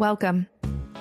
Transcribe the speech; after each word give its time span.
Welcome. 0.00 0.46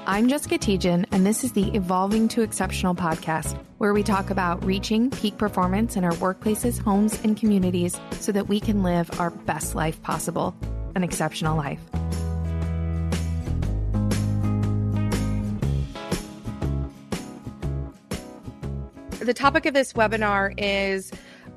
I'm 0.05 0.27
Jessica 0.27 0.57
Tietjen, 0.57 1.05
and 1.13 1.25
this 1.25 1.46
is 1.46 1.54
the 1.54 1.73
Evolving 1.73 2.27
to 2.27 2.41
Exceptional 2.41 2.93
podcast, 2.93 3.57
where 3.77 3.93
we 3.93 4.04
talk 4.04 4.29
about 4.29 4.61
reaching 4.66 5.09
peak 5.09 5.38
performance 5.38 5.95
in 5.95 6.04
our 6.04 6.11
workplaces, 6.16 6.84
homes, 6.84 7.17
and 7.23 7.38
communities 7.38 7.98
so 8.20 8.34
that 8.34 8.49
we 8.49 8.59
can 8.59 8.84
live 8.84 9.09
our 9.17 9.30
best 9.30 9.73
life 9.73 10.02
possible 10.02 10.54
an 10.95 11.05
exceptional 11.05 11.55
life. 11.55 11.80
The 19.20 19.34
topic 19.34 19.66
of 19.66 19.73
this 19.73 19.93
webinar 19.93 20.53
is 20.58 21.09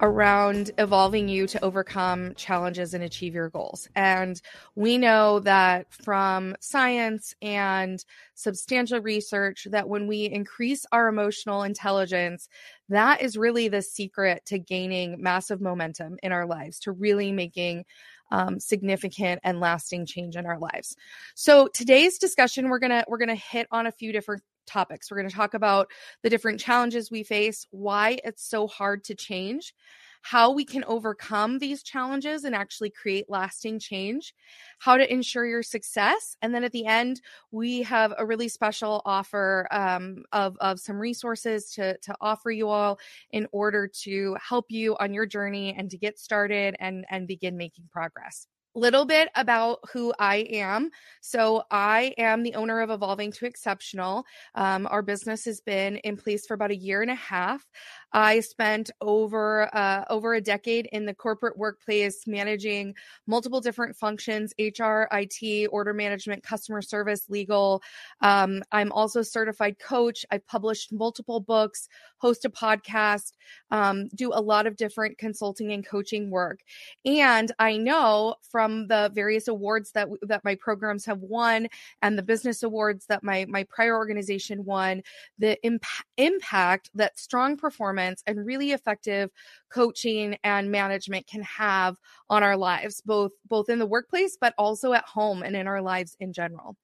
around 0.02 0.72
evolving 0.78 1.28
you 1.28 1.46
to 1.46 1.64
overcome 1.64 2.34
challenges 2.34 2.92
and 2.92 3.04
achieve 3.04 3.34
your 3.34 3.48
goals. 3.48 3.88
And 3.94 4.42
we 4.74 4.98
know 4.98 5.38
that 5.40 5.92
from 5.92 6.56
science 6.60 7.34
and 7.40 8.04
substantial 8.34 9.00
research 9.00 9.68
that 9.70 9.88
when 9.88 10.08
we 10.08 10.24
increase 10.24 10.84
our 10.90 11.06
emotional 11.06 11.62
intelligence, 11.62 12.48
that 12.88 13.22
is 13.22 13.36
really 13.36 13.68
the 13.68 13.80
secret 13.80 14.44
to 14.46 14.58
gaining 14.58 15.22
massive 15.22 15.60
momentum 15.60 16.18
in 16.22 16.32
our 16.32 16.46
lives, 16.46 16.80
to 16.80 16.92
really 16.92 17.30
making 17.30 17.84
um, 18.32 18.58
significant 18.58 19.40
and 19.44 19.60
lasting 19.60 20.06
change 20.06 20.36
in 20.36 20.46
our 20.46 20.58
lives. 20.58 20.96
So 21.34 21.68
today's 21.68 22.18
discussion, 22.18 22.70
we're 22.70 22.78
gonna 22.80 23.04
we're 23.06 23.18
gonna 23.18 23.34
hit 23.34 23.68
on 23.70 23.86
a 23.86 23.92
few 23.92 24.10
different 24.10 24.42
topics. 24.66 25.10
We're 25.10 25.18
going 25.18 25.30
to 25.30 25.34
talk 25.34 25.54
about 25.54 25.90
the 26.22 26.30
different 26.30 26.60
challenges 26.60 27.10
we 27.10 27.22
face, 27.22 27.66
why 27.70 28.18
it's 28.24 28.48
so 28.48 28.66
hard 28.66 29.04
to 29.04 29.14
change, 29.14 29.74
how 30.22 30.52
we 30.52 30.64
can 30.64 30.84
overcome 30.84 31.58
these 31.58 31.82
challenges 31.82 32.44
and 32.44 32.54
actually 32.54 32.90
create 32.90 33.26
lasting 33.28 33.80
change, 33.80 34.34
how 34.78 34.96
to 34.96 35.12
ensure 35.12 35.44
your 35.44 35.62
success. 35.62 36.36
And 36.40 36.54
then 36.54 36.64
at 36.64 36.72
the 36.72 36.86
end, 36.86 37.20
we 37.50 37.82
have 37.82 38.14
a 38.16 38.24
really 38.24 38.48
special 38.48 39.02
offer 39.04 39.66
um, 39.70 40.24
of, 40.32 40.56
of 40.60 40.78
some 40.78 40.98
resources 40.98 41.70
to, 41.72 41.98
to 41.98 42.14
offer 42.20 42.50
you 42.50 42.68
all 42.68 42.98
in 43.32 43.48
order 43.52 43.90
to 44.04 44.36
help 44.40 44.66
you 44.68 44.96
on 44.98 45.12
your 45.12 45.26
journey 45.26 45.74
and 45.76 45.90
to 45.90 45.98
get 45.98 46.18
started 46.18 46.76
and, 46.78 47.04
and 47.10 47.26
begin 47.26 47.56
making 47.56 47.88
progress 47.90 48.46
little 48.74 49.04
bit 49.04 49.28
about 49.34 49.80
who 49.92 50.12
I 50.18 50.46
am. 50.50 50.90
So, 51.20 51.64
I 51.70 52.14
am 52.18 52.42
the 52.42 52.54
owner 52.54 52.80
of 52.80 52.90
Evolving 52.90 53.32
to 53.32 53.46
Exceptional. 53.46 54.24
Um, 54.54 54.86
our 54.90 55.02
business 55.02 55.44
has 55.44 55.60
been 55.60 55.96
in 55.96 56.16
place 56.16 56.46
for 56.46 56.54
about 56.54 56.70
a 56.70 56.76
year 56.76 57.02
and 57.02 57.10
a 57.10 57.16
half. 57.16 57.64
I 58.12 58.40
spent 58.40 58.90
over 59.00 59.74
uh, 59.74 60.04
over 60.10 60.34
a 60.34 60.40
decade 60.40 60.88
in 60.92 61.06
the 61.06 61.14
corporate 61.14 61.56
workplace 61.56 62.26
managing 62.26 62.94
multiple 63.26 63.60
different 63.60 63.96
functions: 63.96 64.52
HR, 64.58 65.06
IT, 65.12 65.68
order 65.72 65.94
management, 65.94 66.42
customer 66.42 66.82
service, 66.82 67.24
legal. 67.28 67.82
Um, 68.20 68.62
I'm 68.72 68.92
also 68.92 69.22
certified 69.22 69.78
coach. 69.78 70.24
I've 70.30 70.46
published 70.46 70.92
multiple 70.92 71.40
books, 71.40 71.88
host 72.22 72.46
a 72.46 72.50
podcast, 72.50 73.32
um, 73.70 74.08
do 74.14 74.30
a 74.32 74.40
lot 74.40 74.66
of 74.66 74.76
different 74.76 75.18
consulting 75.18 75.72
and 75.72 75.86
coaching 75.86 76.30
work. 76.30 76.60
And 77.04 77.52
I 77.58 77.76
know 77.76 78.36
from 78.50 78.86
the 78.86 79.10
various 79.12 79.48
awards 79.48 79.92
that 79.92 80.08
that 80.22 80.44
my 80.44 80.54
programs 80.54 81.04
have 81.04 81.18
won 81.18 81.68
and 82.00 82.16
the 82.16 82.22
business 82.22 82.62
awards 82.62 83.04
that 83.10 83.22
my 83.22 83.44
my 83.48 83.64
prior 83.64 83.96
organization 83.96 84.64
won, 84.64 85.02
the 85.38 85.60
imp- 85.62 85.84
impact 86.16 86.90
that 86.94 87.18
strong 87.18 87.56
performance 87.56 87.82
performance 87.82 88.22
and 88.26 88.46
really 88.46 88.72
effective 88.72 89.30
coaching 89.72 90.36
and 90.44 90.70
management 90.70 91.26
can 91.26 91.42
have 91.42 91.96
on 92.28 92.42
our 92.42 92.56
lives 92.56 93.00
both 93.04 93.32
both 93.48 93.68
in 93.68 93.78
the 93.78 93.86
workplace 93.86 94.36
but 94.40 94.54
also 94.58 94.92
at 94.92 95.04
home 95.04 95.42
and 95.42 95.56
in 95.56 95.66
our 95.66 95.80
lives 95.80 96.16
in 96.20 96.32
general. 96.32 96.76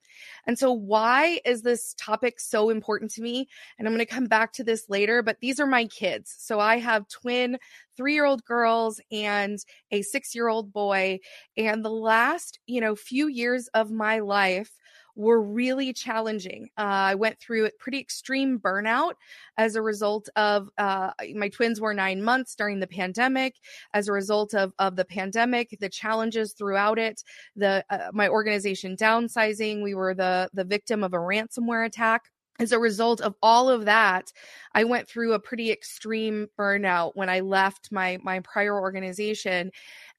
And 0.46 0.58
so 0.58 0.72
why 0.72 1.40
is 1.44 1.62
this 1.62 1.94
topic 1.98 2.40
so 2.40 2.70
important 2.70 3.10
to 3.12 3.22
me? 3.22 3.46
And 3.78 3.86
I'm 3.86 3.94
going 3.94 4.04
to 4.04 4.12
come 4.12 4.26
back 4.26 4.52
to 4.54 4.64
this 4.64 4.88
later, 4.88 5.22
but 5.22 5.36
these 5.40 5.60
are 5.60 5.66
my 5.66 5.86
kids. 5.86 6.34
So 6.38 6.58
I 6.58 6.78
have 6.78 7.08
twin 7.08 7.58
3-year-old 7.98 8.44
girls 8.44 9.00
and 9.12 9.58
a 9.90 10.02
6-year-old 10.02 10.72
boy 10.72 11.20
and 11.56 11.84
the 11.84 11.90
last, 11.90 12.58
you 12.66 12.80
know, 12.80 12.96
few 12.96 13.28
years 13.28 13.68
of 13.74 13.90
my 13.90 14.18
life 14.18 14.70
were 15.18 15.42
really 15.42 15.92
challenging. 15.92 16.70
Uh, 16.78 17.10
I 17.10 17.14
went 17.16 17.40
through 17.40 17.66
a 17.66 17.70
pretty 17.78 17.98
extreme 17.98 18.58
burnout 18.60 19.14
as 19.58 19.74
a 19.74 19.82
result 19.82 20.28
of 20.36 20.70
uh, 20.78 21.10
my 21.34 21.48
twins 21.48 21.80
were 21.80 21.92
nine 21.92 22.22
months 22.22 22.54
during 22.54 22.78
the 22.78 22.86
pandemic. 22.86 23.56
As 23.92 24.06
a 24.06 24.12
result 24.12 24.54
of, 24.54 24.72
of 24.78 24.94
the 24.94 25.04
pandemic, 25.04 25.76
the 25.80 25.88
challenges 25.88 26.52
throughout 26.52 27.00
it, 27.00 27.24
the 27.56 27.84
uh, 27.90 28.10
my 28.12 28.28
organization 28.28 28.96
downsizing, 28.96 29.82
we 29.82 29.94
were 29.94 30.14
the 30.14 30.48
the 30.54 30.64
victim 30.64 31.02
of 31.02 31.12
a 31.12 31.18
ransomware 31.18 31.84
attack 31.84 32.30
as 32.58 32.72
a 32.72 32.78
result 32.78 33.20
of 33.20 33.34
all 33.42 33.68
of 33.68 33.84
that 33.84 34.32
i 34.74 34.84
went 34.84 35.08
through 35.08 35.32
a 35.32 35.38
pretty 35.38 35.70
extreme 35.70 36.48
burnout 36.58 37.12
when 37.14 37.28
i 37.28 37.40
left 37.40 37.90
my 37.92 38.18
my 38.22 38.40
prior 38.40 38.80
organization 38.80 39.70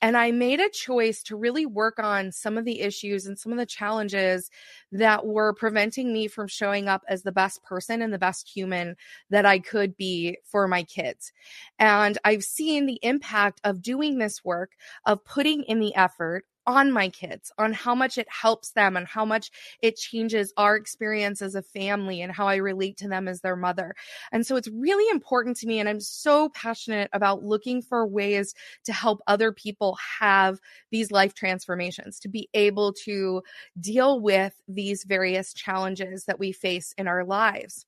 and 0.02 0.16
I 0.16 0.32
made 0.32 0.60
a 0.60 0.70
choice 0.70 1.22
to 1.24 1.36
really 1.36 1.66
work 1.66 2.00
on 2.00 2.32
some 2.32 2.58
of 2.58 2.66
the 2.66 2.80
issues 2.82 3.26
and 3.26 3.38
some 3.38 3.52
of 3.52 3.58
the 3.58 3.66
challenges 3.66 4.50
that 4.92 5.26
were 5.26 5.54
preventing 5.54 6.14
me 6.14 6.28
from 6.28 6.48
showing 6.48 6.88
up 6.88 7.04
as 7.08 7.24
the 7.24 7.32
best 7.32 7.64
person 7.64 8.02
and 8.02 8.14
the 8.14 8.20
best 8.20 8.48
human 8.48 8.96
that 9.30 9.46
I 9.46 9.60
could 9.60 9.98
be 9.98 10.38
for 10.44 10.68
my 10.68 10.84
kids. 10.84 11.34
And 11.80 12.18
I've 12.24 12.44
seen 12.44 12.86
the 12.86 13.00
impact 13.02 13.60
of 13.64 13.82
doing 13.82 14.18
this 14.18 14.44
work, 14.44 14.72
of 15.06 15.24
putting 15.26 15.64
in 15.64 15.80
the 15.80 15.96
effort, 15.96 16.46
on 16.70 16.92
my 16.92 17.10
kids, 17.10 17.52
on 17.58 17.74
how 17.74 17.96
much 17.96 18.20
it 18.20 18.28
helps 18.30 18.72
them 18.72 18.96
and 18.96 19.08
how 19.08 19.26
much 19.26 19.50
it 19.82 19.98
changes 19.98 20.54
our 20.56 20.76
experience 20.76 21.42
as 21.42 21.56
a 21.56 21.64
family 21.64 22.22
and 22.22 22.32
how 22.32 22.48
I 22.48 22.58
relate 22.58 22.96
to 22.98 23.08
them 23.10 23.28
as 23.28 23.42
their 23.42 23.56
mother. 23.56 23.96
And 24.32 24.46
so 24.46 24.56
it's 24.56 24.70
really 24.70 25.10
important 25.10 25.58
to 25.58 25.68
me. 25.68 25.80
And 25.80 25.90
I'm 25.90 26.00
so 26.00 26.50
passionate 26.50 27.10
about 27.12 27.44
looking 27.44 27.82
for 27.82 28.06
ways 28.06 28.54
to 28.86 28.94
help 28.94 29.20
other 29.26 29.52
people 29.52 29.98
have 30.20 30.60
these 30.92 31.12
life 31.12 31.34
transformations, 31.34 32.20
to 32.20 32.30
be 32.30 32.48
able 32.54 32.94
to 33.06 33.42
deal 33.80 34.22
with 34.22 34.54
these 34.68 35.04
various 35.06 35.54
challenges 35.54 36.26
that 36.26 36.40
we 36.40 36.52
face 36.52 36.94
in 37.00 37.08
our 37.08 37.26
lives 37.26 37.88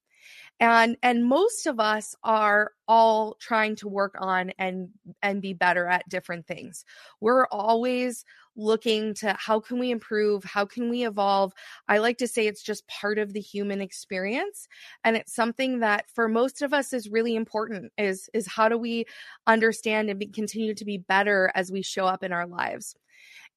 and 0.61 0.95
and 1.01 1.25
most 1.25 1.65
of 1.65 1.79
us 1.79 2.15
are 2.23 2.73
all 2.87 3.35
trying 3.39 3.75
to 3.77 3.87
work 3.87 4.15
on 4.19 4.51
and 4.59 4.89
and 5.23 5.41
be 5.41 5.53
better 5.53 5.87
at 5.87 6.07
different 6.07 6.45
things. 6.45 6.85
We're 7.19 7.47
always 7.47 8.23
looking 8.55 9.15
to 9.15 9.35
how 9.39 9.59
can 9.59 9.79
we 9.79 9.89
improve? 9.89 10.43
How 10.43 10.65
can 10.65 10.89
we 10.89 11.05
evolve? 11.05 11.53
I 11.87 11.97
like 11.97 12.19
to 12.19 12.27
say 12.27 12.45
it's 12.45 12.61
just 12.61 12.87
part 12.87 13.17
of 13.17 13.33
the 13.33 13.41
human 13.41 13.81
experience. 13.81 14.67
And 15.03 15.17
it's 15.17 15.33
something 15.33 15.79
that 15.79 16.05
for 16.13 16.27
most 16.27 16.61
of 16.61 16.73
us 16.73 16.93
is 16.93 17.09
really 17.09 17.35
important 17.35 17.91
is 17.97 18.29
is 18.33 18.45
how 18.47 18.69
do 18.69 18.77
we 18.77 19.05
understand 19.47 20.11
and 20.11 20.19
be, 20.19 20.27
continue 20.27 20.75
to 20.75 20.85
be 20.85 20.99
better 20.99 21.51
as 21.55 21.71
we 21.71 21.81
show 21.81 22.05
up 22.05 22.23
in 22.23 22.31
our 22.31 22.45
lives? 22.45 22.95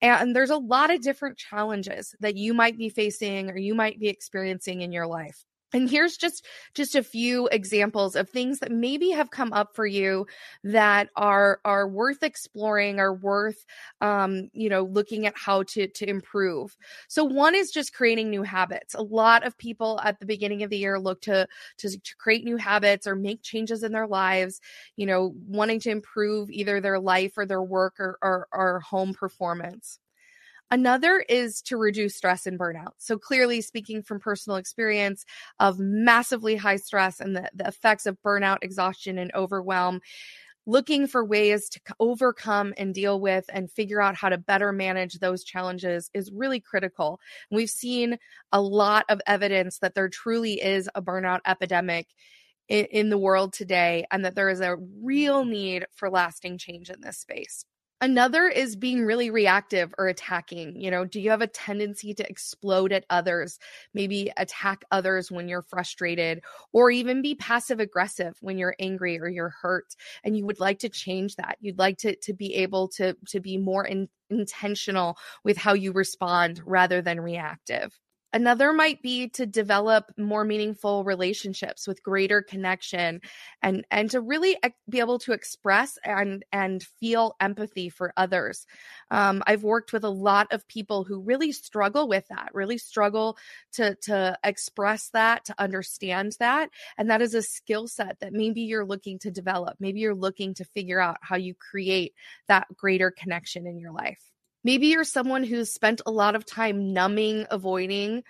And 0.00 0.34
there's 0.34 0.50
a 0.50 0.56
lot 0.56 0.90
of 0.90 1.02
different 1.02 1.36
challenges 1.36 2.14
that 2.20 2.36
you 2.36 2.54
might 2.54 2.78
be 2.78 2.88
facing 2.88 3.50
or 3.50 3.58
you 3.58 3.74
might 3.74 4.00
be 4.00 4.08
experiencing 4.08 4.80
in 4.80 4.90
your 4.90 5.06
life 5.06 5.44
and 5.72 5.90
here's 5.90 6.16
just 6.16 6.46
just 6.74 6.94
a 6.94 7.02
few 7.02 7.48
examples 7.48 8.14
of 8.14 8.28
things 8.28 8.60
that 8.60 8.70
maybe 8.70 9.10
have 9.10 9.30
come 9.30 9.52
up 9.52 9.74
for 9.74 9.86
you 9.86 10.26
that 10.62 11.08
are 11.16 11.60
are 11.64 11.88
worth 11.88 12.22
exploring 12.22 13.00
are 13.00 13.14
worth 13.14 13.64
um, 14.00 14.48
you 14.52 14.68
know 14.68 14.84
looking 14.84 15.26
at 15.26 15.36
how 15.36 15.62
to 15.64 15.88
to 15.88 16.08
improve. 16.08 16.76
So 17.08 17.24
one 17.24 17.54
is 17.54 17.70
just 17.70 17.94
creating 17.94 18.30
new 18.30 18.42
habits. 18.42 18.94
A 18.94 19.02
lot 19.02 19.44
of 19.46 19.58
people 19.58 20.00
at 20.04 20.20
the 20.20 20.26
beginning 20.26 20.62
of 20.62 20.70
the 20.70 20.78
year 20.78 20.98
look 20.98 21.20
to 21.22 21.46
to, 21.78 21.90
to 21.90 22.16
create 22.16 22.44
new 22.44 22.56
habits 22.56 23.06
or 23.06 23.16
make 23.16 23.42
changes 23.42 23.82
in 23.82 23.92
their 23.92 24.06
lives 24.06 24.60
you 24.96 25.06
know 25.06 25.34
wanting 25.46 25.80
to 25.80 25.90
improve 25.90 26.50
either 26.50 26.80
their 26.80 26.98
life 26.98 27.36
or 27.36 27.46
their 27.46 27.62
work 27.62 27.98
or, 27.98 28.18
or, 28.22 28.48
or 28.52 28.80
home 28.80 29.14
performance 29.14 29.98
Another 30.70 31.24
is 31.28 31.62
to 31.62 31.76
reduce 31.76 32.16
stress 32.16 32.46
and 32.46 32.58
burnout. 32.58 32.92
So, 32.98 33.18
clearly, 33.18 33.60
speaking 33.60 34.02
from 34.02 34.18
personal 34.18 34.56
experience 34.56 35.24
of 35.60 35.78
massively 35.78 36.56
high 36.56 36.76
stress 36.76 37.20
and 37.20 37.36
the, 37.36 37.50
the 37.54 37.68
effects 37.68 38.06
of 38.06 38.20
burnout, 38.22 38.58
exhaustion, 38.62 39.18
and 39.18 39.32
overwhelm, 39.34 40.00
looking 40.66 41.06
for 41.06 41.24
ways 41.24 41.68
to 41.68 41.80
overcome 42.00 42.72
and 42.76 42.94
deal 42.94 43.20
with 43.20 43.44
and 43.50 43.70
figure 43.70 44.00
out 44.00 44.16
how 44.16 44.28
to 44.28 44.38
better 44.38 44.72
manage 44.72 45.18
those 45.18 45.44
challenges 45.44 46.10
is 46.14 46.32
really 46.32 46.60
critical. 46.60 47.20
We've 47.50 47.70
seen 47.70 48.18
a 48.50 48.60
lot 48.60 49.04
of 49.08 49.20
evidence 49.26 49.78
that 49.80 49.94
there 49.94 50.08
truly 50.08 50.54
is 50.62 50.88
a 50.94 51.02
burnout 51.02 51.40
epidemic 51.46 52.08
in, 52.68 52.86
in 52.86 53.10
the 53.10 53.18
world 53.18 53.52
today 53.52 54.06
and 54.10 54.24
that 54.24 54.34
there 54.34 54.48
is 54.48 54.60
a 54.60 54.76
real 55.02 55.44
need 55.44 55.86
for 55.94 56.10
lasting 56.10 56.58
change 56.58 56.88
in 56.90 57.00
this 57.00 57.18
space. 57.18 57.66
Another 58.00 58.48
is 58.48 58.76
being 58.76 59.04
really 59.04 59.30
reactive 59.30 59.94
or 59.96 60.08
attacking. 60.08 60.78
You 60.78 60.90
know, 60.90 61.04
do 61.06 61.20
you 61.20 61.30
have 61.30 61.40
a 61.40 61.46
tendency 61.46 62.12
to 62.14 62.28
explode 62.28 62.92
at 62.92 63.06
others, 63.08 63.58
maybe 63.94 64.30
attack 64.36 64.84
others 64.90 65.30
when 65.30 65.48
you're 65.48 65.62
frustrated, 65.62 66.42
or 66.72 66.90
even 66.90 67.22
be 67.22 67.34
passive 67.34 67.80
aggressive 67.80 68.36
when 68.40 68.58
you're 68.58 68.76
angry 68.78 69.18
or 69.18 69.28
you're 69.28 69.54
hurt? 69.62 69.94
And 70.22 70.36
you 70.36 70.44
would 70.44 70.60
like 70.60 70.80
to 70.80 70.88
change 70.88 71.36
that. 71.36 71.56
You'd 71.60 71.78
like 71.78 71.96
to, 71.98 72.16
to 72.16 72.34
be 72.34 72.54
able 72.56 72.88
to, 72.88 73.16
to 73.28 73.40
be 73.40 73.56
more 73.56 73.86
in, 73.86 74.08
intentional 74.28 75.16
with 75.44 75.56
how 75.56 75.72
you 75.72 75.92
respond 75.92 76.60
rather 76.66 77.00
than 77.00 77.20
reactive. 77.20 77.98
Another 78.34 78.72
might 78.72 79.00
be 79.00 79.28
to 79.28 79.46
develop 79.46 80.10
more 80.18 80.44
meaningful 80.44 81.04
relationships 81.04 81.86
with 81.86 82.02
greater 82.02 82.42
connection 82.42 83.20
and 83.62 83.86
and 83.92 84.10
to 84.10 84.20
really 84.20 84.56
be 84.90 84.98
able 84.98 85.20
to 85.20 85.32
express 85.32 85.98
and 86.04 86.44
and 86.52 86.82
feel 86.82 87.36
empathy 87.40 87.88
for 87.88 88.12
others. 88.16 88.66
Um, 89.12 89.44
I've 89.46 89.62
worked 89.62 89.92
with 89.92 90.02
a 90.02 90.10
lot 90.10 90.52
of 90.52 90.66
people 90.66 91.04
who 91.04 91.20
really 91.20 91.52
struggle 91.52 92.08
with 92.08 92.26
that, 92.28 92.50
really 92.52 92.76
struggle 92.76 93.38
to 93.74 93.94
to 94.02 94.36
express 94.42 95.10
that, 95.10 95.44
to 95.44 95.54
understand 95.58 96.36
that, 96.40 96.70
and 96.98 97.08
that 97.10 97.22
is 97.22 97.34
a 97.34 97.42
skill 97.42 97.86
set 97.86 98.18
that 98.18 98.32
maybe 98.32 98.62
you're 98.62 98.84
looking 98.84 99.20
to 99.20 99.30
develop. 99.30 99.76
Maybe 99.78 100.00
you're 100.00 100.12
looking 100.12 100.54
to 100.54 100.64
figure 100.64 100.98
out 101.00 101.18
how 101.22 101.36
you 101.36 101.54
create 101.54 102.14
that 102.48 102.66
greater 102.76 103.12
connection 103.12 103.68
in 103.68 103.78
your 103.78 103.92
life. 103.92 104.33
Maybe 104.64 104.88
you're 104.88 105.04
someone 105.04 105.44
who's 105.44 105.70
spent 105.70 106.00
a 106.06 106.10
lot 106.10 106.34
of 106.34 106.46
time 106.46 106.92
numbing, 106.92 107.46
avoiding, 107.50 108.24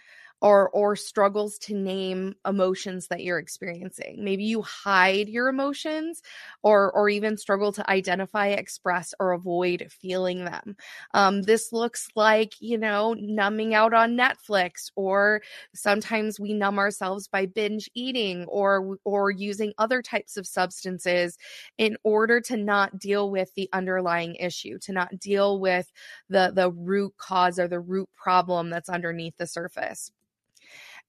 or 0.45 0.69
or 0.71 0.95
struggles 0.95 1.57
to 1.57 1.75
name 1.75 2.35
emotions 2.47 3.07
that 3.09 3.23
you're 3.23 3.39
experiencing. 3.39 4.23
Maybe 4.23 4.45
you 4.45 4.61
hide 4.61 5.27
your 5.27 5.49
emotions 5.49 6.21
or 6.63 6.93
or 6.93 7.09
even 7.09 7.39
struggle 7.39 7.73
to 7.73 7.91
identify 7.91 8.49
express 8.49 9.15
or 9.19 9.33
avoid 9.33 9.87
feeling 9.91 10.45
them. 10.45 10.77
Um, 11.15 11.41
this 11.43 11.73
looks 11.73 12.09
like 12.15 12.53
you 12.61 12.77
know 12.77 13.15
numbing 13.15 13.73
out 13.75 13.95
on 13.95 14.19
netflix 14.19 14.91
or 14.97 15.41
sometimes 15.75 16.39
we 16.39 16.53
numb 16.53 16.79
ourselves 16.79 17.27
by 17.27 17.47
binge 17.47 17.89
eating 17.95 18.45
or 18.45 18.99
or 19.05 19.31
using 19.31 19.73
other 19.79 20.03
types 20.03 20.37
of 20.37 20.47
substances 20.47 21.39
in 21.79 21.97
order 22.05 22.39
to 22.43 22.59
not 22.59 22.99
deal 22.99 23.31
with 23.31 23.55
the 23.55 23.71
underlying 23.73 24.35
issue 24.35 24.79
to 24.81 24.93
not 24.93 25.19
deal 25.19 25.59
with 25.59 25.91
the 26.29 26.53
the 26.55 26.71
root 26.71 27.15
cause 27.17 27.59
or 27.59 27.67
the 27.67 27.81
root 27.81 28.11
problem 28.15 28.69
that's 28.69 28.91
underneath 28.91 29.37
the 29.39 29.47
surface 29.47 30.11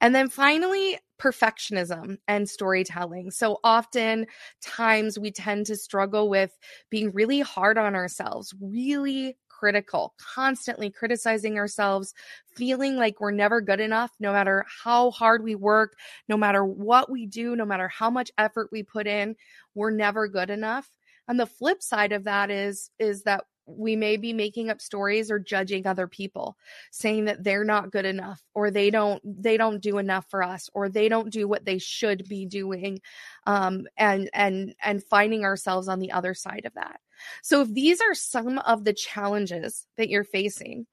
and 0.02 0.14
then 0.14 0.30
finally, 0.30 1.00
perfectionism 1.20 2.18
and 2.28 2.50
storytelling. 2.50 3.32
So 3.32 3.60
often 3.64 4.28
times 4.62 5.18
we 5.18 5.32
tend 5.32 5.66
to 5.68 5.76
struggle 5.76 6.30
with 6.30 6.58
being 6.90 7.12
really 7.12 7.40
hard 7.40 7.78
on 7.78 7.96
ourselves, 7.96 8.54
really 8.60 9.38
critical, 9.48 10.14
constantly 10.18 10.90
criticizing 10.90 11.58
ourselves, 11.58 12.14
feeling 12.56 12.98
like 12.98 13.22
we're 13.22 13.32
never 13.32 13.62
good 13.62 13.80
enough, 13.80 14.12
no 14.20 14.34
matter 14.34 14.66
how 14.84 15.12
hard 15.12 15.44
we 15.44 15.56
work, 15.56 15.98
no 16.28 16.36
matter 16.36 16.66
what 16.66 17.10
we 17.10 17.26
do, 17.26 17.56
no 17.56 17.66
matter 17.66 17.88
how 17.88 18.10
much 18.10 18.32
effort 18.38 18.68
we 18.72 18.84
put 18.84 19.08
in, 19.08 19.36
we're 19.74 19.92
never 19.92 20.28
good 20.28 20.50
enough. 20.50 20.90
And 21.28 21.40
the 21.40 21.46
flip 21.46 21.82
side 21.82 22.12
of 22.12 22.26
that 22.26 22.52
is 22.52 22.92
is 23.00 23.24
that 23.24 23.46
we 23.68 23.96
may 23.96 24.18
be 24.18 24.34
making 24.34 24.70
up 24.70 24.80
stories 24.80 25.32
or 25.32 25.40
judging 25.40 25.88
other 25.88 26.08
people 26.08 26.56
saying 26.92 27.26
that 27.26 27.44
they're 27.44 27.64
not 27.64 27.92
good 27.92 28.06
enough 28.06 28.42
or 28.54 28.70
they 28.70 28.90
don't 28.90 29.22
they 29.24 29.58
don't 29.58 29.82
do 29.82 29.98
enough 29.98 30.26
for 30.30 30.44
us 30.44 30.70
or 30.74 30.88
they 30.88 31.10
don't 31.10 31.32
do 31.32 31.48
what 31.48 31.66
they 31.66 31.78
should 31.78 32.28
be 32.30 32.46
doing 32.46 33.00
um, 33.48 33.86
and 33.98 34.30
and 34.34 34.76
and 34.84 35.04
finding 35.04 35.44
ourselves 35.44 35.88
on 35.88 36.00
the 36.00 36.12
other 36.12 36.34
side 36.34 36.66
of 36.66 36.74
that. 36.76 37.00
So 37.42 37.62
if 37.62 37.74
these 37.74 38.02
are 38.02 38.14
some 38.14 38.60
of 38.60 38.84
the 38.84 38.94
challenges 38.94 39.88
that 39.98 40.10
you're 40.10 40.24
facing 40.24 40.86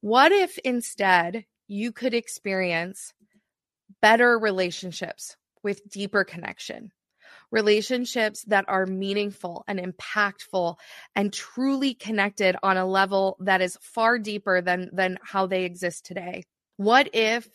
what 0.00 0.32
if 0.32 0.58
instead 0.58 1.44
you 1.68 1.92
could 1.92 2.14
experience 2.14 3.12
better 4.00 4.38
relationships 4.38 5.36
with 5.62 5.88
deeper 5.88 6.24
connection 6.24 6.90
relationships 7.50 8.44
that 8.44 8.64
are 8.68 8.86
meaningful 8.86 9.64
and 9.66 9.78
impactful 9.78 10.76
and 11.16 11.32
truly 11.32 11.94
connected 11.94 12.56
on 12.62 12.76
a 12.76 12.86
level 12.86 13.36
that 13.40 13.60
is 13.60 13.78
far 13.80 14.18
deeper 14.18 14.60
than 14.60 14.90
than 14.92 15.18
how 15.22 15.46
they 15.46 15.64
exist 15.64 16.04
today 16.04 16.42
what 16.76 17.10
if 17.12 17.48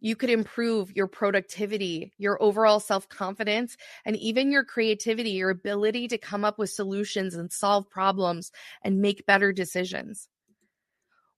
you 0.00 0.14
could 0.14 0.30
improve 0.30 0.94
your 0.94 1.06
productivity, 1.06 2.12
your 2.18 2.40
overall 2.42 2.80
self 2.80 3.08
confidence, 3.08 3.76
and 4.04 4.16
even 4.16 4.52
your 4.52 4.64
creativity, 4.64 5.30
your 5.30 5.50
ability 5.50 6.08
to 6.08 6.18
come 6.18 6.44
up 6.44 6.58
with 6.58 6.70
solutions 6.70 7.34
and 7.34 7.50
solve 7.50 7.88
problems 7.88 8.52
and 8.82 9.00
make 9.00 9.26
better 9.26 9.52
decisions. 9.52 10.28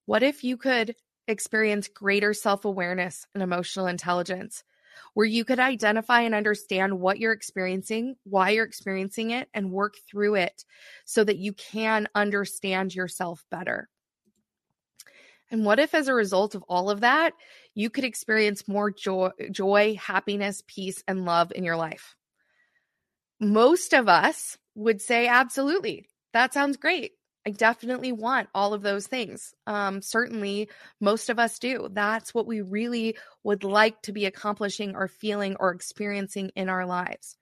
What 0.06 0.22
if 0.22 0.42
you 0.42 0.56
could 0.56 0.96
experience 1.26 1.88
greater 1.88 2.34
self 2.34 2.64
awareness 2.64 3.26
and 3.34 3.42
emotional 3.42 3.86
intelligence? 3.86 4.64
Where 5.14 5.26
you 5.26 5.44
could 5.44 5.58
identify 5.58 6.22
and 6.22 6.34
understand 6.34 6.98
what 6.98 7.18
you're 7.18 7.32
experiencing, 7.32 8.16
why 8.24 8.50
you're 8.50 8.64
experiencing 8.64 9.30
it, 9.30 9.48
and 9.54 9.70
work 9.70 9.96
through 10.08 10.36
it 10.36 10.64
so 11.04 11.24
that 11.24 11.38
you 11.38 11.52
can 11.52 12.08
understand 12.14 12.94
yourself 12.94 13.44
better. 13.50 13.88
And 15.50 15.64
what 15.64 15.78
if, 15.78 15.94
as 15.94 16.08
a 16.08 16.14
result 16.14 16.54
of 16.54 16.62
all 16.68 16.90
of 16.90 17.00
that, 17.00 17.32
you 17.74 17.90
could 17.90 18.04
experience 18.04 18.68
more 18.68 18.90
joy, 18.90 19.30
joy, 19.50 19.96
happiness, 19.96 20.62
peace, 20.66 21.02
and 21.08 21.24
love 21.24 21.52
in 21.54 21.64
your 21.64 21.76
life? 21.76 22.16
Most 23.40 23.94
of 23.94 24.08
us 24.08 24.58
would 24.74 25.00
say, 25.00 25.26
absolutely. 25.26 26.08
That 26.32 26.52
sounds 26.52 26.76
great. 26.76 27.12
I 27.48 27.50
definitely 27.50 28.12
want 28.12 28.50
all 28.54 28.74
of 28.74 28.82
those 28.82 29.06
things. 29.06 29.54
Um, 29.66 30.02
certainly, 30.02 30.68
most 31.00 31.30
of 31.30 31.38
us 31.38 31.58
do. 31.58 31.88
That's 31.90 32.34
what 32.34 32.46
we 32.46 32.60
really 32.60 33.16
would 33.42 33.64
like 33.64 34.02
to 34.02 34.12
be 34.12 34.26
accomplishing 34.26 34.94
or 34.94 35.08
feeling 35.08 35.56
or 35.58 35.70
experiencing 35.70 36.50
in 36.56 36.68
our 36.68 36.84
lives. 36.84 37.38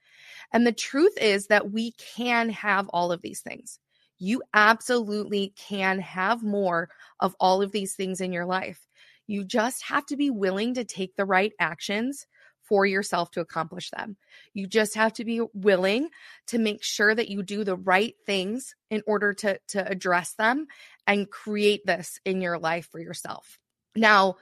And 0.53 0.64
the 0.64 0.70
truth 0.70 1.19
is 1.20 1.49
that 1.49 1.73
we 1.73 1.91
can 1.91 2.50
have 2.50 2.88
all 2.91 3.11
of 3.11 3.20
these 3.20 3.41
things. 3.41 3.81
You 4.19 4.44
absolutely 4.55 5.53
can 5.56 5.99
have 5.99 6.44
more 6.44 6.88
of 7.19 7.35
all 7.41 7.61
of 7.61 7.73
these 7.73 7.97
things 7.97 8.20
in 8.20 8.32
your 8.32 8.47
life. 8.47 8.87
You 9.26 9.43
just 9.43 9.82
have 9.87 10.06
to 10.06 10.17
be 10.17 10.31
willing 10.31 10.75
to 10.75 10.85
take 10.85 11.17
the 11.17 11.25
right 11.25 11.52
actions 11.59 12.29
for 12.69 12.87
yourself 12.87 13.31
to 13.33 13.41
accomplish 13.41 13.91
them. 13.91 14.17
You 14.55 14.67
just 14.67 14.95
have 14.95 15.13
to 15.15 15.25
be 15.25 15.41
willing 15.55 16.09
to 16.49 16.59
make 16.59 16.83
sure 16.83 17.15
that 17.15 17.29
you 17.29 17.43
do 17.43 17.65
the 17.65 17.77
right 17.77 18.15
things 18.25 18.75
in 18.91 19.03
order 19.07 19.33
to, 19.35 19.59
to 19.69 19.89
address 19.89 20.35
them 20.35 20.67
and 21.07 21.31
create 21.31 21.87
this 21.87 22.19
in 22.25 22.41
your 22.41 22.59
life 22.59 22.89
for 22.91 23.01
yourself. 23.01 23.59
Now, 23.95 24.37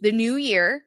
the 0.00 0.12
new 0.12 0.36
year 0.36 0.82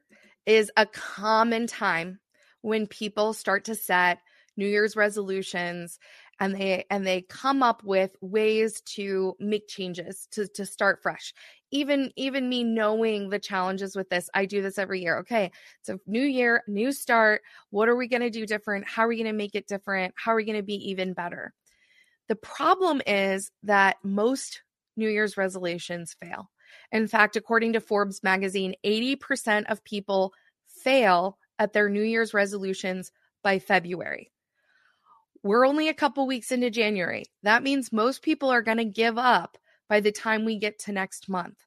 is 0.46 0.70
a 0.76 0.86
common 0.86 1.66
time 1.66 2.20
when 2.60 2.86
people 2.86 3.32
start 3.32 3.64
to 3.66 3.74
set 3.74 4.18
New 4.56 4.66
Year's 4.66 4.96
resolutions 4.96 5.98
and 6.40 6.54
they 6.54 6.84
and 6.90 7.06
they 7.06 7.22
come 7.22 7.62
up 7.62 7.84
with 7.84 8.16
ways 8.20 8.80
to 8.82 9.36
make 9.38 9.68
changes 9.68 10.26
to 10.32 10.46
to 10.48 10.66
start 10.66 11.02
fresh 11.02 11.32
even 11.72 12.12
even 12.16 12.48
me 12.48 12.62
knowing 12.62 13.28
the 13.28 13.38
challenges 13.38 13.96
with 13.96 14.08
this 14.08 14.30
i 14.34 14.46
do 14.46 14.62
this 14.62 14.78
every 14.78 15.02
year 15.02 15.18
okay 15.18 15.50
so 15.82 15.98
new 16.06 16.22
year 16.22 16.62
new 16.68 16.92
start 16.92 17.42
what 17.70 17.88
are 17.88 17.96
we 17.96 18.06
going 18.06 18.22
to 18.22 18.30
do 18.30 18.46
different? 18.46 18.86
How 18.86 19.04
are 19.04 19.08
we 19.08 19.16
going 19.16 19.26
to 19.26 19.32
make 19.32 19.54
it 19.54 19.66
different? 19.66 20.14
How 20.16 20.32
are 20.32 20.36
we 20.36 20.44
going 20.44 20.58
to 20.58 20.62
be 20.62 20.90
even 20.90 21.14
better? 21.14 21.52
The 22.28 22.36
problem 22.36 23.00
is 23.06 23.50
that 23.62 23.96
most 24.02 24.62
new 24.96 25.08
year's 25.08 25.36
resolutions 25.36 26.14
fail. 26.20 26.50
In 26.90 27.08
fact 27.08 27.36
according 27.36 27.72
to 27.74 27.80
forbes 27.80 28.22
magazine 28.22 28.74
80% 28.84 29.64
of 29.70 29.84
people 29.84 30.32
fail 30.68 31.38
at 31.58 31.72
their 31.72 31.88
new 31.88 32.02
year's 32.02 32.34
resolutions 32.34 33.10
by 33.42 33.58
february. 33.58 34.30
We're 35.42 35.66
only 35.66 35.88
a 35.88 35.94
couple 35.94 36.26
weeks 36.26 36.52
into 36.52 36.70
January. 36.70 37.24
That 37.42 37.62
means 37.62 37.92
most 37.92 38.22
people 38.22 38.50
are 38.50 38.62
going 38.62 38.78
to 38.78 38.84
give 38.84 39.18
up 39.18 39.58
by 39.92 40.00
the 40.00 40.10
time 40.10 40.46
we 40.46 40.56
get 40.56 40.78
to 40.78 40.90
next 40.90 41.28
month, 41.28 41.66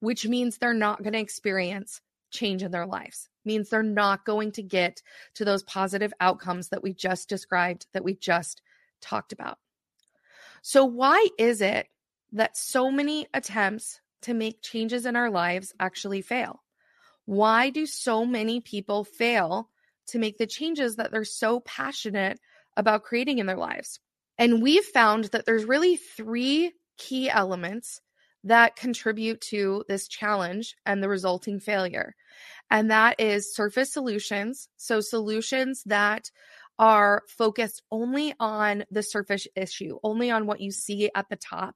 which 0.00 0.26
means 0.26 0.56
they're 0.56 0.72
not 0.72 1.02
going 1.02 1.12
to 1.12 1.18
experience 1.18 2.00
change 2.30 2.62
in 2.62 2.70
their 2.70 2.86
lives. 2.86 3.28
Means 3.44 3.68
they're 3.68 3.82
not 3.82 4.24
going 4.24 4.52
to 4.52 4.62
get 4.62 5.02
to 5.34 5.44
those 5.44 5.62
positive 5.64 6.14
outcomes 6.18 6.70
that 6.70 6.82
we 6.82 6.94
just 6.94 7.28
described, 7.28 7.86
that 7.92 8.02
we 8.02 8.14
just 8.14 8.62
talked 9.02 9.34
about. 9.34 9.58
So, 10.62 10.86
why 10.86 11.28
is 11.38 11.60
it 11.60 11.88
that 12.32 12.56
so 12.56 12.90
many 12.90 13.26
attempts 13.34 14.00
to 14.22 14.32
make 14.32 14.62
changes 14.62 15.04
in 15.04 15.14
our 15.14 15.28
lives 15.28 15.74
actually 15.78 16.22
fail? 16.22 16.62
Why 17.26 17.68
do 17.68 17.84
so 17.84 18.24
many 18.24 18.62
people 18.62 19.04
fail 19.04 19.68
to 20.06 20.18
make 20.18 20.38
the 20.38 20.46
changes 20.46 20.96
that 20.96 21.12
they're 21.12 21.22
so 21.22 21.60
passionate 21.60 22.40
about 22.78 23.02
creating 23.02 23.40
in 23.40 23.44
their 23.44 23.58
lives. 23.58 24.00
And 24.38 24.62
we've 24.62 24.86
found 24.86 25.24
that 25.26 25.44
there's 25.44 25.66
really 25.66 25.96
three 25.96 26.72
key 26.98 27.30
elements 27.30 28.00
that 28.44 28.76
contribute 28.76 29.40
to 29.40 29.84
this 29.88 30.08
challenge 30.08 30.76
and 30.86 31.02
the 31.02 31.08
resulting 31.08 31.60
failure. 31.60 32.14
And 32.70 32.90
that 32.90 33.20
is 33.20 33.54
surface 33.54 33.92
solutions. 33.92 34.68
So, 34.76 35.00
solutions 35.00 35.82
that 35.86 36.30
are 36.78 37.22
focused 37.28 37.82
only 37.90 38.34
on 38.38 38.84
the 38.90 39.02
surface 39.02 39.46
issue, 39.56 39.98
only 40.02 40.30
on 40.30 40.46
what 40.46 40.60
you 40.60 40.70
see 40.70 41.10
at 41.14 41.28
the 41.28 41.36
top 41.36 41.74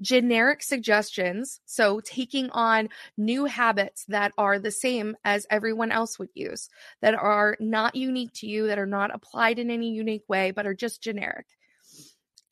generic 0.00 0.62
suggestions. 0.62 1.60
So, 1.66 2.00
taking 2.00 2.50
on 2.50 2.88
new 3.16 3.44
habits 3.46 4.04
that 4.08 4.32
are 4.38 4.58
the 4.58 4.70
same 4.70 5.16
as 5.24 5.46
everyone 5.50 5.92
else 5.92 6.18
would 6.18 6.30
use, 6.34 6.68
that 7.00 7.14
are 7.14 7.56
not 7.60 7.94
unique 7.94 8.32
to 8.34 8.46
you, 8.46 8.68
that 8.68 8.78
are 8.78 8.86
not 8.86 9.14
applied 9.14 9.58
in 9.58 9.70
any 9.70 9.90
unique 9.90 10.28
way, 10.28 10.50
but 10.50 10.66
are 10.66 10.74
just 10.74 11.02
generic. 11.02 11.46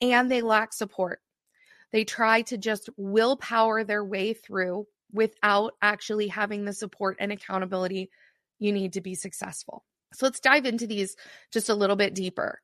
And 0.01 0.29
they 0.29 0.41
lack 0.41 0.73
support. 0.73 1.21
They 1.91 2.03
try 2.03 2.41
to 2.43 2.57
just 2.57 2.89
willpower 2.97 3.83
their 3.83 4.03
way 4.03 4.33
through 4.33 4.87
without 5.11 5.73
actually 5.81 6.27
having 6.27 6.65
the 6.65 6.73
support 6.73 7.17
and 7.19 7.31
accountability 7.31 8.09
you 8.59 8.71
need 8.71 8.93
to 8.93 9.01
be 9.01 9.15
successful. 9.15 9.83
So 10.13 10.25
let's 10.25 10.39
dive 10.39 10.65
into 10.65 10.87
these 10.87 11.15
just 11.51 11.69
a 11.69 11.75
little 11.75 11.95
bit 11.95 12.13
deeper. 12.13 12.59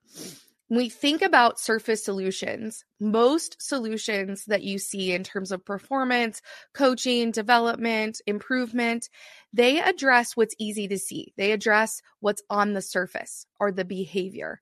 When 0.70 0.78
we 0.78 0.90
think 0.90 1.22
about 1.22 1.60
surface 1.60 2.04
solutions, 2.04 2.84
most 3.00 3.62
solutions 3.62 4.46
that 4.46 4.64
you 4.64 4.80
see 4.80 5.12
in 5.12 5.24
terms 5.24 5.52
of 5.52 5.66
performance, 5.66 6.42
coaching, 6.74 7.32
development, 7.32 8.22
improvement, 8.26 9.10
they 9.52 9.82
address 9.82 10.36
what's 10.36 10.56
easy 10.58 10.88
to 10.88 10.98
see. 10.98 11.34
They 11.38 11.52
address 11.52 12.02
what's 12.22 12.42
on 12.50 12.74
the 12.74 12.82
surface 12.82 13.46
or 13.60 13.72
the 13.72 13.86
behavior 13.86 14.62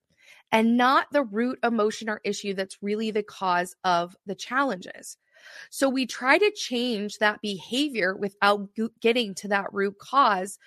and 0.52 0.78
not 0.78 1.08
the 1.12 1.24
root 1.24 1.60
emotion 1.64 2.10
or 2.10 2.22
issue 2.24 2.54
that's 2.54 2.82
really 2.82 3.12
the 3.12 3.24
cause 3.24 3.76
of 3.84 4.16
the 4.26 4.36
challenges. 4.36 5.18
So 5.70 5.90
we 5.90 6.06
try 6.06 6.38
to 6.38 6.52
change 6.52 7.18
that 7.18 7.42
behavior 7.42 8.16
without 8.16 8.70
getting 9.00 9.34
to 9.36 9.48
that 9.50 9.74
root 9.74 9.98
cause. 9.98 10.60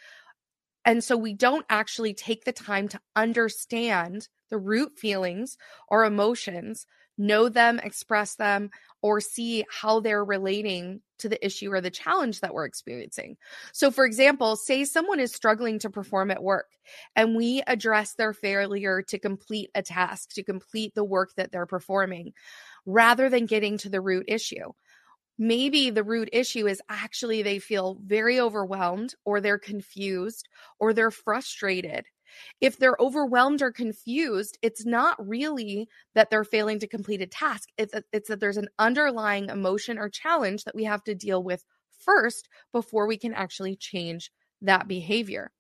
And 0.84 1.02
so 1.02 1.16
we 1.16 1.32
don't 1.32 1.66
actually 1.70 2.14
take 2.14 2.44
the 2.44 2.52
time 2.52 2.88
to 2.88 3.00
understand 3.14 4.28
the 4.50 4.58
root 4.58 4.98
feelings 4.98 5.56
or 5.88 6.04
emotions, 6.04 6.86
know 7.16 7.48
them, 7.48 7.78
express 7.78 8.34
them, 8.36 8.70
or 9.02 9.20
see 9.20 9.64
how 9.70 10.00
they're 10.00 10.24
relating 10.24 11.00
to 11.18 11.28
the 11.28 11.44
issue 11.44 11.72
or 11.72 11.80
the 11.80 11.90
challenge 11.90 12.40
that 12.40 12.52
we're 12.52 12.64
experiencing. 12.64 13.36
So, 13.72 13.90
for 13.90 14.04
example, 14.04 14.56
say 14.56 14.84
someone 14.84 15.20
is 15.20 15.32
struggling 15.32 15.78
to 15.80 15.90
perform 15.90 16.30
at 16.30 16.42
work 16.42 16.70
and 17.14 17.36
we 17.36 17.62
address 17.66 18.14
their 18.14 18.32
failure 18.32 19.02
to 19.02 19.18
complete 19.18 19.70
a 19.74 19.82
task, 19.82 20.30
to 20.34 20.42
complete 20.42 20.94
the 20.94 21.04
work 21.04 21.34
that 21.36 21.52
they're 21.52 21.66
performing, 21.66 22.32
rather 22.86 23.28
than 23.28 23.46
getting 23.46 23.78
to 23.78 23.88
the 23.88 24.00
root 24.00 24.24
issue. 24.28 24.72
Maybe 25.36 25.90
the 25.90 26.04
root 26.04 26.28
issue 26.32 26.68
is 26.68 26.80
actually 26.88 27.42
they 27.42 27.58
feel 27.58 27.98
very 28.04 28.38
overwhelmed 28.38 29.14
or 29.24 29.40
they're 29.40 29.58
confused 29.58 30.48
or 30.78 30.92
they're 30.92 31.10
frustrated 31.10 32.06
if 32.60 32.78
they're 32.78 32.96
overwhelmed 33.00 33.62
or 33.62 33.72
confused, 33.72 34.58
it's 34.62 34.84
not 34.84 35.16
really 35.18 35.88
that 36.14 36.30
they're 36.30 36.44
failing 36.44 36.78
to 36.80 36.86
complete 36.86 37.20
a 37.20 37.26
task. 37.26 37.68
It's, 37.78 37.94
it's 38.12 38.28
that 38.28 38.40
there's 38.40 38.56
an 38.56 38.68
underlying 38.78 39.48
emotion 39.48 39.98
or 39.98 40.08
challenge 40.08 40.64
that 40.64 40.74
we 40.74 40.84
have 40.84 41.04
to 41.04 41.14
deal 41.14 41.42
with 41.42 41.64
first 41.98 42.48
before 42.72 43.06
we 43.06 43.16
can 43.16 43.34
actually 43.34 43.76
change 43.76 44.30
that 44.62 44.88
behavior. 44.88 45.50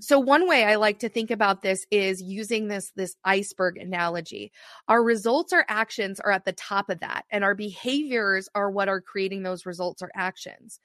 So 0.00 0.18
one 0.18 0.48
way 0.48 0.64
I 0.64 0.74
like 0.76 0.98
to 1.00 1.08
think 1.08 1.30
about 1.30 1.62
this 1.62 1.86
is 1.90 2.20
using 2.20 2.68
this 2.68 2.90
this 2.96 3.16
iceberg 3.24 3.78
analogy. 3.78 4.52
Our 4.88 5.02
results 5.02 5.52
or 5.52 5.64
actions 5.68 6.20
are 6.20 6.32
at 6.32 6.44
the 6.44 6.52
top 6.52 6.90
of 6.90 7.00
that 7.00 7.24
and 7.30 7.44
our 7.44 7.54
behaviors 7.54 8.48
are 8.54 8.70
what 8.70 8.88
are 8.88 9.00
creating 9.00 9.42
those 9.42 9.66
results 9.66 10.02
or 10.02 10.10
actions. 10.14 10.80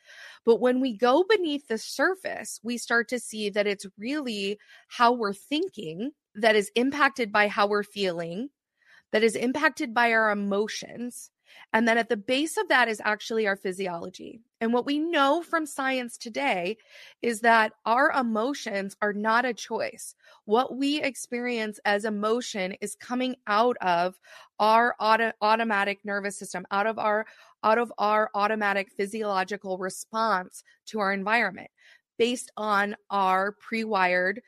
But 0.46 0.62
when 0.62 0.80
we 0.80 0.96
go 0.96 1.26
beneath 1.28 1.68
the 1.68 1.78
surface, 1.78 2.60
we 2.64 2.78
start 2.78 3.08
to 3.10 3.20
see 3.20 3.50
that 3.50 3.68
it's 3.68 3.86
really 3.98 4.60
how 4.88 5.14
we're 5.14 5.34
thinking 5.34 6.12
that 6.36 6.56
is 6.56 6.72
impacted 6.76 7.32
by 7.32 7.48
how 7.48 7.68
we're 7.68 7.84
feeling, 7.84 8.50
that 9.12 9.24
is 9.24 9.36
impacted 9.36 9.94
by 9.94 10.14
our 10.14 10.32
emotions 10.32 11.32
and 11.74 11.88
then 11.88 11.98
at 11.98 12.10
the 12.10 12.18
base 12.18 12.58
of 12.58 12.68
that 12.70 12.88
is 12.88 13.02
actually 13.04 13.48
our 13.48 13.56
physiology. 13.56 14.42
And 14.62 14.74
what 14.74 14.86
we 14.86 15.00
know 15.00 15.42
from 15.42 15.66
science 15.66 16.18
today 16.18 16.78
is 17.22 17.42
that 17.42 17.74
our 17.86 18.12
emotions 18.12 18.96
are 19.02 19.14
not 19.14 19.46
a 19.46 19.54
choice. 19.54 20.16
What 20.46 20.76
we 20.76 21.02
experience 21.02 21.80
as 21.86 22.06
emotion 22.06 22.76
is 22.82 22.96
coming 22.96 23.36
out 23.48 23.78
of 23.78 24.20
our 24.60 24.96
auto- 25.00 25.34
automatic 25.42 26.00
nervous 26.04 26.38
system, 26.38 26.66
out 26.72 26.88
of 26.88 27.00
our 27.00 27.26
out 27.64 27.78
of 27.78 27.92
our 27.98 28.30
automatic 28.34 28.90
physiological 28.96 29.78
response 29.78 30.64
to 30.86 31.00
our 31.00 31.12
environment 31.12 31.70
based 32.18 32.52
on 32.56 32.96
our 33.10 33.54
pre-wired 33.54 34.42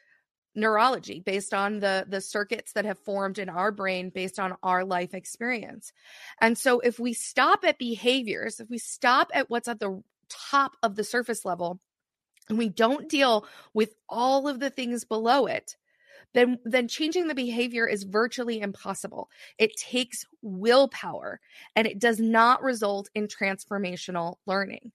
neurology 0.55 1.19
based 1.19 1.53
on 1.53 1.79
the 1.79 2.05
the 2.07 2.21
circuits 2.21 2.73
that 2.73 2.85
have 2.85 2.99
formed 2.99 3.39
in 3.39 3.49
our 3.49 3.71
brain 3.71 4.09
based 4.09 4.39
on 4.39 4.55
our 4.61 4.83
life 4.83 5.13
experience. 5.13 5.93
And 6.39 6.57
so 6.57 6.79
if 6.79 6.99
we 6.99 7.13
stop 7.13 7.63
at 7.63 7.77
behaviors, 7.77 8.59
if 8.59 8.69
we 8.69 8.77
stop 8.77 9.31
at 9.33 9.49
what's 9.49 9.67
at 9.67 9.79
the 9.79 10.03
top 10.29 10.73
of 10.83 10.95
the 10.95 11.03
surface 11.03 11.45
level 11.45 11.79
and 12.49 12.57
we 12.57 12.69
don't 12.69 13.09
deal 13.09 13.45
with 13.73 13.93
all 14.09 14.47
of 14.47 14.59
the 14.59 14.69
things 14.69 15.05
below 15.05 15.45
it, 15.45 15.77
then 16.33 16.59
then 16.65 16.87
changing 16.87 17.27
the 17.27 17.35
behavior 17.35 17.87
is 17.87 18.03
virtually 18.03 18.59
impossible. 18.59 19.29
It 19.57 19.75
takes 19.77 20.25
willpower 20.41 21.39
and 21.75 21.87
it 21.87 21.99
does 21.99 22.19
not 22.19 22.61
result 22.63 23.09
in 23.15 23.27
transformational 23.27 24.35
learning. 24.45 24.91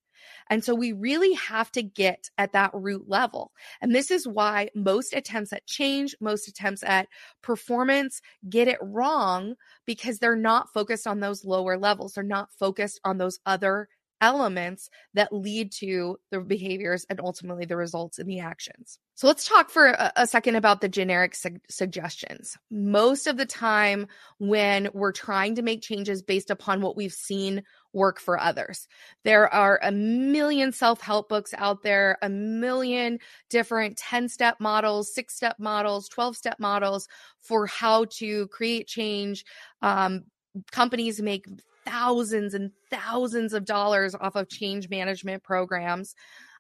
And 0.50 0.64
so 0.64 0.74
we 0.74 0.92
really 0.92 1.34
have 1.34 1.70
to 1.72 1.82
get 1.82 2.30
at 2.38 2.52
that 2.52 2.70
root 2.72 3.04
level. 3.08 3.52
And 3.80 3.94
this 3.94 4.10
is 4.10 4.26
why 4.26 4.68
most 4.74 5.12
attempts 5.14 5.52
at 5.52 5.66
change, 5.66 6.14
most 6.20 6.48
attempts 6.48 6.82
at 6.82 7.08
performance 7.42 8.20
get 8.48 8.68
it 8.68 8.78
wrong 8.80 9.54
because 9.86 10.18
they're 10.18 10.36
not 10.36 10.72
focused 10.72 11.06
on 11.06 11.20
those 11.20 11.44
lower 11.44 11.78
levels. 11.78 12.12
They're 12.14 12.24
not 12.24 12.48
focused 12.58 13.00
on 13.04 13.18
those 13.18 13.38
other 13.46 13.88
elements 14.20 14.88
that 15.14 15.32
lead 15.32 15.72
to 15.72 16.18
the 16.30 16.40
behaviors 16.40 17.04
and 17.10 17.20
ultimately 17.20 17.64
the 17.64 17.76
results 17.76 18.18
in 18.18 18.26
the 18.26 18.40
actions. 18.40 18.98
So 19.14 19.26
let's 19.26 19.48
talk 19.48 19.70
for 19.70 19.96
a, 20.14 20.26
second 20.26 20.56
about 20.56 20.82
the 20.82 20.90
generic 20.90 21.34
su- 21.34 21.58
suggestions. 21.70 22.58
Most 22.70 23.26
of 23.26 23.38
the 23.38 23.46
time, 23.46 24.08
when 24.38 24.90
we're 24.92 25.12
trying 25.12 25.54
to 25.54 25.62
make 25.62 25.80
changes 25.80 26.20
based 26.20 26.50
upon 26.50 26.82
what 26.82 26.96
we've 26.96 27.12
seen 27.12 27.62
work 27.94 28.20
for 28.20 28.38
others, 28.38 28.86
there 29.24 29.52
are 29.52 29.80
a 29.82 29.90
million 29.90 30.70
self 30.70 31.00
help 31.00 31.30
books 31.30 31.54
out 31.56 31.82
there, 31.82 32.18
a 32.20 32.28
million 32.28 33.18
different 33.48 33.96
10 33.96 34.28
step 34.28 34.56
models, 34.60 35.14
six 35.14 35.34
step 35.34 35.56
models, 35.58 36.10
12 36.10 36.36
step 36.36 36.60
models 36.60 37.08
for 37.40 37.66
how 37.66 38.04
to 38.16 38.48
create 38.48 38.86
change. 38.86 39.46
Um, 39.80 40.24
companies 40.72 41.22
make 41.22 41.46
thousands 41.86 42.54
and 42.54 42.72
thousands 42.90 43.52
of 43.52 43.64
dollars 43.64 44.14
off 44.14 44.36
of 44.36 44.48
change 44.48 44.90
management 44.90 45.42
programs. 45.42 46.14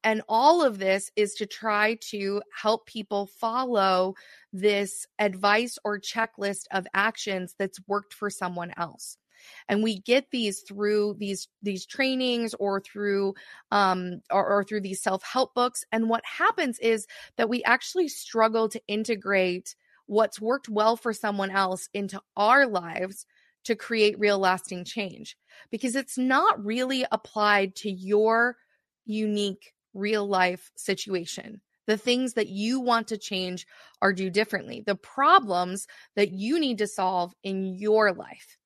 And 0.04 0.22
all 0.28 0.62
of 0.62 0.78
this 0.78 1.10
is 1.16 1.34
to 1.34 1.46
try 1.46 1.96
to 2.10 2.40
help 2.54 2.86
people 2.86 3.26
follow 3.26 4.14
this 4.52 5.06
advice 5.18 5.78
or 5.84 5.98
checklist 5.98 6.66
of 6.70 6.86
actions 6.94 7.54
that's 7.58 7.80
worked 7.88 8.14
for 8.14 8.30
someone 8.30 8.72
else 8.76 9.18
and 9.68 9.82
we 9.82 9.98
get 10.00 10.30
these 10.30 10.60
through 10.60 11.14
these 11.18 11.48
these 11.62 11.86
trainings 11.86 12.54
or 12.54 12.80
through 12.80 13.34
um 13.70 14.20
or, 14.30 14.46
or 14.46 14.64
through 14.64 14.80
these 14.80 15.02
self-help 15.02 15.54
books 15.54 15.84
and 15.92 16.08
what 16.08 16.24
happens 16.24 16.78
is 16.78 17.06
that 17.36 17.48
we 17.48 17.62
actually 17.64 18.08
struggle 18.08 18.68
to 18.68 18.80
integrate 18.86 19.74
what's 20.06 20.40
worked 20.40 20.68
well 20.68 20.96
for 20.96 21.12
someone 21.12 21.50
else 21.50 21.88
into 21.92 22.20
our 22.36 22.66
lives 22.66 23.26
to 23.66 23.76
create 23.76 24.18
real 24.18 24.38
lasting 24.38 24.84
change 24.84 25.36
because 25.70 25.96
it's 25.96 26.16
not 26.16 26.64
really 26.64 27.04
applied 27.12 27.74
to 27.76 27.90
your 27.90 28.56
unique 29.04 29.72
real 29.94 30.26
life 30.26 30.70
situation. 30.76 31.60
The 31.86 31.96
things 31.96 32.34
that 32.34 32.48
you 32.48 32.80
want 32.80 33.08
to 33.08 33.18
change 33.18 33.66
are 34.02 34.12
do 34.12 34.30
differently. 34.30 34.82
The 34.84 34.96
problems 34.96 35.86
that 36.16 36.32
you 36.32 36.58
need 36.58 36.78
to 36.78 36.86
solve 36.86 37.32
in 37.42 37.64
your 37.64 38.12
life 38.12 38.56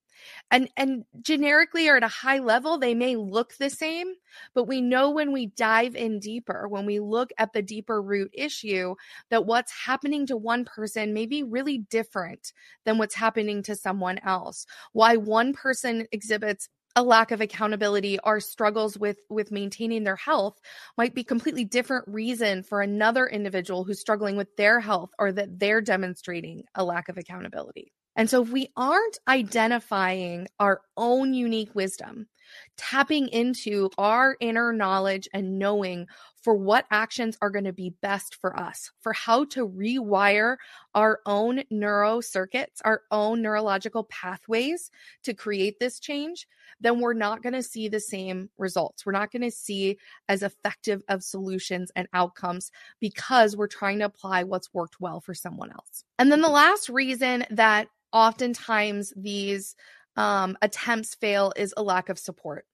and 0.50 0.68
and 0.76 1.04
generically 1.22 1.88
or 1.88 1.96
at 1.96 2.02
a 2.02 2.08
high 2.08 2.38
level 2.38 2.78
they 2.78 2.94
may 2.94 3.16
look 3.16 3.54
the 3.56 3.70
same 3.70 4.12
but 4.54 4.64
we 4.64 4.80
know 4.80 5.10
when 5.10 5.32
we 5.32 5.46
dive 5.46 5.96
in 5.96 6.18
deeper 6.18 6.68
when 6.68 6.86
we 6.86 7.00
look 7.00 7.30
at 7.38 7.52
the 7.52 7.62
deeper 7.62 8.00
root 8.00 8.30
issue 8.32 8.94
that 9.30 9.46
what's 9.46 9.72
happening 9.72 10.26
to 10.26 10.36
one 10.36 10.64
person 10.64 11.12
may 11.12 11.26
be 11.26 11.42
really 11.42 11.78
different 11.78 12.52
than 12.84 12.98
what's 12.98 13.14
happening 13.14 13.62
to 13.64 13.76
someone 13.76 14.18
else. 14.24 14.66
Why 14.92 15.16
one 15.16 15.52
person 15.52 16.06
exhibits 16.12 16.68
a 16.96 17.02
lack 17.04 17.30
of 17.30 17.40
accountability 17.40 18.18
or 18.24 18.40
struggles 18.40 18.98
with 18.98 19.18
with 19.28 19.52
maintaining 19.52 20.02
their 20.02 20.16
health 20.16 20.60
might 20.98 21.14
be 21.14 21.22
completely 21.22 21.64
different 21.64 22.04
reason 22.08 22.64
for 22.64 22.82
another 22.82 23.26
individual 23.26 23.84
who's 23.84 24.00
struggling 24.00 24.36
with 24.36 24.54
their 24.56 24.80
health 24.80 25.10
or 25.18 25.30
that 25.30 25.60
they're 25.60 25.80
demonstrating 25.80 26.64
a 26.74 26.82
lack 26.82 27.08
of 27.08 27.16
accountability 27.16 27.92
and 28.16 28.28
so, 28.30 28.42
if 28.42 28.50
we 28.50 28.68
aren't 28.76 29.18
identifying 29.28 30.48
our 30.58 30.82
own 30.96 31.34
unique 31.34 31.74
wisdom, 31.74 32.28
tapping 32.76 33.28
into 33.28 33.90
our 33.98 34.36
inner 34.40 34.72
knowledge 34.72 35.28
and 35.32 35.58
knowing 35.58 36.06
for 36.42 36.54
what 36.54 36.86
actions 36.90 37.36
are 37.42 37.50
going 37.50 37.64
to 37.64 37.72
be 37.72 37.94
best 38.00 38.36
for 38.36 38.58
us, 38.58 38.90
for 39.00 39.12
how 39.12 39.44
to 39.44 39.68
rewire 39.68 40.56
our 40.94 41.20
own 41.26 41.62
neuro 41.70 42.20
circuits, 42.20 42.80
our 42.84 43.02
own 43.10 43.42
neurological 43.42 44.04
pathways 44.04 44.90
to 45.22 45.34
create 45.34 45.78
this 45.78 46.00
change, 46.00 46.46
then 46.80 47.00
we're 47.00 47.12
not 47.12 47.42
going 47.42 47.52
to 47.52 47.62
see 47.62 47.88
the 47.88 48.00
same 48.00 48.48
results. 48.56 49.04
We're 49.04 49.12
not 49.12 49.30
going 49.30 49.42
to 49.42 49.50
see 49.50 49.98
as 50.28 50.42
effective 50.42 51.02
of 51.08 51.22
solutions 51.22 51.90
and 51.94 52.08
outcomes 52.14 52.70
because 53.00 53.56
we're 53.56 53.66
trying 53.66 53.98
to 53.98 54.06
apply 54.06 54.44
what's 54.44 54.72
worked 54.72 55.00
well 55.00 55.20
for 55.20 55.34
someone 55.34 55.70
else. 55.70 56.04
And 56.18 56.32
then 56.32 56.40
the 56.40 56.48
last 56.48 56.88
reason 56.88 57.44
that 57.50 57.88
oftentimes 58.12 59.12
these 59.16 59.76
um, 60.16 60.56
attempts 60.62 61.14
fail 61.14 61.52
is 61.56 61.74
a 61.76 61.82
lack 61.82 62.08
of 62.08 62.18
support. 62.18 62.66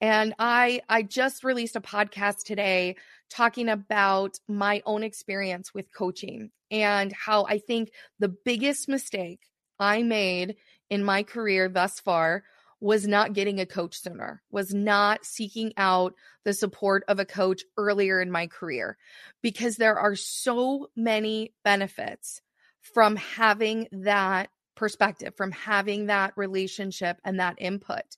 And 0.00 0.34
I 0.38 0.80
I 0.88 1.02
just 1.02 1.44
released 1.44 1.76
a 1.76 1.80
podcast 1.80 2.44
today 2.44 2.96
talking 3.30 3.68
about 3.68 4.38
my 4.48 4.82
own 4.86 5.02
experience 5.02 5.74
with 5.74 5.92
coaching 5.92 6.50
and 6.70 7.12
how 7.12 7.44
I 7.44 7.58
think 7.58 7.90
the 8.18 8.28
biggest 8.28 8.88
mistake 8.88 9.40
I 9.78 10.02
made 10.02 10.56
in 10.90 11.04
my 11.04 11.22
career 11.22 11.68
thus 11.68 12.00
far 12.00 12.44
was 12.80 13.06
not 13.06 13.32
getting 13.32 13.60
a 13.60 13.66
coach 13.66 14.00
sooner, 14.00 14.42
was 14.50 14.72
not 14.72 15.24
seeking 15.24 15.72
out 15.76 16.14
the 16.44 16.52
support 16.52 17.04
of 17.08 17.18
a 17.18 17.24
coach 17.24 17.62
earlier 17.76 18.20
in 18.20 18.30
my 18.30 18.46
career, 18.46 18.96
because 19.42 19.76
there 19.76 19.98
are 19.98 20.14
so 20.14 20.88
many 20.96 21.52
benefits 21.64 22.40
from 22.80 23.16
having 23.16 23.88
that 23.90 24.48
perspective, 24.78 25.34
from 25.36 25.50
having 25.52 26.06
that 26.06 26.32
relationship 26.36 27.18
and 27.24 27.38
that 27.40 27.56
input. 27.58 28.16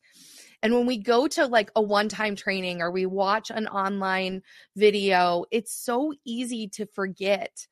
And 0.62 0.74
when 0.74 0.86
we 0.86 0.98
go 0.98 1.26
to 1.26 1.46
like 1.46 1.70
a 1.74 1.82
one 1.82 2.08
time 2.08 2.36
training 2.36 2.82
or 2.82 2.90
we 2.90 3.06
watch 3.06 3.50
an 3.50 3.66
online 3.66 4.42
video, 4.76 5.44
it's 5.50 5.74
so 5.74 6.12
easy 6.24 6.68
to 6.74 6.86
forget 6.86 7.66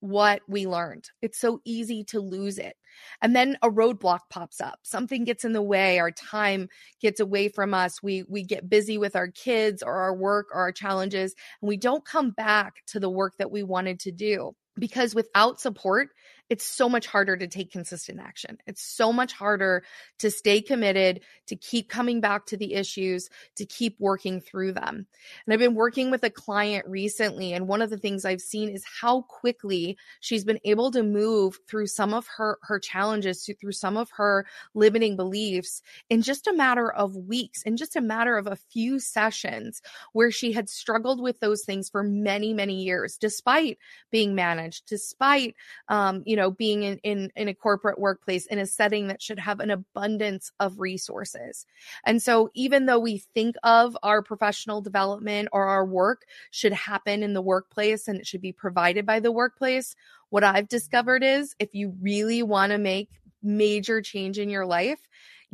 what 0.00 0.42
we 0.46 0.66
learned. 0.66 1.08
It's 1.22 1.38
so 1.40 1.60
easy 1.64 2.04
to 2.04 2.20
lose 2.20 2.58
it. 2.58 2.76
And 3.22 3.34
then 3.34 3.56
a 3.62 3.70
roadblock 3.70 4.20
pops 4.28 4.60
up. 4.60 4.80
Something 4.82 5.24
gets 5.24 5.46
in 5.46 5.54
the 5.54 5.62
way, 5.62 5.98
our 5.98 6.10
time 6.10 6.68
gets 7.00 7.20
away 7.20 7.48
from 7.48 7.72
us. 7.72 8.02
We 8.02 8.24
we 8.28 8.44
get 8.44 8.68
busy 8.68 8.98
with 8.98 9.16
our 9.16 9.28
kids 9.28 9.82
or 9.82 9.94
our 9.94 10.14
work 10.14 10.48
or 10.52 10.60
our 10.60 10.72
challenges 10.72 11.34
and 11.62 11.68
we 11.68 11.78
don't 11.78 12.04
come 12.04 12.30
back 12.32 12.74
to 12.88 13.00
the 13.00 13.10
work 13.10 13.38
that 13.38 13.50
we 13.50 13.62
wanted 13.62 13.98
to 14.00 14.12
do 14.12 14.52
because 14.78 15.14
without 15.14 15.60
support, 15.60 16.08
it's 16.50 16.64
so 16.64 16.88
much 16.88 17.06
harder 17.06 17.36
to 17.36 17.46
take 17.46 17.72
consistent 17.72 18.20
action. 18.20 18.58
It's 18.66 18.82
so 18.82 19.12
much 19.12 19.32
harder 19.32 19.82
to 20.18 20.30
stay 20.30 20.60
committed, 20.60 21.22
to 21.46 21.56
keep 21.56 21.88
coming 21.88 22.20
back 22.20 22.46
to 22.46 22.56
the 22.56 22.74
issues, 22.74 23.30
to 23.56 23.64
keep 23.64 23.96
working 23.98 24.40
through 24.40 24.72
them. 24.72 25.06
And 25.46 25.52
I've 25.52 25.58
been 25.58 25.74
working 25.74 26.10
with 26.10 26.22
a 26.22 26.30
client 26.30 26.86
recently, 26.86 27.52
and 27.52 27.66
one 27.66 27.82
of 27.82 27.90
the 27.90 27.96
things 27.96 28.24
I've 28.24 28.40
seen 28.40 28.68
is 28.68 28.84
how 29.00 29.22
quickly 29.22 29.96
she's 30.20 30.44
been 30.44 30.60
able 30.64 30.90
to 30.92 31.02
move 31.02 31.58
through 31.68 31.86
some 31.86 32.12
of 32.12 32.26
her 32.36 32.58
her 32.62 32.78
challenges, 32.78 33.48
through 33.60 33.72
some 33.72 33.96
of 33.96 34.10
her 34.16 34.46
limiting 34.74 35.16
beliefs 35.16 35.82
in 36.10 36.22
just 36.22 36.46
a 36.46 36.52
matter 36.52 36.92
of 36.92 37.16
weeks, 37.16 37.62
in 37.62 37.76
just 37.76 37.96
a 37.96 38.00
matter 38.00 38.36
of 38.36 38.46
a 38.46 38.56
few 38.56 38.98
sessions 38.98 39.80
where 40.12 40.30
she 40.30 40.52
had 40.52 40.68
struggled 40.68 41.20
with 41.20 41.40
those 41.40 41.64
things 41.64 41.88
for 41.88 42.02
many, 42.02 42.52
many 42.52 42.82
years, 42.82 43.16
despite 43.16 43.78
being 44.10 44.34
managed, 44.34 44.86
despite 44.86 45.54
um, 45.88 46.22
you 46.26 46.36
know 46.36 46.43
know 46.44 46.50
being 46.50 46.82
in, 46.82 46.98
in 47.02 47.32
in 47.36 47.48
a 47.48 47.54
corporate 47.54 47.98
workplace 47.98 48.46
in 48.46 48.58
a 48.58 48.66
setting 48.66 49.08
that 49.08 49.22
should 49.22 49.38
have 49.38 49.60
an 49.60 49.70
abundance 49.70 50.52
of 50.60 50.78
resources. 50.78 51.66
And 52.04 52.22
so 52.22 52.50
even 52.54 52.86
though 52.86 52.98
we 52.98 53.18
think 53.18 53.56
of 53.62 53.96
our 54.02 54.22
professional 54.22 54.80
development 54.80 55.48
or 55.52 55.66
our 55.66 55.84
work 55.84 56.22
should 56.50 56.72
happen 56.72 57.22
in 57.22 57.34
the 57.34 57.42
workplace 57.42 58.08
and 58.08 58.18
it 58.18 58.26
should 58.26 58.42
be 58.42 58.52
provided 58.52 59.06
by 59.06 59.20
the 59.20 59.32
workplace 59.32 59.94
what 60.30 60.42
i've 60.42 60.68
discovered 60.68 61.22
is 61.22 61.54
if 61.58 61.74
you 61.74 61.94
really 62.00 62.42
want 62.42 62.72
to 62.72 62.78
make 62.78 63.08
major 63.42 64.00
change 64.00 64.38
in 64.38 64.48
your 64.48 64.66
life 64.66 64.98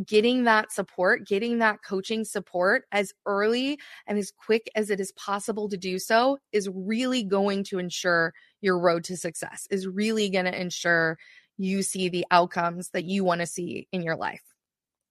getting 0.07 0.45
that 0.45 0.73
support, 0.73 1.27
getting 1.27 1.59
that 1.59 1.83
coaching 1.87 2.25
support 2.25 2.85
as 2.93 3.13
early 3.27 3.79
and 4.07 4.19
as 4.19 4.31
quick 4.31 4.71
as 4.75 4.91
it 4.91 5.01
is 5.01 5.13
possible 5.13 5.69
to 5.69 5.77
do 5.77 5.99
so 5.99 6.39
is 6.53 6.69
really 6.73 7.23
going 7.23 7.65
to 7.65 7.79
ensure 7.79 8.33
your 8.61 8.79
road 8.79 9.05
to 9.05 9.17
success, 9.17 9.67
is 9.71 9.87
really 9.87 10.31
going 10.31 10.45
to 10.45 10.61
ensure 10.61 11.19
you 11.59 11.83
see 11.83 12.09
the 12.09 12.27
outcomes 12.31 12.91
that 12.91 13.05
you 13.05 13.25
want 13.25 13.41
to 13.41 13.47
see 13.47 13.87
in 13.93 14.03
your 14.03 14.17
life. 14.17 14.43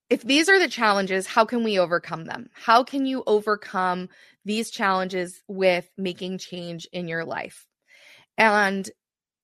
If 0.10 0.24
these 0.24 0.50
are 0.50 0.60
the 0.60 0.68
challenges, 0.68 1.28
how 1.28 1.46
can 1.46 1.64
we 1.64 1.78
overcome 1.78 2.26
them? 2.26 2.50
How 2.54 2.84
can 2.84 3.06
you 3.06 3.24
overcome 3.28 4.10
these 4.44 4.72
challenges 4.72 5.44
with 5.48 5.88
making 5.98 6.40
change 6.40 6.88
in 6.92 7.08
your 7.08 7.26
life? 7.26 7.68
And 8.38 8.90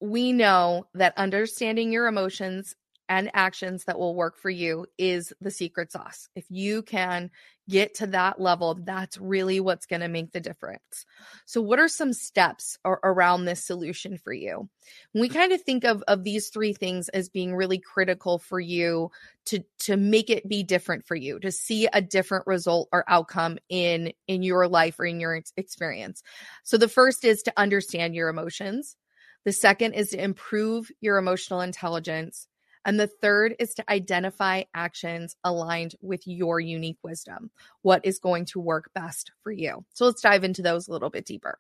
we 0.01 0.31
know 0.31 0.87
that 0.95 1.17
understanding 1.17 1.91
your 1.91 2.07
emotions 2.07 2.75
and 3.07 3.29
actions 3.33 3.85
that 3.85 3.99
will 3.99 4.15
work 4.15 4.37
for 4.37 4.49
you 4.49 4.85
is 4.97 5.33
the 5.41 5.51
secret 5.51 5.91
sauce. 5.91 6.27
If 6.35 6.45
you 6.49 6.81
can 6.81 7.29
get 7.67 7.95
to 7.95 8.07
that 8.07 8.39
level, 8.39 8.75
that's 8.75 9.17
really 9.17 9.59
what's 9.59 9.85
going 9.85 10.01
to 10.01 10.07
make 10.07 10.31
the 10.31 10.39
difference. 10.39 11.05
So, 11.45 11.61
what 11.61 11.79
are 11.79 11.87
some 11.87 12.13
steps 12.13 12.77
ar- 12.85 12.99
around 13.03 13.45
this 13.45 13.63
solution 13.63 14.17
for 14.17 14.33
you? 14.33 14.69
We 15.13 15.29
kind 15.29 15.51
of 15.51 15.61
think 15.61 15.83
of, 15.83 16.03
of 16.07 16.23
these 16.23 16.49
three 16.49 16.73
things 16.73 17.09
as 17.09 17.29
being 17.29 17.55
really 17.55 17.79
critical 17.79 18.39
for 18.39 18.59
you 18.59 19.11
to, 19.45 19.63
to 19.79 19.97
make 19.97 20.29
it 20.29 20.47
be 20.47 20.63
different 20.63 21.05
for 21.05 21.15
you, 21.15 21.39
to 21.39 21.51
see 21.51 21.87
a 21.91 22.01
different 22.01 22.47
result 22.47 22.89
or 22.91 23.03
outcome 23.07 23.57
in, 23.69 24.13
in 24.27 24.43
your 24.43 24.67
life 24.67 24.99
or 24.99 25.05
in 25.05 25.19
your 25.19 25.39
experience. 25.57 26.23
So, 26.63 26.77
the 26.77 26.87
first 26.87 27.23
is 27.23 27.43
to 27.43 27.53
understand 27.57 28.15
your 28.15 28.29
emotions. 28.29 28.95
The 29.45 29.51
second 29.51 29.93
is 29.93 30.09
to 30.09 30.23
improve 30.23 30.89
your 31.01 31.17
emotional 31.17 31.61
intelligence. 31.61 32.47
And 32.85 32.99
the 32.99 33.07
third 33.07 33.55
is 33.59 33.73
to 33.75 33.91
identify 33.91 34.63
actions 34.73 35.35
aligned 35.43 35.95
with 36.01 36.27
your 36.27 36.59
unique 36.59 36.99
wisdom. 37.03 37.49
What 37.81 38.05
is 38.05 38.19
going 38.19 38.45
to 38.45 38.59
work 38.59 38.91
best 38.93 39.31
for 39.43 39.51
you? 39.51 39.83
So 39.93 40.05
let's 40.05 40.21
dive 40.21 40.43
into 40.43 40.61
those 40.61 40.87
a 40.87 40.91
little 40.91 41.09
bit 41.09 41.25
deeper. 41.25 41.57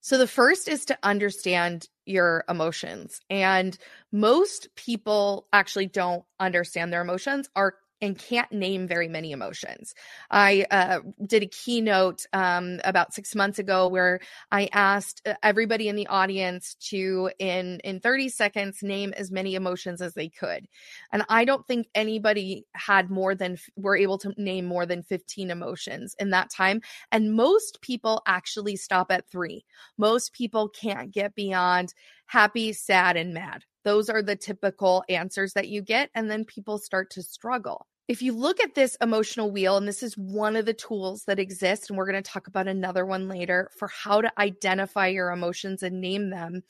So 0.00 0.16
the 0.16 0.26
first 0.26 0.68
is 0.68 0.86
to 0.86 0.98
understand 1.02 1.88
your 2.06 2.44
emotions. 2.48 3.20
And 3.28 3.76
most 4.10 4.68
people 4.74 5.46
actually 5.52 5.86
don't 5.86 6.24
understand 6.38 6.92
their 6.92 7.02
emotions, 7.02 7.50
are 7.54 7.74
and 8.00 8.18
can't 8.18 8.50
name 8.52 8.86
very 8.86 9.08
many 9.08 9.32
emotions. 9.32 9.94
I 10.30 10.66
uh, 10.70 11.00
did 11.26 11.42
a 11.42 11.46
keynote 11.46 12.24
um, 12.32 12.80
about 12.84 13.14
six 13.14 13.34
months 13.34 13.58
ago 13.58 13.88
where 13.88 14.20
I 14.50 14.68
asked 14.72 15.22
uh, 15.26 15.34
everybody 15.42 15.88
in 15.88 15.96
the 15.96 16.06
audience 16.06 16.76
to, 16.90 17.30
in 17.38 17.80
in 17.84 18.00
30 18.00 18.28
seconds, 18.28 18.82
name 18.82 19.12
as 19.16 19.30
many 19.30 19.54
emotions 19.54 20.00
as 20.00 20.14
they 20.14 20.28
could, 20.28 20.66
and 21.12 21.24
I 21.28 21.44
don't 21.44 21.66
think 21.66 21.88
anybody 21.94 22.66
had 22.74 23.10
more 23.10 23.34
than 23.34 23.58
were 23.76 23.96
able 23.96 24.18
to 24.18 24.32
name 24.36 24.66
more 24.66 24.86
than 24.86 25.02
15 25.02 25.50
emotions 25.50 26.14
in 26.18 26.30
that 26.30 26.50
time. 26.50 26.80
And 27.12 27.34
most 27.34 27.80
people 27.80 28.22
actually 28.26 28.76
stop 28.76 29.10
at 29.10 29.28
three. 29.30 29.64
Most 29.98 30.32
people 30.32 30.68
can't 30.68 31.12
get 31.12 31.34
beyond 31.34 31.94
happy, 32.30 32.72
sad, 32.72 33.16
and 33.16 33.34
mad. 33.34 33.64
Those 33.82 34.08
are 34.08 34.22
the 34.22 34.36
typical 34.36 35.02
answers 35.08 35.54
that 35.54 35.68
you 35.68 35.82
get. 35.82 36.10
And 36.14 36.30
then 36.30 36.44
people 36.44 36.78
start 36.78 37.10
to 37.10 37.22
struggle. 37.22 37.86
If 38.10 38.22
you 38.22 38.32
look 38.32 38.58
at 38.58 38.74
this 38.74 38.96
emotional 39.00 39.52
wheel, 39.52 39.76
and 39.76 39.86
this 39.86 40.02
is 40.02 40.18
one 40.18 40.56
of 40.56 40.66
the 40.66 40.74
tools 40.74 41.22
that 41.26 41.38
exist, 41.38 41.88
and 41.88 41.96
we're 41.96 42.10
going 42.10 42.20
to 42.20 42.28
talk 42.28 42.48
about 42.48 42.66
another 42.66 43.06
one 43.06 43.28
later 43.28 43.70
for 43.78 43.86
how 43.86 44.20
to 44.20 44.32
identify 44.36 45.06
your 45.06 45.30
emotions 45.30 45.84
and 45.84 46.00
name 46.00 46.30
them, 46.30 46.64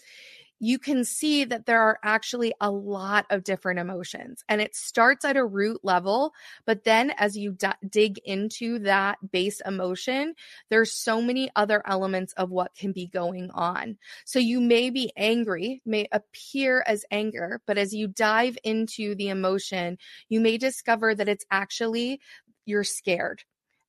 you 0.62 0.78
can 0.78 1.04
see 1.04 1.44
that 1.44 1.64
there 1.64 1.80
are 1.80 1.98
actually 2.04 2.52
a 2.60 2.70
lot 2.70 3.24
of 3.30 3.42
different 3.42 3.80
emotions 3.80 4.44
and 4.48 4.60
it 4.60 4.76
starts 4.76 5.24
at 5.24 5.36
a 5.36 5.44
root 5.44 5.80
level 5.82 6.32
but 6.66 6.84
then 6.84 7.10
as 7.16 7.36
you 7.36 7.52
d- 7.52 7.68
dig 7.88 8.18
into 8.18 8.78
that 8.78 9.18
base 9.32 9.60
emotion 9.64 10.34
there's 10.68 10.92
so 10.92 11.20
many 11.20 11.50
other 11.56 11.82
elements 11.86 12.34
of 12.34 12.50
what 12.50 12.74
can 12.74 12.92
be 12.92 13.06
going 13.06 13.50
on. 13.52 13.96
So 14.24 14.38
you 14.38 14.60
may 14.60 14.90
be 14.90 15.10
angry 15.16 15.80
may 15.86 16.06
appear 16.12 16.84
as 16.86 17.04
anger 17.10 17.60
but 17.66 17.78
as 17.78 17.94
you 17.94 18.08
dive 18.08 18.58
into 18.62 19.14
the 19.14 19.28
emotion 19.28 19.96
you 20.28 20.40
may 20.40 20.58
discover 20.58 21.14
that 21.14 21.28
it's 21.28 21.46
actually 21.50 22.20
you're 22.66 22.84
scared 22.84 23.42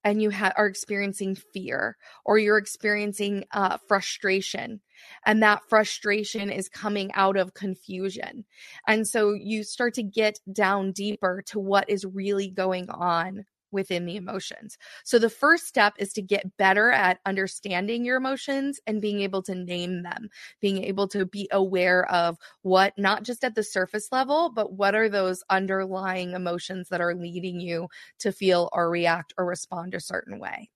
and 0.03 0.21
you 0.21 0.31
ha- 0.31 0.53
are 0.57 0.65
experiencing 0.65 1.35
fear 1.35 1.97
or 2.25 2.37
you're 2.37 2.57
experiencing 2.57 3.43
uh, 3.51 3.77
frustration 3.87 4.81
and 5.25 5.41
that 5.41 5.61
frustration 5.67 6.49
is 6.49 6.69
coming 6.69 7.11
out 7.13 7.37
of 7.37 7.53
confusion 7.53 8.45
and 8.87 9.07
so 9.07 9.33
you 9.33 9.63
start 9.63 9.93
to 9.93 10.03
get 10.03 10.39
down 10.51 10.91
deeper 10.91 11.41
to 11.45 11.59
what 11.59 11.89
is 11.89 12.05
really 12.05 12.49
going 12.49 12.89
on 12.89 13.45
within 13.71 14.05
the 14.05 14.15
emotions. 14.15 14.77
So 15.03 15.17
the 15.17 15.29
first 15.29 15.65
step 15.65 15.93
is 15.97 16.13
to 16.13 16.21
get 16.21 16.57
better 16.57 16.91
at 16.91 17.19
understanding 17.25 18.05
your 18.05 18.17
emotions 18.17 18.79
and 18.85 19.01
being 19.01 19.21
able 19.21 19.41
to 19.43 19.55
name 19.55 20.03
them, 20.03 20.29
being 20.59 20.83
able 20.83 21.07
to 21.09 21.25
be 21.25 21.47
aware 21.51 22.09
of 22.11 22.37
what, 22.61 22.93
not 22.97 23.23
just 23.23 23.43
at 23.43 23.55
the 23.55 23.63
surface 23.63 24.09
level, 24.11 24.49
but 24.49 24.73
what 24.73 24.95
are 24.95 25.09
those 25.09 25.43
underlying 25.49 26.33
emotions 26.33 26.89
that 26.89 27.01
are 27.01 27.15
leading 27.15 27.59
you 27.59 27.87
to 28.19 28.31
feel 28.31 28.69
or 28.73 28.89
react 28.89 29.33
or 29.37 29.45
respond 29.45 29.93
a 29.93 29.99
certain 29.99 30.39
way. 30.39 30.69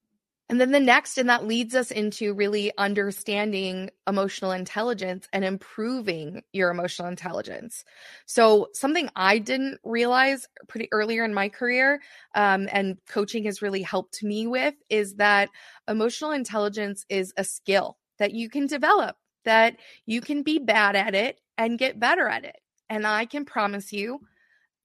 And 0.48 0.62
then 0.62 0.72
the 0.72 0.80
next, 0.80 1.18
and 1.18 1.28
that 1.30 1.48
leads 1.48 1.74
us 1.74 1.90
into 1.90 2.36
really 2.36 2.72
understanding 2.78 3.90
emotional 4.08 4.52
intelligence 4.52 5.28
and 5.34 5.44
improving 5.44 6.44
your 6.54 6.70
emotional 6.70 7.08
intelligence. 7.08 7.84
So, 8.28 8.68
something 8.74 9.10
I 9.16 9.40
didn't 9.40 9.80
realize 9.84 10.48
pretty 10.68 10.88
earlier 10.92 11.26
in 11.26 11.34
my 11.34 11.50
career, 11.50 12.00
um, 12.36 12.70
and 12.72 12.98
coaching 13.10 13.46
has 13.46 13.64
really 13.64 13.82
helped 13.82 14.22
me 14.22 14.46
with, 14.46 14.76
is 14.88 15.16
that 15.16 15.50
emotional 15.88 16.32
intelligence 16.32 17.06
is 17.10 17.34
a 17.38 17.44
skill 17.44 17.98
that 18.20 18.34
you 18.34 18.48
can 18.48 18.68
develop, 18.68 19.16
that 19.46 19.78
you 20.06 20.22
can 20.22 20.44
be 20.44 20.60
bad 20.60 20.96
at 20.96 21.16
it 21.16 21.42
and 21.58 21.80
get 21.80 22.00
better 22.00 22.28
at 22.28 22.46
it. 22.46 22.58
And 22.88 23.08
I 23.08 23.26
can 23.26 23.46
promise 23.46 23.92
you, 23.92 24.22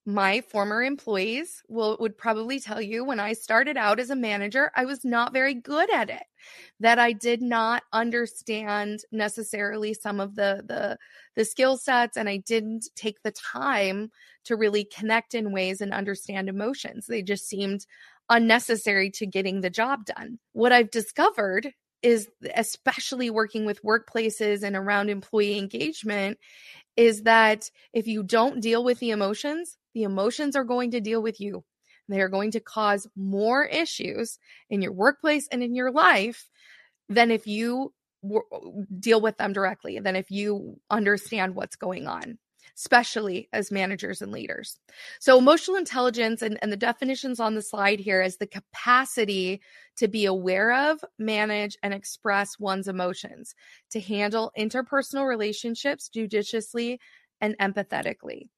my 0.06 0.40
former 0.40 0.82
employees 0.82 1.62
will 1.68 1.96
would 2.00 2.16
probably 2.16 2.58
tell 2.58 2.80
you 2.80 3.04
when 3.04 3.20
I 3.20 3.34
started 3.34 3.76
out 3.76 4.00
as 4.00 4.10
a 4.10 4.16
manager, 4.16 4.70
I 4.74 4.84
was 4.86 5.04
not 5.04 5.32
very 5.32 5.54
good 5.54 5.92
at 5.92 6.10
it. 6.10 6.22
That 6.80 6.98
I 6.98 7.12
did 7.12 7.42
not 7.42 7.82
understand 7.92 9.00
necessarily 9.12 9.94
some 9.94 10.18
of 10.20 10.34
the 10.36 10.62
the 10.66 10.98
the 11.36 11.44
skill 11.44 11.76
sets 11.76 12.16
and 12.16 12.28
I 12.28 12.38
didn't 12.38 12.88
take 12.96 13.22
the 13.22 13.32
time 13.32 14.10
to 14.44 14.56
really 14.56 14.84
connect 14.84 15.34
in 15.34 15.52
ways 15.52 15.80
and 15.80 15.92
understand 15.92 16.48
emotions. 16.48 17.06
They 17.06 17.22
just 17.22 17.46
seemed 17.46 17.84
unnecessary 18.30 19.10
to 19.10 19.26
getting 19.26 19.60
the 19.60 19.70
job 19.70 20.06
done. 20.06 20.38
What 20.52 20.72
I've 20.72 20.90
discovered 20.90 21.72
is 22.02 22.28
especially 22.56 23.28
working 23.28 23.66
with 23.66 23.82
workplaces 23.82 24.62
and 24.62 24.74
around 24.74 25.10
employee 25.10 25.58
engagement 25.58 26.38
is 26.96 27.22
that 27.22 27.70
if 27.92 28.06
you 28.06 28.22
don't 28.22 28.60
deal 28.60 28.82
with 28.82 28.98
the 29.00 29.10
emotions, 29.10 29.76
the 29.94 30.02
emotions 30.02 30.56
are 30.56 30.64
going 30.64 30.90
to 30.92 31.00
deal 31.00 31.22
with 31.22 31.40
you. 31.40 31.64
They 32.08 32.20
are 32.20 32.28
going 32.28 32.50
to 32.52 32.60
cause 32.60 33.06
more 33.16 33.64
issues 33.64 34.38
in 34.68 34.82
your 34.82 34.92
workplace 34.92 35.48
and 35.52 35.62
in 35.62 35.74
your 35.74 35.92
life 35.92 36.48
than 37.08 37.30
if 37.30 37.46
you 37.46 37.92
w- 38.22 38.86
deal 38.98 39.20
with 39.20 39.36
them 39.36 39.52
directly, 39.52 39.98
than 40.00 40.16
if 40.16 40.30
you 40.30 40.80
understand 40.90 41.54
what's 41.54 41.76
going 41.76 42.06
on 42.06 42.38
especially 42.76 43.48
as 43.52 43.70
managers 43.70 44.22
and 44.22 44.32
leaders. 44.32 44.78
So, 45.18 45.38
emotional 45.38 45.76
intelligence 45.76 46.42
and, 46.42 46.58
and 46.62 46.72
the 46.72 46.76
definitions 46.76 47.40
on 47.40 47.54
the 47.54 47.62
slide 47.62 48.00
here 48.00 48.22
is 48.22 48.36
the 48.36 48.46
capacity 48.46 49.60
to 49.96 50.08
be 50.08 50.24
aware 50.24 50.90
of, 50.90 51.04
manage, 51.18 51.76
and 51.82 51.92
express 51.92 52.58
one's 52.58 52.88
emotions, 52.88 53.54
to 53.90 54.00
handle 54.00 54.52
interpersonal 54.58 55.28
relationships 55.28 56.08
judiciously 56.08 57.00
and 57.40 57.56
empathetically. 57.58 58.48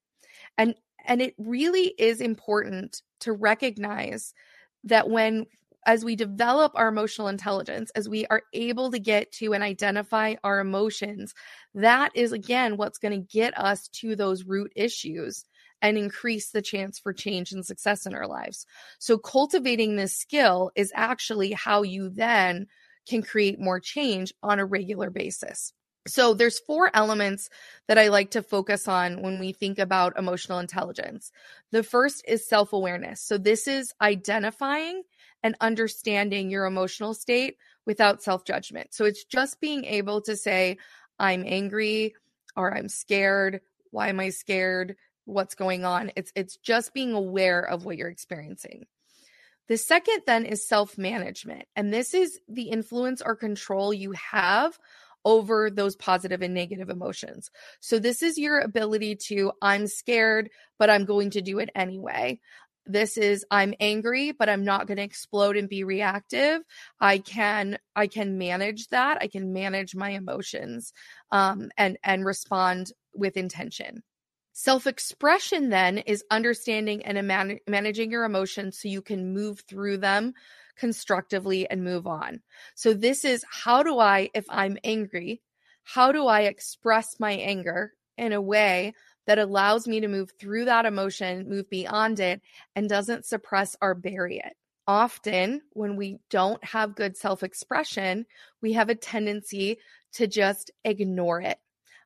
And 0.57 0.75
and 1.05 1.23
it 1.23 1.35
really 1.39 1.95
is 1.99 2.21
important 2.21 3.03
to 3.21 3.33
recognize 3.33 4.35
that 4.85 5.09
when 5.09 5.47
as 5.85 6.05
we 6.05 6.15
develop 6.15 6.73
our 6.77 6.89
emotional 6.89 7.29
intelligence, 7.29 7.91
as 7.97 8.09
we 8.09 8.25
are 8.27 8.43
able 8.53 8.91
to 8.93 9.01
get 9.01 9.33
to 9.33 9.53
and 9.53 9.65
identify 9.65 10.35
our 10.45 10.61
emotions, 10.61 11.35
that 11.75 12.13
is 12.15 12.33
again 12.33 12.77
what's 12.77 12.99
going 12.99 13.13
to 13.13 13.33
get 13.33 13.57
us 13.59 13.89
to 13.89 14.15
those 14.15 14.45
root 14.45 14.73
issues 14.77 15.45
and 15.81 15.99
increase 15.99 16.51
the 16.51 16.63
chance 16.63 16.99
for 16.99 17.13
change 17.13 17.51
and 17.51 17.67
success 17.67 18.07
in 18.07 18.15
our 18.15 18.29
lives. 18.29 18.65
So, 19.01 19.19
cultivating 19.19 19.97
this 19.97 20.17
skill 20.17 20.71
is 20.77 20.93
actually 20.95 21.53
how 21.53 21.83
you 21.83 22.09
then 22.09 22.69
can 23.09 23.23
create 23.23 23.59
more 23.59 23.81
change 23.81 24.33
on 24.43 24.61
a 24.61 24.65
regular 24.65 25.11
basis. 25.11 25.73
So 26.07 26.35
there's 26.35 26.59
four 26.59 26.91
elements 26.95 27.49
that 27.87 27.99
I 27.99 28.09
like 28.09 28.33
to 28.33 28.43
focus 28.43 28.89
on 28.89 29.23
when 29.23 29.39
we 29.39 29.53
think 29.53 29.79
about 29.79 30.19
emotional 30.19 30.59
intelligence. 30.59 31.31
The 31.71 31.83
first 31.85 32.25
is 32.27 32.47
self-awareness. 32.47 33.21
So 33.21 33.39
this 33.39 33.69
is 33.69 33.95
identifying 34.01 35.03
and 35.43 35.57
understanding 35.61 36.51
your 36.51 36.67
emotional 36.67 37.15
state 37.15 37.57
without 37.87 38.23
self 38.23 38.45
judgment. 38.45 38.95
So 38.95 39.05
it's 39.05 39.25
just 39.25 39.61
being 39.61 39.85
able 39.85 40.21
to 40.23 40.37
say, 40.37 40.79
I'm 41.19 41.45
angry 41.47 42.15
or 42.57 42.75
I'm 42.77 42.89
scared. 42.89 43.61
Why 43.91 44.09
am 44.09 44.21
I 44.21 44.31
scared? 44.31 44.97
What's 45.25 45.55
going 45.55 45.85
on? 45.85 46.11
It's 46.17 46.33
it's 46.35 46.57
just 46.57 46.93
being 46.95 47.13
aware 47.13 47.61
of 47.61 47.85
what 47.85 47.97
you're 47.97 48.09
experiencing. 48.09 48.87
The 49.69 49.77
second 49.77 50.23
then 50.27 50.45
is 50.45 50.67
self-management. 50.67 51.65
And 51.77 51.95
this 51.95 52.15
is 52.15 52.41
the 52.49 52.65
influence 52.65 53.23
or 53.23 53.37
control 53.37 53.95
you 53.95 54.13
have 54.13 54.77
over 55.25 55.71
those 55.71 55.97
positive 55.97 56.43
and 56.43 56.55
negative 56.55 56.91
emotions. 56.91 57.51
So 57.81 57.99
this 57.99 58.23
is 58.23 58.39
your 58.39 58.61
ability 58.61 59.17
to 59.29 59.53
I'm 59.61 59.87
scared, 59.87 60.51
but 60.79 60.91
I'm 60.91 61.05
going 61.05 61.31
to 61.31 61.43
do 61.43 61.59
it 61.59 61.71
anyway. 61.75 62.41
This 62.85 63.17
is 63.17 63.47
i'm 63.49 63.75
angry 63.79 64.33
but 64.33 64.49
i'm 64.49 64.65
not 64.65 64.89
going 64.89 64.97
to 64.97 65.05
explode 65.05 65.57
and 65.57 65.69
be 65.69 65.85
reactive. 65.85 66.63
I 67.01 67.19
can 67.19 67.79
i 67.95 68.09
can 68.09 68.39
manage 68.39 68.89
that. 68.89 69.19
I 69.21 69.29
can 69.29 69.53
manage 69.53 69.95
my 69.95 70.11
emotions 70.11 70.93
um, 71.31 71.71
and 71.77 71.97
and 72.03 72.25
respond 72.25 72.93
with 73.15 73.37
intention. 73.37 74.03
Self-expression 74.55 75.71
then 75.71 75.99
is 75.99 76.25
understanding 76.31 77.07
and 77.07 77.27
man- 77.27 77.61
managing 77.67 78.11
your 78.11 78.25
emotions 78.25 78.79
so 78.79 78.89
you 78.89 79.01
can 79.01 79.33
move 79.33 79.63
through 79.69 79.99
them 79.99 80.35
constructively 80.77 81.69
and 81.69 81.85
move 81.85 82.07
on 82.07 82.41
so 82.75 82.93
this 82.95 83.25
is 83.25 83.45
how 83.51 83.83
do 83.83 83.99
i 83.99 84.29
if 84.35 84.45
i'm 84.49 84.79
angry 84.85 85.41
how 85.85 86.13
do 86.13 86.27
i 86.27 86.43
express 86.43 87.21
my 87.21 87.33
anger 87.33 87.93
in 88.17 88.33
a 88.33 88.41
way 88.41 88.95
that 89.27 89.39
allows 89.39 89.87
me 89.87 90.01
to 90.01 90.09
move 90.09 90.33
through 90.39 90.65
that 90.65 90.87
emotion, 90.87 91.49
move 91.49 91.71
beyond 91.71 92.21
it, 92.21 92.41
and 92.75 92.89
doesn't 92.89 93.27
suppress 93.27 93.77
or 93.81 93.95
bury 93.95 94.39
it. 94.39 94.55
Often, 94.87 95.63
when 95.73 95.97
we 95.97 96.19
don't 96.29 96.63
have 96.65 96.97
good 96.97 97.17
self 97.17 97.43
expression, 97.45 98.27
we 98.61 98.73
have 98.73 98.89
a 98.89 98.97
tendency 98.97 99.79
to 100.15 100.27
just 100.27 100.73
ignore 100.85 101.41
it. 101.41 101.59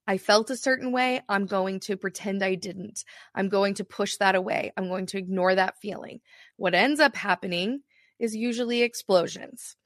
I 0.07 0.19
felt 0.19 0.51
a 0.51 0.57
certain 0.57 0.93
way. 0.93 1.23
I'm 1.29 1.47
going 1.47 1.81
to 1.81 1.97
pretend 1.97 2.45
I 2.45 2.55
didn't. 2.55 3.03
I'm 3.35 3.49
going 3.49 3.75
to 3.75 3.85
push 3.85 4.17
that 4.19 4.37
away. 4.37 4.73
I'm 4.77 4.89
going 4.89 5.07
to 5.07 5.19
ignore 5.19 5.55
that 5.55 5.81
feeling. 5.81 6.21
What 6.57 6.75
ends 6.75 7.01
up 7.01 7.17
happening 7.17 7.81
is 8.19 8.35
usually 8.35 8.83
explosions. 8.83 9.77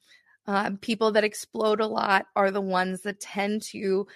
Uh, 0.46 0.70
people 0.80 1.12
that 1.12 1.24
explode 1.24 1.80
a 1.80 1.86
lot 1.86 2.26
are 2.34 2.50
the 2.50 2.60
ones 2.60 3.02
that 3.02 3.20
tend 3.20 3.62
to 3.62 4.06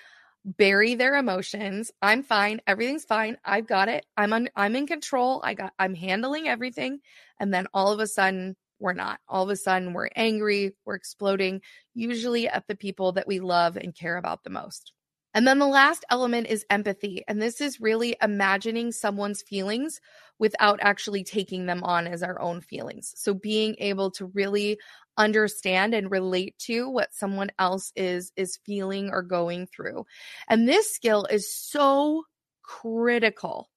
bury 0.44 0.94
their 0.94 1.16
emotions. 1.16 1.90
I'm 2.02 2.22
fine. 2.22 2.60
Everything's 2.66 3.04
fine. 3.04 3.38
I've 3.44 3.66
got 3.66 3.88
it. 3.88 4.04
I'm 4.16 4.32
on, 4.32 4.48
I'm 4.54 4.76
in 4.76 4.86
control. 4.86 5.40
I 5.44 5.54
got 5.54 5.72
I'm 5.78 5.94
handling 5.94 6.48
everything. 6.48 7.00
And 7.40 7.52
then 7.52 7.66
all 7.72 7.92
of 7.92 8.00
a 8.00 8.06
sudden 8.06 8.56
we're 8.78 8.92
not. 8.92 9.20
All 9.28 9.44
of 9.44 9.50
a 9.50 9.56
sudden 9.56 9.92
we're 9.92 10.10
angry, 10.14 10.72
we're 10.84 10.96
exploding, 10.96 11.62
usually 11.94 12.48
at 12.48 12.66
the 12.66 12.76
people 12.76 13.12
that 13.12 13.26
we 13.26 13.40
love 13.40 13.76
and 13.76 13.94
care 13.94 14.16
about 14.16 14.44
the 14.44 14.50
most. 14.50 14.92
And 15.34 15.46
then 15.46 15.58
the 15.58 15.66
last 15.66 16.04
element 16.10 16.46
is 16.46 16.64
empathy. 16.70 17.24
And 17.26 17.42
this 17.42 17.60
is 17.60 17.80
really 17.80 18.16
imagining 18.22 18.92
someone's 18.92 19.42
feelings 19.42 20.00
without 20.38 20.78
actually 20.80 21.24
taking 21.24 21.66
them 21.66 21.82
on 21.82 22.06
as 22.06 22.22
our 22.22 22.40
own 22.40 22.60
feelings. 22.60 23.12
So 23.16 23.34
being 23.34 23.74
able 23.78 24.12
to 24.12 24.26
really 24.26 24.78
understand 25.16 25.94
and 25.94 26.10
relate 26.10 26.58
to 26.58 26.88
what 26.88 27.14
someone 27.14 27.50
else 27.58 27.92
is 27.94 28.32
is 28.36 28.58
feeling 28.64 29.10
or 29.10 29.22
going 29.22 29.66
through. 29.66 30.06
And 30.48 30.68
this 30.68 30.92
skill 30.94 31.26
is 31.26 31.52
so 31.52 32.24
critical 32.62 33.70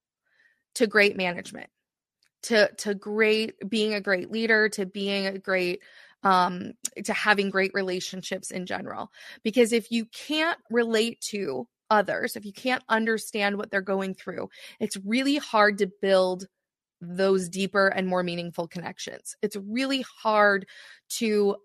to 0.75 0.87
great 0.87 1.17
management. 1.17 1.69
To 2.43 2.69
to 2.77 2.93
great 2.93 3.55
being 3.67 3.93
a 3.93 4.01
great 4.01 4.31
leader, 4.31 4.69
to 4.69 4.85
being 4.85 5.25
a 5.25 5.37
great 5.37 5.81
um 6.27 6.73
to 7.05 7.13
having 7.13 7.49
great 7.49 7.71
relationships 7.73 8.51
in 8.51 8.65
general. 8.65 9.09
Because 9.43 9.71
if 9.71 9.91
you 9.91 10.05
can't 10.05 10.59
relate 10.69 11.21
to 11.21 11.67
others, 11.89 12.35
if 12.35 12.45
you 12.45 12.51
can't 12.51 12.83
understand 12.89 13.57
what 13.57 13.71
they're 13.71 13.81
going 13.81 14.13
through, 14.13 14.49
it's 14.81 14.97
really 15.05 15.37
hard 15.37 15.77
to 15.77 15.89
build 16.01 16.47
those 16.99 17.47
deeper 17.47 17.87
and 17.87 18.07
more 18.07 18.23
meaningful 18.23 18.67
connections. 18.67 19.35
It's 19.41 19.55
really 19.55 20.03
hard 20.21 20.65
to 21.19 21.55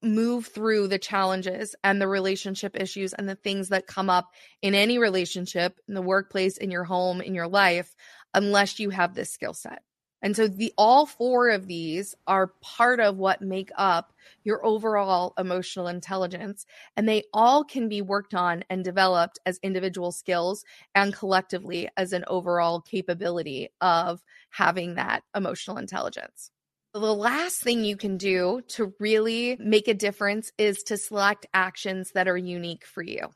move 0.00 0.46
through 0.46 0.88
the 0.88 0.98
challenges 0.98 1.74
and 1.82 2.00
the 2.00 2.08
relationship 2.08 2.80
issues 2.80 3.12
and 3.12 3.28
the 3.28 3.34
things 3.34 3.68
that 3.68 3.86
come 3.86 4.08
up 4.08 4.28
in 4.62 4.74
any 4.74 4.96
relationship, 4.96 5.78
in 5.88 5.94
the 5.94 6.00
workplace, 6.00 6.56
in 6.56 6.70
your 6.70 6.84
home, 6.84 7.20
in 7.20 7.34
your 7.34 7.48
life, 7.48 7.94
unless 8.32 8.78
you 8.78 8.90
have 8.90 9.12
this 9.14 9.32
skill 9.32 9.54
set. 9.54 9.82
And 10.22 10.34
so 10.34 10.48
the 10.48 10.72
all 10.76 11.06
four 11.06 11.50
of 11.50 11.66
these 11.66 12.14
are 12.26 12.52
part 12.60 13.00
of 13.00 13.16
what 13.16 13.40
make 13.40 13.70
up 13.76 14.12
your 14.44 14.64
overall 14.64 15.32
emotional 15.38 15.88
intelligence 15.88 16.66
and 16.96 17.08
they 17.08 17.24
all 17.32 17.64
can 17.64 17.88
be 17.88 18.02
worked 18.02 18.34
on 18.34 18.64
and 18.68 18.84
developed 18.84 19.38
as 19.46 19.60
individual 19.62 20.12
skills 20.12 20.64
and 20.94 21.14
collectively 21.14 21.88
as 21.96 22.12
an 22.12 22.24
overall 22.26 22.80
capability 22.80 23.68
of 23.80 24.22
having 24.50 24.94
that 24.94 25.22
emotional 25.34 25.76
intelligence. 25.76 26.50
The 26.94 27.14
last 27.14 27.62
thing 27.62 27.84
you 27.84 27.96
can 27.96 28.16
do 28.16 28.62
to 28.68 28.94
really 28.98 29.56
make 29.60 29.88
a 29.88 29.94
difference 29.94 30.50
is 30.58 30.82
to 30.84 30.96
select 30.96 31.46
actions 31.52 32.12
that 32.12 32.28
are 32.28 32.36
unique 32.36 32.84
for 32.86 33.02
you. 33.02 33.28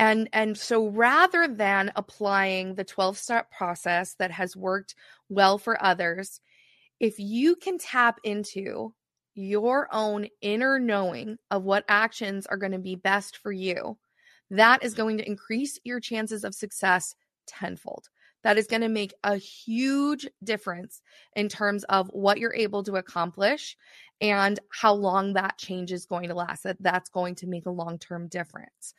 And 0.00 0.30
and 0.32 0.56
so 0.56 0.88
rather 0.88 1.46
than 1.46 1.92
applying 1.94 2.74
the 2.74 2.84
12 2.84 3.18
step 3.18 3.50
process 3.50 4.14
that 4.14 4.30
has 4.30 4.56
worked 4.56 4.94
well 5.28 5.58
for 5.58 5.80
others, 5.84 6.40
if 7.00 7.18
you 7.18 7.54
can 7.54 7.76
tap 7.76 8.18
into 8.24 8.94
your 9.34 9.88
own 9.92 10.26
inner 10.40 10.78
knowing 10.78 11.36
of 11.50 11.64
what 11.64 11.84
actions 11.86 12.46
are 12.46 12.56
going 12.56 12.72
to 12.72 12.78
be 12.78 12.96
best 12.96 13.36
for 13.36 13.52
you, 13.52 13.98
that 14.48 14.82
is 14.82 14.94
going 14.94 15.18
to 15.18 15.26
increase 15.26 15.78
your 15.84 16.00
chances 16.00 16.44
of 16.44 16.54
success 16.54 17.14
tenfold. 17.46 18.08
That 18.42 18.58
is 18.58 18.66
going 18.66 18.82
to 18.82 18.88
make 18.88 19.12
a 19.22 19.36
huge 19.36 20.26
difference 20.42 21.02
in 21.36 21.48
terms 21.48 21.84
of 21.84 22.08
what 22.08 22.38
you're 22.38 22.54
able 22.54 22.82
to 22.84 22.96
accomplish 22.96 23.76
and 24.20 24.58
how 24.70 24.94
long 24.94 25.32
that 25.34 25.58
change 25.58 25.92
is 25.92 26.06
going 26.06 26.28
to 26.28 26.34
last. 26.34 26.62
That 26.64 26.76
that's 26.80 27.10
going 27.10 27.34
to 27.36 27.46
make 27.46 27.66
a 27.66 27.70
long-term 27.70 28.28
difference. 28.28 28.94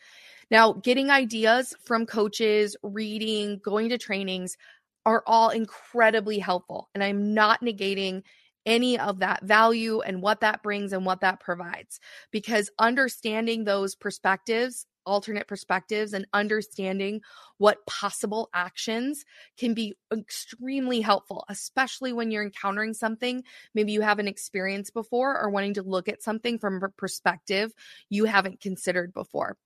Now, 0.50 0.74
getting 0.74 1.10
ideas 1.10 1.74
from 1.84 2.06
coaches, 2.06 2.76
reading, 2.84 3.60
going 3.64 3.90
to 3.90 3.98
trainings, 3.98 4.58
are 5.06 5.24
all 5.26 5.50
incredibly 5.50 6.40
helpful. 6.40 6.90
And 6.94 7.04
I'm 7.04 7.34
not 7.34 7.62
negating 7.62 8.24
any 8.66 9.00
of 9.00 9.20
that 9.20 9.44
value 9.44 10.02
and 10.02 10.22
what 10.22 10.42
that 10.42 10.62
brings 10.62 10.94
and 10.94 11.06
what 11.06 11.22
that 11.22 11.40
provides 11.40 12.00
because 12.32 12.70
understanding 12.78 13.64
those 13.64 13.96
perspectives 13.96 14.86
alternate 15.06 15.48
perspectives 15.48 16.14
and 16.14 16.26
understanding 16.34 17.22
what 17.58 17.86
possible 17.86 18.50
actions 18.54 19.26
can 19.58 19.74
be 19.74 19.96
extremely 20.12 21.02
helpful, 21.02 21.46
especially 21.50 22.14
when 22.14 22.32
you're 22.32 22.44
encountering 22.44 22.94
something 22.94 23.44
maybe 23.74 23.92
you 23.92 24.02
haven't 24.02 24.28
experienced 24.28 24.94
before 24.94 25.40
or 25.40 25.50
wanting 25.50 25.74
to 25.74 25.84
look 25.84 26.08
at 26.08 26.24
something 26.24 26.60
from 26.60 26.82
a 26.84 26.90
perspective 26.90 27.74
you 28.10 28.26
haven't 28.26 28.62
considered 28.62 29.14
before. 29.14 29.58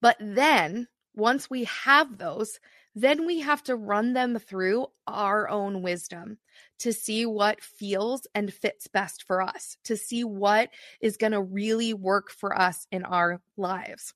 But 0.00 0.16
then 0.20 0.88
once 1.14 1.48
we 1.48 1.64
have 1.64 2.18
those, 2.18 2.60
then 2.94 3.26
we 3.26 3.40
have 3.40 3.62
to 3.64 3.76
run 3.76 4.12
them 4.14 4.38
through 4.38 4.86
our 5.06 5.48
own 5.48 5.82
wisdom 5.82 6.38
to 6.78 6.92
see 6.92 7.26
what 7.26 7.62
feels 7.62 8.26
and 8.34 8.52
fits 8.52 8.86
best 8.86 9.22
for 9.24 9.42
us, 9.42 9.76
to 9.84 9.96
see 9.96 10.24
what 10.24 10.70
is 11.00 11.16
going 11.16 11.32
to 11.32 11.42
really 11.42 11.92
work 11.92 12.30
for 12.30 12.58
us 12.58 12.86
in 12.90 13.04
our 13.04 13.40
lives. 13.56 14.14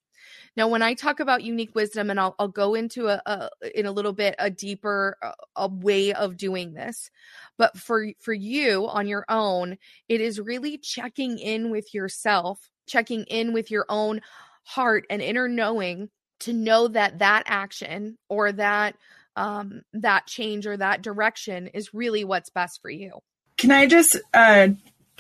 Now, 0.56 0.68
when 0.68 0.83
I 0.83 0.94
talk 0.94 1.20
about 1.20 1.42
unique 1.42 1.74
wisdom, 1.74 2.11
and 2.11 2.18
I'll, 2.18 2.35
I'll 2.38 2.48
go 2.48 2.74
into 2.74 3.09
a, 3.09 3.20
a, 3.26 3.48
in 3.74 3.87
a 3.87 3.92
little 3.92 4.12
bit 4.12 4.35
a 4.38 4.50
deeper 4.50 5.16
a, 5.22 5.33
a 5.56 5.68
way 5.68 6.12
of 6.12 6.37
doing 6.37 6.74
this, 6.74 7.11
but 7.59 7.76
for 7.78 8.09
for 8.20 8.33
you 8.33 8.87
on 8.88 9.06
your 9.06 9.24
own, 9.28 9.78
it 10.09 10.20
is 10.20 10.40
really 10.40 10.78
checking 10.78 11.38
in 11.38 11.70
with 11.70 11.94
yourself, 11.94 12.70
checking 12.87 13.24
in 13.24 13.52
with 13.52 13.70
your 13.70 13.87
own 13.88 14.20
heart 14.64 15.06
and 15.11 15.22
inner 15.22 15.48
knowing 15.48 16.11
to 16.40 16.52
know 16.52 16.88
that 16.88 17.18
that 17.18 17.42
action 17.46 18.16
or 18.28 18.52
that 18.52 18.96
um 19.37 19.83
that 19.92 20.26
change 20.26 20.66
or 20.66 20.76
that 20.76 21.02
direction 21.02 21.68
is 21.68 21.94
really 21.94 22.24
what's 22.24 22.50
best 22.50 22.80
for 22.83 22.90
you. 22.90 23.12
Can 23.56 23.70
I 23.70 23.87
just 23.87 24.16
uh 24.35 24.68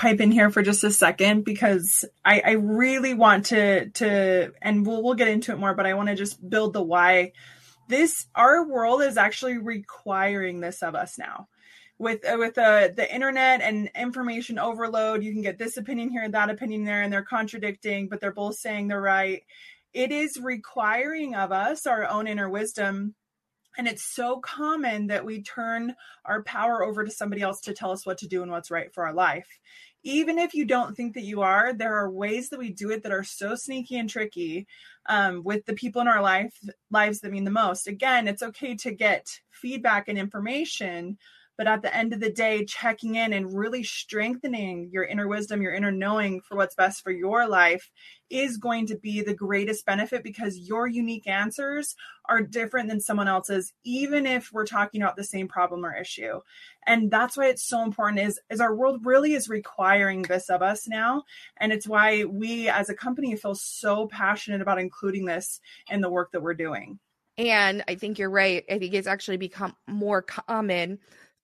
pipe 0.00 0.20
in 0.20 0.30
here 0.30 0.50
for 0.50 0.62
just 0.62 0.82
a 0.82 0.90
second 0.90 1.44
because 1.44 2.06
I, 2.24 2.40
I 2.44 2.50
really 2.52 3.12
want 3.12 3.46
to 3.46 3.90
to 3.90 4.52
and 4.62 4.86
we'll 4.86 5.02
we'll 5.02 5.14
get 5.14 5.28
into 5.28 5.52
it 5.52 5.58
more, 5.58 5.74
but 5.74 5.86
I 5.86 5.94
want 5.94 6.08
to 6.08 6.14
just 6.14 6.48
build 6.48 6.72
the 6.72 6.82
why. 6.82 7.32
This 7.88 8.26
our 8.34 8.66
world 8.66 9.02
is 9.02 9.18
actually 9.18 9.58
requiring 9.58 10.60
this 10.60 10.82
of 10.82 10.94
us 10.94 11.18
now. 11.18 11.48
With 11.98 12.24
uh, 12.26 12.36
with 12.38 12.56
uh, 12.56 12.88
the 12.96 13.14
internet 13.14 13.60
and 13.60 13.90
information 13.94 14.58
overload, 14.58 15.22
you 15.22 15.32
can 15.32 15.42
get 15.42 15.58
this 15.58 15.76
opinion 15.76 16.08
here, 16.08 16.22
and 16.22 16.32
that 16.32 16.48
opinion 16.48 16.84
there, 16.84 17.02
and 17.02 17.12
they're 17.12 17.22
contradicting, 17.22 18.08
but 18.08 18.20
they're 18.20 18.32
both 18.32 18.56
saying 18.56 18.88
they're 18.88 19.02
right. 19.02 19.42
It 19.92 20.12
is 20.12 20.40
requiring 20.40 21.34
of 21.34 21.52
us 21.52 21.86
our 21.86 22.08
own 22.08 22.26
inner 22.26 22.48
wisdom 22.48 23.14
and 23.78 23.86
it's 23.86 24.02
so 24.02 24.40
common 24.40 25.06
that 25.08 25.24
we 25.24 25.42
turn 25.42 25.94
our 26.24 26.42
power 26.42 26.84
over 26.84 27.04
to 27.04 27.10
somebody 27.10 27.42
else 27.42 27.60
to 27.62 27.72
tell 27.72 27.92
us 27.92 28.04
what 28.04 28.18
to 28.18 28.28
do 28.28 28.42
and 28.42 28.50
what's 28.50 28.70
right 28.70 28.92
for 28.92 29.06
our 29.06 29.14
life 29.14 29.60
even 30.02 30.38
if 30.38 30.54
you 30.54 30.64
don't 30.64 30.96
think 30.96 31.14
that 31.14 31.24
you 31.24 31.42
are, 31.42 31.72
there 31.72 31.94
are 31.94 32.10
ways 32.10 32.48
that 32.48 32.58
we 32.58 32.70
do 32.70 32.90
it 32.90 33.02
that 33.02 33.12
are 33.12 33.24
so 33.24 33.54
sneaky 33.54 33.98
and 33.98 34.08
tricky 34.08 34.66
um, 35.06 35.42
with 35.44 35.64
the 35.66 35.74
people 35.74 36.00
in 36.00 36.08
our 36.08 36.22
life 36.22 36.54
lives 36.90 37.20
that 37.20 37.32
mean 37.32 37.44
the 37.44 37.50
most. 37.50 37.86
Again, 37.86 38.26
it's 38.26 38.42
okay 38.42 38.74
to 38.76 38.92
get 38.92 39.26
feedback 39.50 40.08
and 40.08 40.18
information, 40.18 41.18
but 41.56 41.66
at 41.66 41.82
the 41.82 41.94
end 41.94 42.12
of 42.12 42.20
the 42.20 42.30
day, 42.30 42.64
checking 42.64 43.16
in 43.16 43.32
and 43.32 43.56
really 43.56 43.82
strengthening 43.82 44.88
your 44.92 45.04
inner 45.04 45.28
wisdom, 45.28 45.60
your 45.60 45.74
inner 45.74 45.90
knowing 45.92 46.40
for 46.40 46.56
what's 46.56 46.74
best 46.74 47.02
for 47.02 47.10
your 47.10 47.46
life 47.46 47.90
is 48.30 48.56
going 48.56 48.86
to 48.86 48.96
be 48.96 49.20
the 49.20 49.34
greatest 49.34 49.84
benefit 49.84 50.22
because 50.22 50.56
your 50.56 50.86
unique 50.86 51.26
answers 51.26 51.94
are 52.26 52.40
different 52.40 52.88
than 52.88 53.00
someone 53.00 53.28
else's, 53.28 53.72
even 53.84 54.24
if 54.24 54.50
we're 54.52 54.64
talking 54.64 55.02
about 55.02 55.16
the 55.16 55.24
same 55.24 55.48
problem 55.48 55.84
or 55.84 55.94
issue. 55.94 56.40
And 56.86 57.10
that's 57.10 57.36
why 57.36 57.48
it's 57.48 57.66
so 57.66 57.82
important 57.82 58.20
is, 58.20 58.40
is 58.48 58.60
our 58.60 58.74
world 58.74 59.04
really 59.04 59.34
is 59.34 59.48
requiring 59.48 60.22
this 60.22 60.48
of 60.48 60.62
us 60.62 60.88
now. 60.88 61.24
And 61.58 61.72
it's 61.72 61.88
why 61.88 62.24
we 62.24 62.68
as 62.68 62.88
a 62.88 62.94
company 62.94 63.34
feel 63.36 63.54
so 63.54 64.06
passionate 64.06 64.62
about 64.62 64.78
including 64.78 65.26
this 65.26 65.60
in 65.90 66.00
the 66.00 66.10
work 66.10 66.32
that 66.32 66.42
we're 66.42 66.54
doing. 66.54 66.98
And 67.36 67.84
I 67.88 67.94
think 67.94 68.18
you're 68.18 68.30
right. 68.30 68.64
I 68.70 68.78
think 68.78 68.94
it's 68.94 69.06
actually 69.06 69.38
become 69.38 69.74
more 69.86 70.22
common 70.22 70.98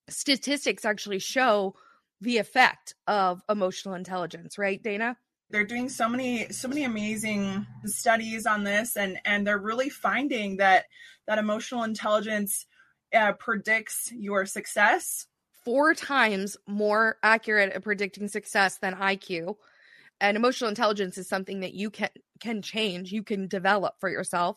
statistics 0.09 0.85
actually 0.85 1.19
show 1.19 1.75
the 2.21 2.37
effect 2.37 2.95
of 3.07 3.41
emotional 3.49 3.95
intelligence, 3.95 4.57
right, 4.57 4.81
Dana? 4.81 5.17
They're 5.49 5.65
doing 5.65 5.87
so 5.87 6.09
many 6.09 6.51
so 6.51 6.67
many 6.67 6.83
amazing 6.83 7.65
studies 7.85 8.45
on 8.45 8.63
this 8.63 8.97
and 8.97 9.17
and 9.23 9.47
they're 9.47 9.57
really 9.57 9.89
finding 9.89 10.57
that 10.57 10.85
that 11.25 11.37
emotional 11.37 11.83
intelligence 11.83 12.65
uh, 13.15 13.31
predicts 13.33 14.11
your 14.11 14.45
success 14.45 15.27
four 15.67 15.93
times 15.93 16.55
more 16.65 17.17
accurate 17.23 17.73
at 17.73 17.83
predicting 17.83 18.29
success 18.29 18.77
than 18.77 18.95
IQ. 18.95 19.57
And 20.21 20.37
emotional 20.37 20.69
intelligence 20.69 21.17
is 21.17 21.27
something 21.27 21.59
that 21.59 21.73
you 21.73 21.89
can 21.89 22.07
can 22.39 22.61
change, 22.61 23.11
you 23.11 23.21
can 23.21 23.47
develop 23.47 23.95
for 23.99 24.07
yourself. 24.07 24.55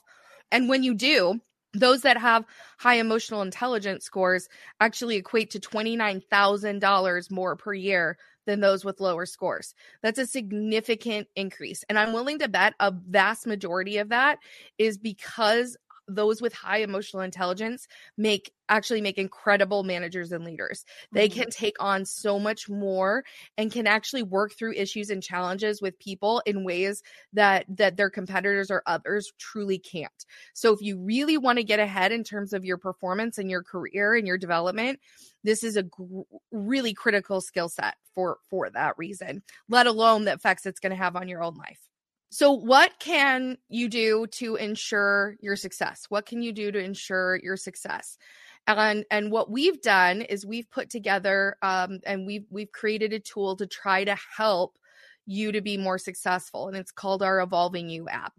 And 0.52 0.68
when 0.68 0.84
you 0.84 0.94
do, 0.94 1.40
those 1.74 2.02
that 2.02 2.16
have 2.16 2.44
high 2.78 2.96
emotional 2.96 3.42
intelligence 3.42 4.04
scores 4.04 4.48
actually 4.80 5.16
equate 5.16 5.50
to 5.50 5.60
$29,000 5.60 7.30
more 7.30 7.56
per 7.56 7.74
year 7.74 8.18
than 8.46 8.60
those 8.60 8.84
with 8.84 9.00
lower 9.00 9.26
scores. 9.26 9.74
That's 10.02 10.18
a 10.18 10.26
significant 10.26 11.28
increase. 11.36 11.84
And 11.88 11.98
I'm 11.98 12.12
willing 12.12 12.38
to 12.40 12.48
bet 12.48 12.74
a 12.80 12.90
vast 12.90 13.46
majority 13.46 13.98
of 13.98 14.08
that 14.08 14.38
is 14.78 14.98
because 14.98 15.76
those 16.14 16.42
with 16.42 16.52
high 16.52 16.78
emotional 16.78 17.22
intelligence 17.22 17.86
make 18.16 18.52
actually 18.68 19.00
make 19.00 19.18
incredible 19.18 19.82
managers 19.82 20.32
and 20.32 20.44
leaders. 20.44 20.84
They 21.12 21.28
mm-hmm. 21.28 21.40
can 21.40 21.50
take 21.50 21.76
on 21.80 22.04
so 22.04 22.38
much 22.38 22.68
more 22.68 23.24
and 23.58 23.72
can 23.72 23.86
actually 23.86 24.22
work 24.22 24.52
through 24.56 24.74
issues 24.74 25.10
and 25.10 25.22
challenges 25.22 25.82
with 25.82 25.98
people 25.98 26.42
in 26.46 26.64
ways 26.64 27.02
that 27.32 27.66
that 27.76 27.96
their 27.96 28.10
competitors 28.10 28.70
or 28.70 28.82
others 28.86 29.32
truly 29.38 29.78
can't. 29.78 30.24
So 30.54 30.72
if 30.72 30.80
you 30.80 30.98
really 30.98 31.36
want 31.36 31.58
to 31.58 31.64
get 31.64 31.80
ahead 31.80 32.12
in 32.12 32.24
terms 32.24 32.52
of 32.52 32.64
your 32.64 32.78
performance 32.78 33.38
and 33.38 33.50
your 33.50 33.62
career 33.62 34.14
and 34.14 34.26
your 34.26 34.38
development, 34.38 35.00
this 35.42 35.64
is 35.64 35.76
a 35.76 35.82
gr- 35.82 36.22
really 36.52 36.94
critical 36.94 37.40
skill 37.40 37.68
set 37.68 37.96
for 38.14 38.38
for 38.48 38.70
that 38.70 38.96
reason, 38.98 39.42
let 39.68 39.86
alone 39.86 40.24
the 40.24 40.32
effects 40.32 40.66
it's 40.66 40.80
going 40.80 40.90
to 40.90 40.96
have 40.96 41.16
on 41.16 41.28
your 41.28 41.42
own 41.42 41.56
life. 41.56 41.89
So, 42.30 42.52
what 42.52 42.92
can 43.00 43.58
you 43.68 43.88
do 43.88 44.26
to 44.32 44.54
ensure 44.54 45.36
your 45.40 45.56
success? 45.56 46.06
What 46.08 46.26
can 46.26 46.42
you 46.42 46.52
do 46.52 46.70
to 46.70 46.78
ensure 46.78 47.40
your 47.42 47.56
success? 47.56 48.16
And 48.68 49.04
and 49.10 49.32
what 49.32 49.50
we've 49.50 49.80
done 49.82 50.22
is 50.22 50.46
we've 50.46 50.70
put 50.70 50.90
together 50.90 51.56
um, 51.60 51.98
and 52.06 52.26
we've 52.26 52.46
we've 52.50 52.70
created 52.70 53.12
a 53.12 53.18
tool 53.18 53.56
to 53.56 53.66
try 53.66 54.04
to 54.04 54.16
help 54.36 54.78
you 55.26 55.52
to 55.52 55.60
be 55.60 55.76
more 55.76 55.98
successful, 55.98 56.68
and 56.68 56.76
it's 56.76 56.92
called 56.92 57.22
our 57.22 57.40
Evolving 57.40 57.88
You 57.88 58.08
app. 58.08 58.34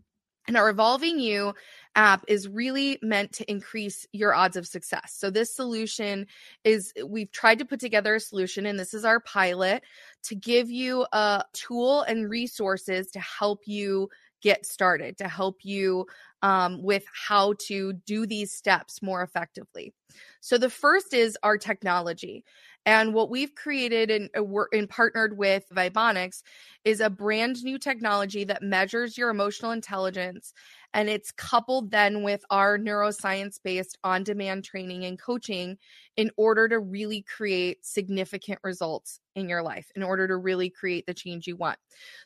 And 0.47 0.55
our 0.55 0.69
Evolving 0.69 1.19
You 1.19 1.53
app 1.95 2.23
is 2.27 2.47
really 2.47 2.97
meant 3.01 3.33
to 3.33 3.49
increase 3.49 4.05
your 4.13 4.33
odds 4.33 4.55
of 4.55 4.67
success. 4.67 5.15
So, 5.17 5.29
this 5.29 5.55
solution 5.55 6.27
is 6.63 6.93
we've 7.05 7.31
tried 7.31 7.59
to 7.59 7.65
put 7.65 7.79
together 7.79 8.15
a 8.15 8.19
solution, 8.19 8.65
and 8.65 8.79
this 8.79 8.93
is 8.93 9.05
our 9.05 9.19
pilot 9.19 9.83
to 10.23 10.35
give 10.35 10.69
you 10.69 11.05
a 11.11 11.43
tool 11.53 12.01
and 12.03 12.29
resources 12.29 13.11
to 13.11 13.19
help 13.19 13.61
you 13.65 14.09
get 14.41 14.65
started, 14.65 15.17
to 15.17 15.27
help 15.27 15.57
you 15.63 16.05
um, 16.41 16.81
with 16.81 17.05
how 17.13 17.53
to 17.67 17.93
do 17.93 18.25
these 18.25 18.51
steps 18.51 19.01
more 19.01 19.21
effectively. 19.21 19.93
So, 20.39 20.57
the 20.57 20.69
first 20.69 21.13
is 21.13 21.37
our 21.43 21.57
technology. 21.57 22.43
And 22.85 23.13
what 23.13 23.29
we've 23.29 23.53
created 23.53 24.09
and, 24.09 24.29
and 24.71 24.89
partnered 24.89 25.37
with 25.37 25.65
Vibonics 25.71 26.41
is 26.83 26.99
a 26.99 27.11
brand 27.11 27.63
new 27.63 27.77
technology 27.77 28.43
that 28.45 28.63
measures 28.63 29.17
your 29.17 29.29
emotional 29.29 29.71
intelligence. 29.71 30.53
And 30.93 31.09
it's 31.09 31.31
coupled 31.31 31.91
then 31.91 32.21
with 32.21 32.43
our 32.49 32.77
neuroscience 32.77 33.59
based 33.63 33.97
on 34.03 34.23
demand 34.23 34.65
training 34.65 35.05
and 35.05 35.19
coaching 35.19 35.77
in 36.17 36.31
order 36.35 36.67
to 36.67 36.79
really 36.79 37.23
create 37.23 37.85
significant 37.85 38.59
results 38.63 39.20
in 39.35 39.49
your 39.49 39.63
life 39.63 39.91
in 39.95 40.03
order 40.03 40.27
to 40.27 40.35
really 40.37 40.69
create 40.69 41.05
the 41.05 41.13
change 41.13 41.47
you 41.47 41.55
want. 41.55 41.77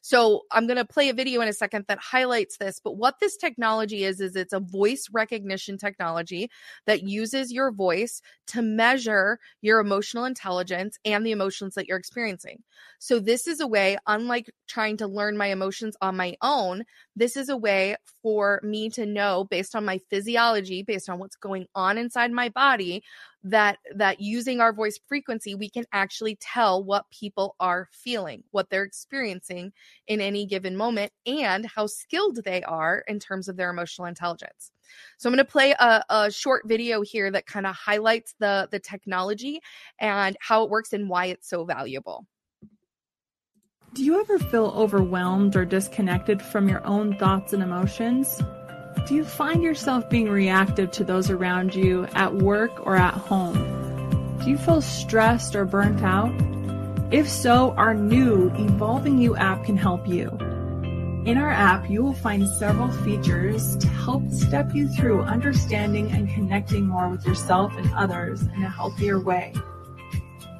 So, 0.01 0.41
I'm 0.51 0.67
going 0.67 0.77
to 0.77 0.85
play 0.85 1.09
a 1.09 1.13
video 1.13 1.41
in 1.41 1.47
a 1.47 1.53
second 1.53 1.85
that 1.87 1.99
highlights 1.99 2.57
this, 2.57 2.79
but 2.83 2.97
what 2.97 3.15
this 3.19 3.37
technology 3.37 4.03
is 4.03 4.19
is 4.19 4.35
it's 4.35 4.53
a 4.53 4.59
voice 4.59 5.07
recognition 5.11 5.77
technology 5.77 6.49
that 6.85 7.03
uses 7.03 7.51
your 7.51 7.71
voice 7.71 8.21
to 8.47 8.61
measure 8.61 9.39
your 9.61 9.79
emotional 9.79 10.25
intelligence 10.25 10.97
and 11.05 11.25
the 11.25 11.31
emotions 11.31 11.75
that 11.75 11.87
you're 11.87 11.97
experiencing. 11.97 12.63
So, 12.99 13.19
this 13.19 13.47
is 13.47 13.59
a 13.59 13.67
way 13.67 13.97
unlike 14.07 14.51
trying 14.67 14.97
to 14.97 15.07
learn 15.07 15.37
my 15.37 15.47
emotions 15.47 15.95
on 16.01 16.17
my 16.17 16.35
own, 16.41 16.83
this 17.15 17.37
is 17.37 17.49
a 17.49 17.57
way 17.57 17.95
for 18.21 18.59
me 18.63 18.89
to 18.91 19.05
know 19.05 19.45
based 19.49 19.75
on 19.75 19.85
my 19.85 19.99
physiology, 20.09 20.83
based 20.83 21.09
on 21.09 21.19
what's 21.19 21.35
going 21.35 21.67
on 21.75 21.97
inside 21.97 22.31
my 22.31 22.49
body, 22.49 23.03
that 23.45 23.77
that 23.95 24.19
using 24.19 24.59
our 24.59 24.73
voice 24.73 24.99
frequency 25.07 25.53
we 25.53 25.69
can 25.69 25.85
actually 25.93 26.35
tell 26.41 26.83
what 26.83 27.09
people 27.11 27.55
are 27.59 27.87
feeling 27.91 28.43
what 28.49 28.69
they're 28.71 28.83
experiencing 28.83 29.71
in 30.07 30.19
any 30.19 30.47
given 30.47 30.75
moment 30.75 31.11
and 31.27 31.65
how 31.67 31.85
skilled 31.85 32.39
they 32.43 32.63
are 32.63 33.03
in 33.07 33.19
terms 33.19 33.47
of 33.47 33.55
their 33.55 33.69
emotional 33.69 34.07
intelligence 34.07 34.71
so 35.17 35.29
i'm 35.29 35.35
going 35.35 35.45
to 35.45 35.49
play 35.49 35.75
a, 35.79 36.03
a 36.09 36.31
short 36.31 36.63
video 36.65 37.03
here 37.03 37.29
that 37.29 37.45
kind 37.45 37.67
of 37.67 37.75
highlights 37.75 38.33
the 38.39 38.67
the 38.71 38.79
technology 38.79 39.61
and 39.99 40.35
how 40.39 40.63
it 40.63 40.69
works 40.71 40.91
and 40.91 41.07
why 41.07 41.27
it's 41.27 41.47
so 41.47 41.63
valuable 41.63 42.25
do 43.93 44.03
you 44.03 44.19
ever 44.19 44.39
feel 44.39 44.73
overwhelmed 44.75 45.55
or 45.55 45.63
disconnected 45.63 46.41
from 46.41 46.67
your 46.67 46.85
own 46.85 47.17
thoughts 47.17 47.53
and 47.53 47.63
emotions? 47.63 48.41
Do 49.03 49.13
you 49.13 49.23
find 49.23 49.61
yourself 49.61 50.09
being 50.09 50.29
reactive 50.29 50.89
to 50.91 51.03
those 51.03 51.29
around 51.29 51.75
you 51.75 52.07
at 52.13 52.33
work 52.33 52.71
or 52.87 52.95
at 52.95 53.13
home? 53.13 54.37
Do 54.43 54.49
you 54.49 54.57
feel 54.57 54.81
stressed 54.81 55.55
or 55.55 55.65
burnt 55.65 56.01
out? 56.01 56.33
If 57.11 57.29
so, 57.29 57.71
our 57.77 57.93
new 57.93 58.49
Evolving 58.55 59.19
You 59.19 59.35
app 59.35 59.63
can 59.63 59.77
help 59.77 60.07
you. 60.07 60.29
In 61.25 61.37
our 61.37 61.51
app, 61.51 61.89
you 61.89 62.03
will 62.03 62.13
find 62.13 62.47
several 62.47 62.91
features 63.03 63.77
to 63.77 63.87
help 63.87 64.29
step 64.31 64.73
you 64.73 64.87
through 64.87 65.21
understanding 65.21 66.11
and 66.11 66.29
connecting 66.29 66.87
more 66.87 67.09
with 67.09 67.25
yourself 67.25 67.75
and 67.77 67.91
others 67.93 68.41
in 68.41 68.63
a 68.63 68.69
healthier 68.69 69.19
way. 69.19 69.53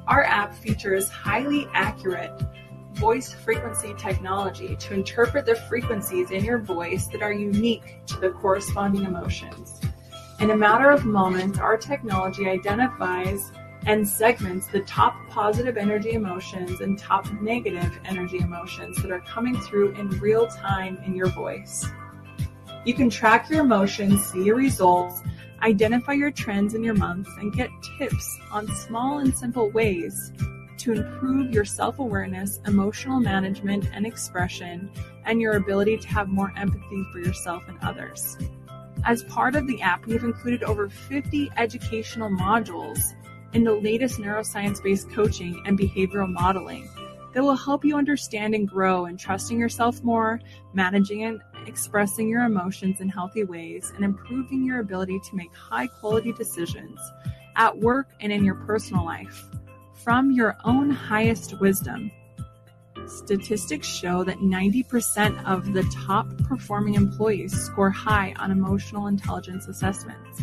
Our 0.06 0.22
app 0.24 0.54
features 0.54 1.08
highly 1.08 1.68
accurate 1.72 2.32
voice 2.96 3.32
frequency 3.32 3.94
technology 3.98 4.76
to 4.76 4.94
interpret 4.94 5.46
the 5.46 5.54
frequencies 5.54 6.30
in 6.30 6.44
your 6.44 6.58
voice 6.58 7.06
that 7.08 7.22
are 7.22 7.32
unique 7.32 8.04
to 8.06 8.18
the 8.18 8.30
corresponding 8.30 9.04
emotions. 9.04 9.80
In 10.40 10.50
a 10.50 10.56
matter 10.56 10.90
of 10.90 11.04
moments, 11.04 11.58
our 11.58 11.76
technology 11.76 12.48
identifies 12.48 13.52
and 13.86 14.06
segments 14.06 14.66
the 14.66 14.80
top 14.80 15.14
positive 15.28 15.76
energy 15.76 16.12
emotions 16.12 16.80
and 16.80 16.98
top 16.98 17.30
negative 17.40 17.98
energy 18.04 18.38
emotions 18.38 19.00
that 19.02 19.10
are 19.12 19.20
coming 19.20 19.56
through 19.60 19.94
in 19.94 20.08
real 20.20 20.46
time 20.46 20.98
in 21.04 21.14
your 21.14 21.28
voice. 21.28 21.86
You 22.84 22.94
can 22.94 23.10
track 23.10 23.48
your 23.48 23.60
emotions, 23.60 24.24
see 24.26 24.44
your 24.44 24.56
results, 24.56 25.22
identify 25.62 26.12
your 26.12 26.30
trends 26.30 26.74
in 26.74 26.82
your 26.82 26.94
month, 26.94 27.28
and 27.38 27.52
get 27.52 27.70
tips 27.98 28.38
on 28.50 28.68
small 28.68 29.18
and 29.18 29.36
simple 29.36 29.70
ways 29.70 30.32
to 30.86 30.92
improve 30.92 31.50
your 31.52 31.64
self 31.64 31.98
awareness, 31.98 32.60
emotional 32.64 33.18
management, 33.18 33.88
and 33.92 34.06
expression, 34.06 34.88
and 35.24 35.40
your 35.40 35.56
ability 35.56 35.96
to 35.96 36.06
have 36.06 36.28
more 36.28 36.52
empathy 36.56 37.04
for 37.10 37.18
yourself 37.18 37.64
and 37.66 37.76
others. 37.82 38.38
As 39.04 39.24
part 39.24 39.56
of 39.56 39.66
the 39.66 39.82
app, 39.82 40.06
we 40.06 40.12
have 40.12 40.22
included 40.22 40.62
over 40.62 40.88
50 40.88 41.50
educational 41.56 42.30
modules 42.30 43.00
in 43.52 43.64
the 43.64 43.72
latest 43.72 44.20
neuroscience 44.20 44.80
based 44.80 45.10
coaching 45.10 45.60
and 45.66 45.76
behavioral 45.76 46.32
modeling 46.32 46.88
that 47.34 47.42
will 47.42 47.56
help 47.56 47.84
you 47.84 47.96
understand 47.96 48.54
and 48.54 48.68
grow 48.68 49.06
in 49.06 49.16
trusting 49.16 49.58
yourself 49.58 50.04
more, 50.04 50.40
managing 50.72 51.24
and 51.24 51.42
expressing 51.66 52.28
your 52.28 52.44
emotions 52.44 53.00
in 53.00 53.08
healthy 53.08 53.42
ways, 53.42 53.92
and 53.96 54.04
improving 54.04 54.64
your 54.64 54.78
ability 54.78 55.18
to 55.28 55.34
make 55.34 55.52
high 55.52 55.88
quality 55.88 56.32
decisions 56.32 57.00
at 57.56 57.76
work 57.76 58.06
and 58.20 58.30
in 58.32 58.44
your 58.44 58.54
personal 58.54 59.04
life 59.04 59.46
from 60.06 60.30
your 60.30 60.56
own 60.64 60.88
highest 60.88 61.58
wisdom. 61.58 62.12
Statistics 63.08 63.88
show 63.88 64.22
that 64.22 64.38
90% 64.38 65.44
of 65.44 65.72
the 65.72 65.82
top 66.06 66.28
performing 66.44 66.94
employees 66.94 67.52
score 67.52 67.90
high 67.90 68.32
on 68.38 68.52
emotional 68.52 69.08
intelligence 69.08 69.66
assessments 69.66 70.42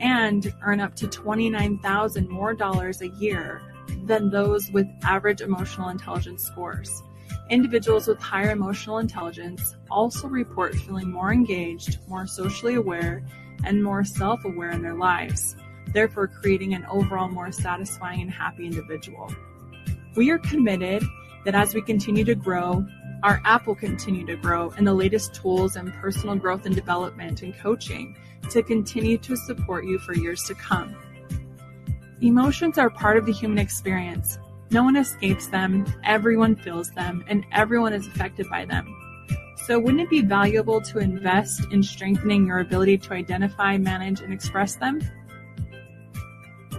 and 0.00 0.52
earn 0.64 0.80
up 0.80 0.96
to 0.96 1.06
29,000 1.06 2.28
more 2.28 2.54
dollars 2.54 3.00
a 3.00 3.06
year 3.20 3.62
than 4.02 4.30
those 4.30 4.68
with 4.72 4.88
average 5.04 5.42
emotional 5.42 5.90
intelligence 5.90 6.42
scores. 6.42 7.04
Individuals 7.50 8.08
with 8.08 8.18
higher 8.18 8.50
emotional 8.50 8.98
intelligence 8.98 9.76
also 9.92 10.26
report 10.26 10.74
feeling 10.74 11.08
more 11.08 11.32
engaged, 11.32 12.00
more 12.08 12.26
socially 12.26 12.74
aware, 12.74 13.22
and 13.62 13.80
more 13.80 14.02
self 14.02 14.44
aware 14.44 14.70
in 14.70 14.82
their 14.82 14.96
lives 14.96 15.54
therefore 15.92 16.28
creating 16.28 16.74
an 16.74 16.86
overall 16.86 17.28
more 17.28 17.52
satisfying 17.52 18.20
and 18.20 18.30
happy 18.30 18.66
individual. 18.66 19.32
We 20.16 20.30
are 20.30 20.38
committed 20.38 21.02
that 21.44 21.54
as 21.54 21.74
we 21.74 21.82
continue 21.82 22.24
to 22.24 22.34
grow, 22.34 22.86
our 23.22 23.40
app 23.44 23.66
will 23.66 23.74
continue 23.74 24.24
to 24.26 24.36
grow 24.36 24.70
and 24.76 24.86
the 24.86 24.94
latest 24.94 25.34
tools 25.34 25.76
and 25.76 25.92
personal 25.94 26.36
growth 26.36 26.66
and 26.66 26.74
development 26.74 27.42
and 27.42 27.56
coaching 27.58 28.16
to 28.50 28.62
continue 28.62 29.18
to 29.18 29.36
support 29.36 29.84
you 29.84 29.98
for 29.98 30.14
years 30.14 30.42
to 30.44 30.54
come. 30.54 30.96
Emotions 32.20 32.78
are 32.78 32.90
part 32.90 33.16
of 33.16 33.26
the 33.26 33.32
human 33.32 33.58
experience. 33.58 34.38
No 34.70 34.82
one 34.82 34.96
escapes 34.96 35.46
them, 35.46 35.86
everyone 36.04 36.56
feels 36.56 36.90
them, 36.90 37.24
and 37.28 37.44
everyone 37.52 37.92
is 37.92 38.06
affected 38.06 38.48
by 38.50 38.64
them. 38.64 38.94
So, 39.66 39.78
wouldn't 39.78 40.00
it 40.00 40.10
be 40.10 40.22
valuable 40.22 40.80
to 40.80 40.98
invest 40.98 41.70
in 41.72 41.82
strengthening 41.82 42.46
your 42.46 42.60
ability 42.60 42.98
to 42.98 43.12
identify, 43.12 43.76
manage, 43.76 44.20
and 44.20 44.32
express 44.32 44.76
them? 44.76 45.00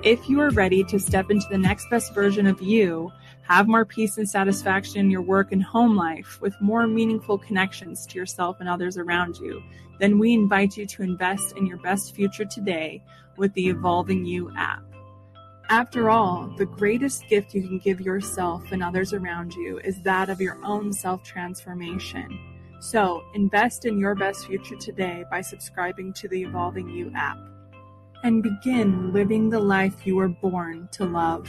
If 0.01 0.29
you 0.29 0.39
are 0.39 0.49
ready 0.51 0.81
to 0.85 0.97
step 0.97 1.29
into 1.29 1.45
the 1.49 1.57
next 1.57 1.89
best 1.89 2.13
version 2.13 2.47
of 2.47 2.61
you, 2.61 3.11
have 3.41 3.67
more 3.67 3.83
peace 3.83 4.17
and 4.17 4.29
satisfaction 4.29 5.01
in 5.01 5.11
your 5.11 5.21
work 5.21 5.51
and 5.51 5.61
home 5.61 5.97
life 5.97 6.39
with 6.39 6.55
more 6.61 6.87
meaningful 6.87 7.37
connections 7.37 8.05
to 8.05 8.17
yourself 8.17 8.61
and 8.61 8.69
others 8.69 8.97
around 8.97 9.35
you, 9.39 9.61
then 9.99 10.17
we 10.17 10.33
invite 10.33 10.77
you 10.77 10.85
to 10.85 11.03
invest 11.03 11.57
in 11.57 11.65
your 11.65 11.79
best 11.79 12.15
future 12.15 12.45
today 12.45 13.03
with 13.35 13.53
the 13.55 13.67
Evolving 13.67 14.23
You 14.23 14.49
app. 14.55 14.83
After 15.67 16.09
all, 16.09 16.47
the 16.57 16.65
greatest 16.65 17.27
gift 17.27 17.53
you 17.53 17.61
can 17.61 17.79
give 17.79 17.99
yourself 17.99 18.71
and 18.71 18.81
others 18.81 19.11
around 19.11 19.53
you 19.53 19.79
is 19.79 20.01
that 20.03 20.29
of 20.29 20.39
your 20.39 20.57
own 20.63 20.93
self 20.93 21.23
transformation. 21.23 22.39
So, 22.79 23.25
invest 23.35 23.83
in 23.83 23.99
your 23.99 24.15
best 24.15 24.47
future 24.47 24.77
today 24.77 25.25
by 25.29 25.41
subscribing 25.41 26.13
to 26.13 26.29
the 26.29 26.43
Evolving 26.43 26.89
You 26.89 27.11
app 27.13 27.37
and 28.23 28.43
begin 28.43 29.13
living 29.13 29.49
the 29.49 29.59
life 29.59 30.05
you 30.05 30.15
were 30.15 30.27
born 30.27 30.89
to 30.93 31.05
love. 31.05 31.47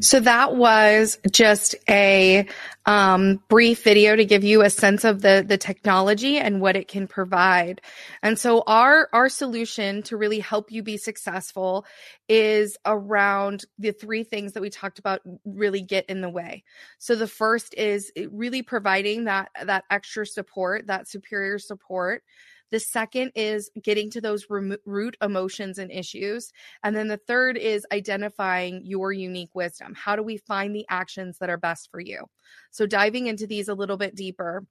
So 0.00 0.20
that 0.20 0.54
was 0.54 1.18
just 1.30 1.74
a 1.88 2.46
um, 2.84 3.42
brief 3.48 3.82
video 3.82 4.14
to 4.14 4.26
give 4.26 4.44
you 4.44 4.62
a 4.62 4.68
sense 4.68 5.04
of 5.04 5.22
the 5.22 5.42
the 5.46 5.56
technology 5.56 6.36
and 6.36 6.60
what 6.60 6.76
it 6.76 6.86
can 6.86 7.08
provide. 7.08 7.80
And 8.22 8.38
so 8.38 8.62
our 8.66 9.08
our 9.14 9.30
solution 9.30 10.02
to 10.02 10.18
really 10.18 10.40
help 10.40 10.70
you 10.70 10.82
be 10.82 10.98
successful 10.98 11.86
is 12.28 12.76
around 12.84 13.64
the 13.78 13.92
three 13.92 14.22
things 14.22 14.52
that 14.52 14.60
we 14.60 14.68
talked 14.68 14.98
about 14.98 15.22
really 15.46 15.80
get 15.80 16.04
in 16.10 16.20
the 16.20 16.28
way. 16.28 16.64
So 16.98 17.14
the 17.14 17.26
first 17.26 17.74
is 17.74 18.12
really 18.30 18.62
providing 18.62 19.24
that 19.24 19.48
that 19.64 19.84
extra 19.90 20.26
support, 20.26 20.88
that 20.88 21.08
superior 21.08 21.58
support 21.58 22.22
the 22.70 22.80
second 22.80 23.32
is 23.34 23.70
getting 23.82 24.10
to 24.10 24.20
those 24.20 24.46
root 24.50 25.16
emotions 25.22 25.78
and 25.78 25.90
issues. 25.90 26.50
And 26.82 26.96
then 26.96 27.08
the 27.08 27.16
third 27.16 27.56
is 27.56 27.86
identifying 27.92 28.82
your 28.84 29.12
unique 29.12 29.54
wisdom. 29.54 29.94
How 29.94 30.16
do 30.16 30.22
we 30.22 30.38
find 30.38 30.74
the 30.74 30.86
actions 30.88 31.38
that 31.38 31.50
are 31.50 31.58
best 31.58 31.88
for 31.90 32.00
you? 32.00 32.24
So, 32.70 32.86
diving 32.86 33.26
into 33.26 33.46
these 33.46 33.68
a 33.68 33.74
little 33.74 33.96
bit 33.96 34.14
deeper, 34.14 34.64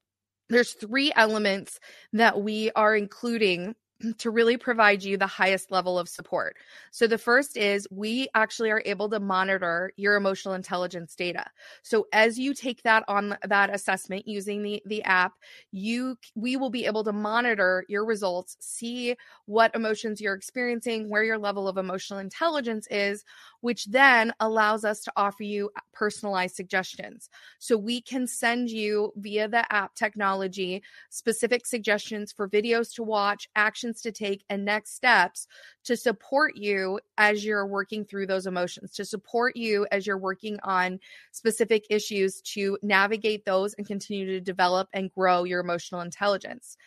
there's 0.50 0.74
three 0.74 1.12
elements 1.16 1.80
that 2.14 2.42
we 2.42 2.72
are 2.76 2.96
including 2.96 3.76
to 4.18 4.30
really 4.30 4.58
provide 4.58 5.04
you 5.04 5.18
the 5.18 5.26
highest 5.26 5.72
level 5.72 5.98
of 5.98 6.10
support. 6.10 6.58
So 6.92 7.08
the 7.08 7.18
first 7.18 7.56
is 7.56 7.88
we 7.90 8.28
actually 8.36 8.70
are 8.72 8.84
able 8.86 9.10
to 9.10 9.20
monitor 9.20 9.92
your 9.96 10.16
emotional 10.16 10.54
intelligence 10.54 11.16
data. 11.16 11.46
So 11.82 12.08
as 12.12 12.38
you 12.38 12.54
take 12.54 12.84
that 12.84 13.04
on 13.08 13.38
that 13.48 13.74
assessment 13.74 14.28
using 14.28 14.62
the 14.64 14.84
the 14.86 15.02
app, 15.04 15.34
you 15.72 16.18
we 16.36 16.58
will 16.58 16.70
be 16.70 16.86
able 16.86 17.04
to 17.06 17.14
monitor 17.14 17.86
your 17.88 18.06
results, 18.06 18.58
see 18.60 19.16
what 19.46 19.74
emotions 19.76 20.20
you're 20.20 20.34
experiencing, 20.34 21.10
where 21.10 21.24
your 21.24 21.38
level 21.38 21.68
of 21.68 21.78
emotional 21.78 22.20
intelligence 22.20 22.88
is, 22.92 23.24
which 23.62 23.86
then 23.86 24.34
allows 24.42 24.84
us 24.84 25.02
to 25.02 25.12
offer 25.16 25.44
you 25.44 25.70
personalized 25.94 26.56
suggestions. 26.56 27.30
So 27.60 27.78
we 27.78 28.02
can 28.02 28.28
send 28.28 28.70
you 28.70 29.14
via 29.16 29.48
the 29.48 29.72
app 29.74 29.96
technology 29.96 30.84
specific 31.10 31.66
suggestions 31.66 32.34
for 32.34 32.50
videos 32.50 32.94
to 32.96 33.04
watch, 33.04 33.48
actions 33.56 33.85
to 33.94 34.12
take, 34.12 34.44
and 34.50 34.66
next 34.66 34.96
steps 34.96 35.48
to 35.84 35.96
support 35.96 36.56
you 36.56 37.00
as 37.18 37.46
you're 37.46 37.68
working 37.68 38.04
through 38.06 38.28
those 38.28 38.48
emotions, 38.48 38.92
to 38.94 39.06
support 39.06 39.56
you 39.56 39.88
as 39.92 40.06
you're 40.06 40.18
working 40.18 40.60
on 40.64 41.00
specific 41.32 41.86
issues 41.90 42.42
to 42.42 42.78
navigate 42.82 43.46
those 43.46 43.74
and 43.76 43.88
continue 43.88 44.26
to 44.26 44.42
develop 44.42 44.88
and 44.94 45.12
grow 45.14 45.44
your 45.44 45.60
emotional 45.60 46.02
intelligence. 46.02 46.78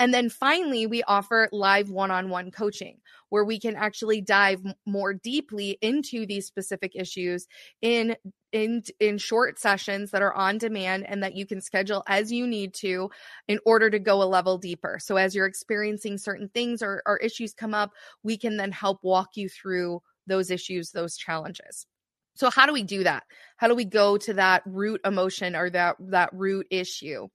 And 0.00 0.14
then 0.14 0.30
finally, 0.30 0.86
we 0.86 1.02
offer 1.02 1.46
live 1.52 1.90
one 1.90 2.10
on 2.10 2.30
one 2.30 2.50
coaching 2.50 2.96
where 3.28 3.44
we 3.44 3.60
can 3.60 3.76
actually 3.76 4.22
dive 4.22 4.62
more 4.86 5.12
deeply 5.12 5.76
into 5.82 6.24
these 6.24 6.46
specific 6.46 6.92
issues 6.94 7.46
in 7.82 8.16
in 8.50 8.82
in 8.98 9.18
short 9.18 9.58
sessions 9.58 10.10
that 10.10 10.22
are 10.22 10.32
on 10.32 10.56
demand 10.56 11.04
and 11.06 11.22
that 11.22 11.36
you 11.36 11.44
can 11.44 11.60
schedule 11.60 12.02
as 12.08 12.32
you 12.32 12.46
need 12.46 12.72
to 12.74 13.10
in 13.46 13.60
order 13.66 13.90
to 13.90 13.98
go 13.98 14.22
a 14.22 14.24
level 14.24 14.56
deeper. 14.56 14.98
So 15.00 15.16
as 15.16 15.34
you're 15.34 15.46
experiencing 15.46 16.16
certain 16.16 16.48
things 16.48 16.82
or, 16.82 17.02
or 17.06 17.18
issues 17.18 17.52
come 17.52 17.74
up 17.74 17.92
we 18.22 18.38
can 18.38 18.56
then 18.56 18.72
help 18.72 19.04
walk 19.04 19.36
you 19.36 19.50
through 19.50 20.00
those 20.26 20.50
issues 20.50 20.92
those 20.92 21.16
challenges. 21.16 21.86
So 22.34 22.48
how 22.48 22.64
do 22.64 22.72
we 22.72 22.84
do 22.84 23.04
that? 23.04 23.24
How 23.58 23.68
do 23.68 23.74
we 23.74 23.84
go 23.84 24.16
to 24.16 24.34
that 24.34 24.62
root 24.64 25.02
emotion 25.04 25.54
or 25.54 25.68
that 25.70 25.96
that 26.00 26.30
root 26.32 26.66
issue 26.70 27.28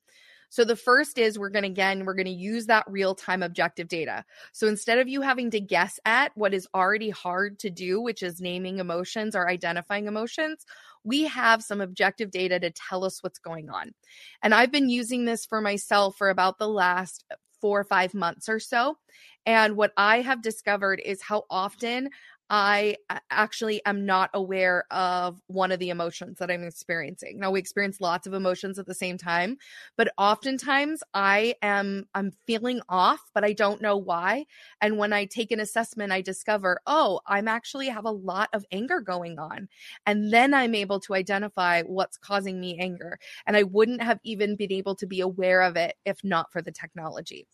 so 0.49 0.63
the 0.63 0.75
first 0.75 1.17
is 1.17 1.37
we're 1.37 1.49
going 1.49 1.63
to 1.63 1.75
again 1.75 2.05
we're 2.05 2.13
going 2.13 2.25
to 2.25 2.31
use 2.31 2.67
that 2.67 2.85
real-time 2.87 3.43
objective 3.43 3.87
data. 3.89 4.23
So 4.53 4.67
instead 4.67 4.97
of 4.97 5.09
you 5.09 5.21
having 5.21 5.51
to 5.51 5.59
guess 5.59 5.99
at 6.05 6.31
what 6.35 6.53
is 6.53 6.67
already 6.73 7.09
hard 7.09 7.59
to 7.59 7.69
do, 7.69 7.99
which 7.99 8.23
is 8.23 8.39
naming 8.39 8.79
emotions 8.79 9.35
or 9.35 9.49
identifying 9.49 10.07
emotions, 10.07 10.65
we 11.03 11.23
have 11.23 11.63
some 11.63 11.81
objective 11.81 12.31
data 12.31 12.59
to 12.59 12.71
tell 12.71 13.03
us 13.03 13.21
what's 13.21 13.39
going 13.39 13.69
on. 13.69 13.93
And 14.41 14.53
I've 14.53 14.71
been 14.71 14.89
using 14.89 15.25
this 15.25 15.45
for 15.45 15.59
myself 15.59 16.15
for 16.17 16.29
about 16.29 16.59
the 16.59 16.69
last 16.69 17.25
4 17.61 17.81
or 17.81 17.83
5 17.83 18.13
months 18.13 18.47
or 18.47 18.59
so. 18.59 18.97
And 19.45 19.75
what 19.75 19.91
I 19.97 20.21
have 20.21 20.41
discovered 20.41 21.01
is 21.03 21.21
how 21.21 21.43
often 21.49 22.09
I 22.49 22.97
actually 23.31 23.81
am 23.85 24.05
not 24.05 24.29
aware 24.33 24.85
of 24.91 25.41
one 25.47 25.71
of 25.71 25.79
the 25.79 25.89
emotions 25.89 26.37
that 26.37 26.51
I'm 26.51 26.63
experiencing. 26.63 27.39
Now 27.39 27.49
we 27.49 27.59
experience 27.59 27.99
lots 27.99 28.27
of 28.27 28.33
emotions 28.33 28.77
at 28.77 28.85
the 28.85 28.93
same 28.93 29.17
time, 29.17 29.57
but 29.97 30.13
oftentimes 30.17 31.01
I 31.15 31.55
am 31.63 32.07
I'm 32.13 32.31
feeling 32.45 32.81
off, 32.87 33.19
but 33.33 33.43
I 33.43 33.53
don't 33.53 33.81
know 33.81 33.97
why. 33.97 34.45
And 34.79 34.97
when 34.99 35.11
I 35.11 35.25
take 35.25 35.51
an 35.51 35.59
assessment, 35.59 36.11
I 36.11 36.21
discover, 36.21 36.79
"Oh, 36.85 37.19
I'm 37.25 37.47
actually 37.47 37.87
have 37.89 38.05
a 38.05 38.11
lot 38.11 38.49
of 38.53 38.63
anger 38.71 39.01
going 39.01 39.39
on." 39.39 39.67
And 40.05 40.31
then 40.31 40.53
I'm 40.53 40.75
able 40.75 40.99
to 41.01 41.15
identify 41.15 41.81
what's 41.83 42.17
causing 42.17 42.59
me 42.59 42.77
anger. 42.79 43.17
And 43.47 43.57
I 43.57 43.63
wouldn't 43.63 44.01
have 44.03 44.19
even 44.23 44.55
been 44.55 44.71
able 44.71 44.95
to 44.97 45.07
be 45.07 45.19
aware 45.21 45.61
of 45.63 45.75
it 45.77 45.95
if 46.05 46.23
not 46.23 46.51
for 46.51 46.61
the 46.61 46.71
technology. 46.71 47.47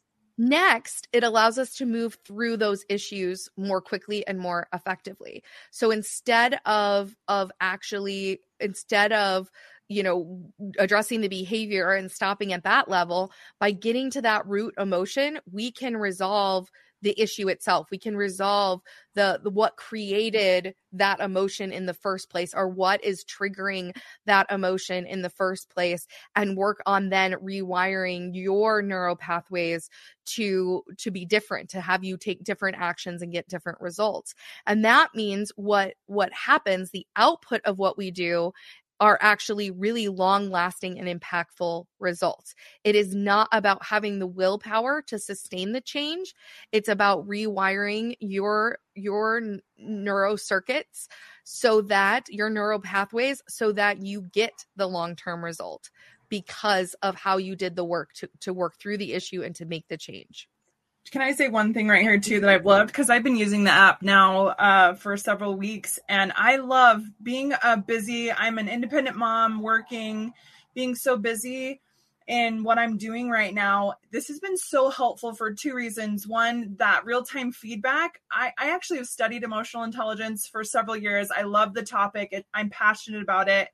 Next, 0.44 1.08
it 1.14 1.24
allows 1.24 1.60
us 1.60 1.76
to 1.76 1.86
move 1.86 2.18
through 2.26 2.58
those 2.58 2.84
issues 2.90 3.48
more 3.58 3.80
quickly 3.80 4.26
and 4.26 4.40
more 4.40 4.68
effectively. 4.74 5.44
So 5.70 5.92
instead 5.92 6.60
of 6.66 7.16
of 7.28 7.52
actually 7.62 8.42
instead 8.60 9.12
of 9.12 9.52
you 9.88 10.02
know 10.02 10.42
addressing 10.80 11.22
the 11.22 11.28
behavior 11.28 11.92
and 11.92 12.10
stopping 12.12 12.54
at 12.54 12.64
that 12.64 12.90
level 12.90 13.32
by 13.60 13.70
getting 13.70 14.10
to 14.10 14.22
that 14.24 14.48
root 14.48 14.74
emotion 14.80 15.38
we 15.52 15.72
can 15.72 15.96
resolve 15.96 16.72
the 17.02 17.20
issue 17.22 17.48
itself. 17.48 17.88
We 17.92 17.98
can 17.98 18.16
resolve 18.16 18.82
the, 19.14 19.40
the, 19.44 19.50
what 19.50 19.78
created 19.78 20.76
that 20.94 21.20
emotion 21.20 21.72
in 21.72 21.86
the 21.86 21.94
first 21.94 22.30
place 22.30 22.54
or 22.54 22.68
what 22.68 23.04
is 23.04 23.26
triggering 23.26 23.96
that 24.26 24.52
emotion 24.52 25.06
in 25.06 25.22
the 25.22 25.30
first 25.30 25.70
place 25.70 26.08
and 26.36 26.58
work 26.58 26.82
on 26.86 27.10
then 27.10 27.34
rewiring 27.34 28.32
your 28.34 28.82
neural 28.82 29.16
pathways 29.16 29.90
to 30.26 30.84
to 30.98 31.12
be 31.12 31.26
different 31.26 31.70
to 31.70 31.82
have 31.82 32.04
you 32.04 32.18
take 32.18 32.44
different 32.44 32.78
actions 32.80 33.22
and 33.22 33.32
get 33.32 33.48
different 33.48 33.80
results 33.82 34.36
and 34.68 34.86
that 34.86 35.10
means 35.16 35.52
what 35.56 35.96
what 36.06 36.32
happens 36.34 36.92
the 36.92 37.08
output 37.16 37.62
of 37.66 37.80
what 37.80 37.98
we 37.98 38.12
do 38.12 38.52
are 39.02 39.18
actually 39.20 39.72
really 39.72 40.08
long 40.08 40.52
lasting 40.52 41.00
and 41.00 41.20
impactful 41.20 41.86
results. 42.00 42.54
It 42.84 42.96
is 42.96 43.16
not 43.16 43.50
about 43.52 43.84
having 43.84 44.20
the 44.20 44.28
willpower 44.28 45.02
to 45.08 45.18
sustain 45.18 45.72
the 45.72 45.82
change. 45.82 46.36
It's 46.72 46.88
about 46.88 47.28
rewiring 47.28 48.16
your 48.20 48.78
your 48.94 49.42
neurocircuits 49.84 51.08
so 51.44 51.82
that 51.82 52.30
your 52.30 52.52
neural 52.52 52.80
pathways 52.80 53.42
so 53.50 53.72
that 53.72 54.06
you 54.06 54.22
get 54.22 54.66
the 54.76 54.88
long-term 54.88 55.44
result 55.44 55.90
because 56.30 56.94
of 57.02 57.16
how 57.16 57.38
you 57.38 57.56
did 57.56 57.76
the 57.76 57.84
work 57.84 58.14
to, 58.14 58.30
to 58.42 58.54
work 58.54 58.78
through 58.80 58.98
the 58.98 59.14
issue 59.14 59.42
and 59.42 59.56
to 59.56 59.66
make 59.66 59.88
the 59.88 59.98
change 59.98 60.48
can 61.10 61.22
I 61.22 61.34
say 61.34 61.50
one 61.50 61.74
thing 61.74 61.88
right 61.88 62.02
here 62.02 62.20
too 62.20 62.40
that 62.42 62.50
I've 62.50 62.66
loved 62.66 62.88
because 62.88 63.10
I've 63.10 63.24
been 63.24 63.36
using 63.36 63.64
the 63.64 63.72
app 63.72 64.02
now 64.02 64.48
uh, 64.48 64.94
for 64.94 65.18
several 65.18 65.56
weeks 65.56 66.00
and 66.08 66.32
I 66.36 66.58
love 66.58 67.04
being 67.22 67.54
a 67.64 67.78
busy. 67.78 68.32
I'm 68.32 68.58
an 68.58 68.70
independent 68.70 69.18
mom 69.18 69.62
working, 69.62 70.34
being 70.74 70.96
so 70.96 71.18
busy 71.18 71.82
in 72.28 72.64
what 72.64 72.78
I'm 72.78 72.98
doing 72.98 73.30
right 73.30 73.54
now. 73.54 73.96
This 74.12 74.28
has 74.28 74.40
been 74.40 74.58
so 74.58 74.90
helpful 74.90 75.34
for 75.34 75.54
two 75.54 75.74
reasons. 75.74 76.28
One, 76.28 76.76
that 76.78 77.04
real 77.04 77.24
time 77.24 77.52
feedback. 77.52 78.22
I, 78.32 78.54
I 78.58 78.70
actually 78.70 78.98
have 78.98 79.08
studied 79.08 79.44
emotional 79.44 79.84
intelligence 79.84 80.48
for 80.48 80.64
several 80.64 80.96
years. 80.96 81.30
I 81.36 81.42
love 81.42 81.74
the 81.74 81.84
topic. 81.84 82.30
It, 82.32 82.46
I'm 82.54 82.70
passionate 82.70 83.24
about 83.24 83.50
it 83.50 83.70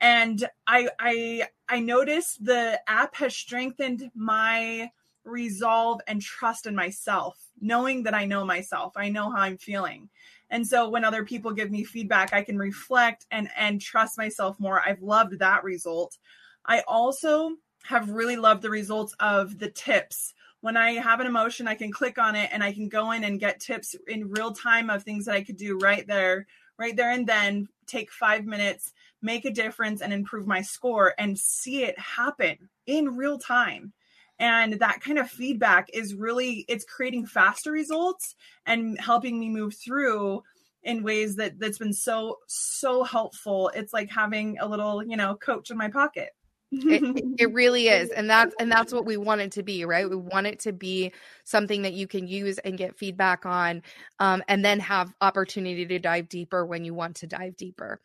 and 0.00 0.48
I 0.66 0.88
I 0.98 1.48
I 1.68 1.80
noticed 1.80 2.44
the 2.44 2.80
app 2.86 3.16
has 3.16 3.34
strengthened 3.34 4.10
my 4.14 4.90
resolve 5.28 6.00
and 6.06 6.20
trust 6.20 6.66
in 6.66 6.74
myself, 6.74 7.38
knowing 7.60 8.02
that 8.04 8.14
I 8.14 8.24
know 8.24 8.44
myself. 8.44 8.94
I 8.96 9.08
know 9.08 9.30
how 9.30 9.42
I'm 9.42 9.58
feeling. 9.58 10.08
And 10.50 10.66
so 10.66 10.88
when 10.88 11.04
other 11.04 11.24
people 11.24 11.52
give 11.52 11.70
me 11.70 11.84
feedback, 11.84 12.32
I 12.32 12.42
can 12.42 12.58
reflect 12.58 13.26
and 13.30 13.48
and 13.56 13.80
trust 13.80 14.16
myself 14.18 14.58
more. 14.58 14.80
I've 14.80 15.02
loved 15.02 15.38
that 15.38 15.64
result. 15.64 16.16
I 16.64 16.82
also 16.88 17.52
have 17.84 18.10
really 18.10 18.36
loved 18.36 18.62
the 18.62 18.70
results 18.70 19.14
of 19.20 19.58
the 19.58 19.70
tips. 19.70 20.34
When 20.60 20.76
I 20.76 20.92
have 20.92 21.20
an 21.20 21.26
emotion, 21.26 21.68
I 21.68 21.74
can 21.74 21.92
click 21.92 22.18
on 22.18 22.34
it 22.34 22.50
and 22.52 22.64
I 22.64 22.72
can 22.72 22.88
go 22.88 23.12
in 23.12 23.24
and 23.24 23.38
get 23.38 23.60
tips 23.60 23.94
in 24.08 24.30
real 24.30 24.52
time 24.52 24.90
of 24.90 25.02
things 25.02 25.26
that 25.26 25.34
I 25.34 25.44
could 25.44 25.56
do 25.56 25.78
right 25.78 26.06
there, 26.06 26.46
right 26.78 26.96
there 26.96 27.12
and 27.12 27.26
then, 27.26 27.68
take 27.86 28.10
5 28.10 28.44
minutes, 28.44 28.92
make 29.22 29.44
a 29.44 29.50
difference 29.50 30.02
and 30.02 30.12
improve 30.12 30.46
my 30.46 30.62
score 30.62 31.14
and 31.18 31.38
see 31.38 31.84
it 31.84 31.98
happen 31.98 32.68
in 32.86 33.16
real 33.16 33.38
time 33.38 33.92
and 34.38 34.74
that 34.74 35.00
kind 35.00 35.18
of 35.18 35.30
feedback 35.30 35.88
is 35.92 36.14
really 36.14 36.64
it's 36.68 36.84
creating 36.84 37.26
faster 37.26 37.72
results 37.72 38.36
and 38.66 39.00
helping 39.00 39.38
me 39.38 39.48
move 39.48 39.74
through 39.74 40.42
in 40.82 41.02
ways 41.02 41.36
that 41.36 41.58
that's 41.58 41.78
been 41.78 41.92
so 41.92 42.38
so 42.46 43.02
helpful. 43.02 43.70
It's 43.74 43.92
like 43.92 44.10
having 44.10 44.58
a 44.58 44.66
little 44.66 45.04
you 45.04 45.16
know 45.16 45.34
coach 45.34 45.70
in 45.70 45.76
my 45.76 45.88
pocket. 45.88 46.30
It, 46.70 47.34
it, 47.38 47.52
really 47.52 47.88
is. 47.88 48.10
And 48.10 48.28
that's 48.28 48.54
and 48.60 48.70
that's 48.70 48.92
what 48.92 49.06
we 49.06 49.16
want 49.16 49.40
it 49.40 49.52
to 49.52 49.62
be 49.62 49.84
right? 49.84 50.08
We 50.08 50.16
want 50.16 50.46
it 50.46 50.60
to 50.60 50.72
be 50.72 51.12
something 51.44 51.82
that 51.82 51.94
you 51.94 52.06
can 52.06 52.28
use 52.28 52.58
and 52.58 52.78
get 52.78 52.98
feedback 52.98 53.46
on 53.46 53.82
um, 54.18 54.42
and 54.48 54.64
then 54.64 54.80
have 54.80 55.12
opportunity 55.20 55.86
to 55.86 55.98
dive 55.98 56.28
deeper 56.28 56.64
when 56.64 56.84
you 56.84 56.94
want 56.94 57.16
to 57.16 57.26
dive 57.26 57.56
deeper. 57.56 58.00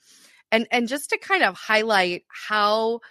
And 0.52 0.68
and 0.72 0.88
just 0.88 1.10
to 1.10 1.18
kind 1.18 1.44
of 1.44 1.56
highlight 1.56 2.24
how 2.28 3.02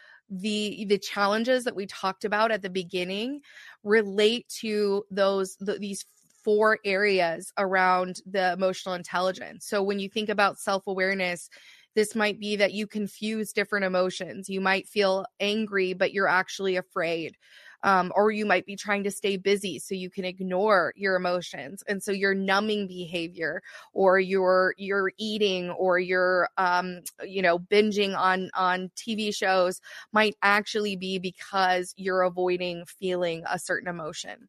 the 0.40 0.86
the 0.88 0.98
challenges 0.98 1.64
that 1.64 1.76
we 1.76 1.86
talked 1.86 2.24
about 2.24 2.50
at 2.50 2.62
the 2.62 2.70
beginning 2.70 3.40
relate 3.84 4.48
to 4.60 5.04
those 5.10 5.56
the, 5.60 5.78
these 5.78 6.06
four 6.42 6.78
areas 6.84 7.52
around 7.58 8.16
the 8.26 8.52
emotional 8.52 8.94
intelligence. 8.94 9.66
So 9.66 9.82
when 9.82 10.00
you 10.00 10.08
think 10.08 10.28
about 10.28 10.58
self-awareness, 10.58 11.48
this 11.94 12.16
might 12.16 12.40
be 12.40 12.56
that 12.56 12.72
you 12.72 12.86
confuse 12.86 13.52
different 13.52 13.84
emotions. 13.84 14.48
You 14.48 14.60
might 14.60 14.88
feel 14.88 15.24
angry 15.38 15.92
but 15.92 16.12
you're 16.12 16.28
actually 16.28 16.76
afraid 16.76 17.36
um, 17.82 18.12
or 18.14 18.30
you 18.30 18.46
might 18.46 18.66
be 18.66 18.76
trying 18.76 19.04
to 19.04 19.10
stay 19.10 19.36
busy 19.36 19.78
so 19.78 19.94
you 19.94 20.10
can 20.10 20.24
ignore 20.24 20.92
your 20.96 21.16
emotions. 21.16 21.82
And 21.88 22.02
so 22.02 22.12
your 22.12 22.34
numbing 22.34 22.86
behavior 22.86 23.62
or 23.92 24.18
your 24.18 24.74
your 24.78 25.12
eating 25.18 25.70
or 25.70 25.98
your 25.98 26.48
um, 26.58 27.00
you 27.24 27.42
know 27.42 27.58
binging 27.58 28.16
on 28.16 28.50
on 28.54 28.90
tv 28.96 29.34
shows 29.34 29.80
might 30.12 30.36
actually 30.42 30.96
be 30.96 31.18
because 31.18 31.94
you're 31.96 32.22
avoiding 32.22 32.84
feeling 32.86 33.42
a 33.50 33.58
certain 33.58 33.88
emotion 33.88 34.48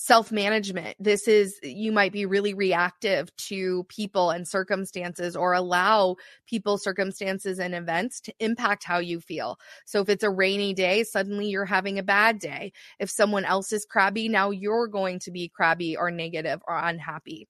self 0.00 0.30
management. 0.30 0.96
This 1.00 1.26
is, 1.26 1.58
you 1.60 1.90
might 1.90 2.12
be 2.12 2.24
really 2.24 2.54
reactive 2.54 3.34
to 3.36 3.82
people 3.88 4.30
and 4.30 4.46
circumstances 4.46 5.34
or 5.34 5.54
allow 5.54 6.14
people, 6.46 6.78
circumstances, 6.78 7.58
and 7.58 7.74
events 7.74 8.20
to 8.20 8.32
impact 8.38 8.84
how 8.84 8.98
you 8.98 9.20
feel. 9.20 9.58
So 9.86 10.00
if 10.00 10.08
it's 10.08 10.22
a 10.22 10.30
rainy 10.30 10.72
day, 10.72 11.02
suddenly 11.02 11.48
you're 11.48 11.64
having 11.64 11.98
a 11.98 12.04
bad 12.04 12.38
day. 12.38 12.72
If 13.00 13.10
someone 13.10 13.44
else 13.44 13.72
is 13.72 13.84
crabby, 13.84 14.28
now 14.28 14.50
you're 14.50 14.86
going 14.86 15.18
to 15.18 15.32
be 15.32 15.48
crabby 15.48 15.96
or 15.96 16.12
negative 16.12 16.62
or 16.68 16.78
unhappy. 16.78 17.48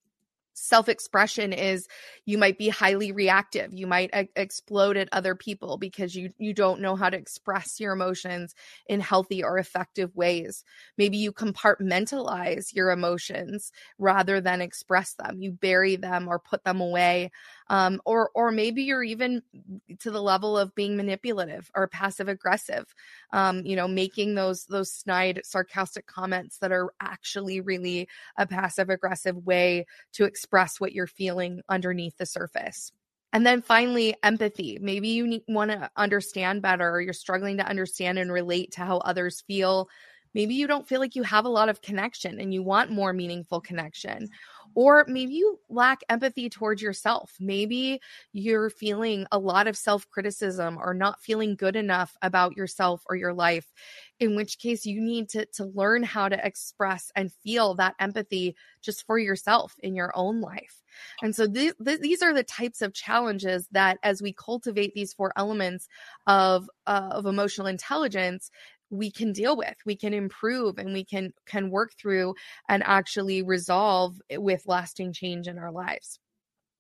Self 0.59 0.89
expression 0.89 1.53
is 1.53 1.87
you 2.25 2.39
might 2.39 2.59
be 2.59 2.69
highly 2.69 3.13
reactive. 3.13 3.73
You 3.73 3.87
might 3.87 4.11
explode 4.37 4.97
at 4.97 5.09
other 5.13 5.35
people 5.35 5.79
because 5.79 6.15
you 6.15 6.31
you 6.39 6.53
don't 6.53 6.81
know 6.81 6.97
how 6.97 7.11
to 7.11 7.17
express 7.17 7.81
your 7.81 7.93
emotions 7.93 8.55
in 8.87 9.01
healthy 9.01 9.43
or 9.43 9.59
effective 9.59 10.15
ways. 10.17 10.65
Maybe 10.97 11.17
you 11.19 11.33
compartmentalize 11.33 12.75
your 12.75 12.91
emotions 12.91 13.73
rather 13.99 14.41
than 14.41 14.61
express 14.61 15.15
them. 15.15 15.41
You 15.41 15.53
bury 15.53 15.97
them 15.97 16.29
or 16.29 16.39
put 16.39 16.65
them 16.65 16.81
away 16.81 17.31
um, 17.71 18.01
or 18.05 18.31
or 18.35 18.51
maybe 18.51 18.83
you're 18.83 19.03
even 19.03 19.43
to 19.99 20.11
the 20.11 20.23
level 20.23 20.57
of 20.57 20.75
being 20.75 20.97
manipulative 20.97 21.71
or 21.75 21.87
passive 21.87 22.29
aggressive 22.29 22.95
um, 23.33 23.65
you 23.65 23.77
know 23.77 23.89
making 23.89 24.35
those 24.35 24.65
those 24.67 24.93
snide 24.93 25.41
sarcastic 25.45 26.07
comments 26.07 26.59
that 26.59 26.73
are 26.73 26.93
actually 27.01 27.61
really 27.61 28.09
a 28.37 28.47
passive 28.47 28.89
aggressive 28.89 29.37
way 29.47 29.87
to 30.13 30.25
express 30.25 30.48
express 30.49 30.81
what 30.81 30.95
you're 30.95 31.07
feeling 31.07 31.61
underneath 31.69 32.17
the 32.17 32.25
surface. 32.25 32.91
And 33.35 33.47
then 33.47 33.61
finally, 33.61 34.15
empathy. 34.23 34.79
Maybe 34.81 35.09
you 35.09 35.43
want 35.47 35.71
to 35.71 35.91
understand 35.97 36.63
better, 36.63 36.91
or 36.91 37.03
you're 37.03 37.13
struggling 37.13 37.59
to 37.59 37.67
understand 37.67 38.19
and 38.19 38.33
relate 38.33 38.73
to 38.73 38.81
how 38.81 38.99
others 38.99 39.43
feel. 39.47 39.91
Maybe 40.33 40.55
you 40.55 40.67
don't 40.67 40.89
feel 40.89 41.01
like 41.01 41.15
you 41.15 41.23
have 41.25 41.45
a 41.45 41.51
lot 41.51 41.69
of 41.69 41.83
connection 41.83 42.41
and 42.41 42.55
you 42.55 42.63
want 42.63 42.91
more 42.91 43.13
meaningful 43.13 43.61
connection. 43.61 44.31
Or 44.79 45.05
maybe 45.09 45.35
you 45.35 45.59
lack 45.69 46.03
empathy 46.09 46.49
towards 46.49 46.81
yourself. 46.81 47.35
Maybe 47.41 48.01
you're 48.33 48.71
feeling 48.71 49.27
a 49.33 49.39
lot 49.39 49.67
of 49.67 49.77
self 49.77 50.09
criticism 50.09 50.79
or 50.81 50.95
not 50.95 51.21
feeling 51.21 51.57
good 51.57 51.75
enough 51.75 52.17
about 52.23 52.57
yourself 52.57 53.03
or 53.11 53.17
your 53.17 53.35
life, 53.35 53.73
in 54.21 54.37
which 54.37 54.61
case 54.61 54.87
you 54.87 55.01
need 55.01 55.31
to, 55.31 55.47
to 55.55 55.65
learn 55.65 56.05
how 56.05 56.29
to 56.29 56.47
express 56.47 57.11
and 57.17 57.33
feel 57.33 57.75
that 57.75 57.97
empathy 57.99 58.55
just 58.81 59.05
for 59.05 59.19
yourself 59.19 59.75
in 59.81 59.97
your 59.97 60.13
own 60.15 60.41
life. 60.41 60.81
And 61.25 61.35
so 61.35 61.49
th- 61.49 61.75
th- 61.85 61.99
these 61.99 62.23
are 62.23 62.33
the 62.33 62.45
types 62.45 62.81
of 62.81 62.95
challenges 62.95 63.67
that, 63.73 63.99
as 64.05 64.23
we 64.23 64.33
cultivate 64.33 64.95
these 64.95 65.13
four 65.13 65.33
elements 65.35 65.89
of 66.29 66.71
uh, 66.87 67.09
of 67.11 67.27
emotional 67.27 67.67
intelligence, 67.67 68.53
we 68.91 69.11
can 69.11 69.33
deal 69.33 69.57
with 69.57 69.77
we 69.85 69.97
can 69.97 70.15
improve 70.15 70.79
and 70.79 70.93
we 70.93 71.05
can 71.05 71.33
can 71.47 71.71
work 71.71 71.93
through 72.01 72.35
and 72.69 72.83
actually 72.87 73.43
resolve 73.43 74.21
eh, 74.31 74.37
with 74.37 74.63
lasting 74.67 75.13
change 75.13 75.47
in 75.47 75.59
our 75.59 75.73
lives. 75.73 76.19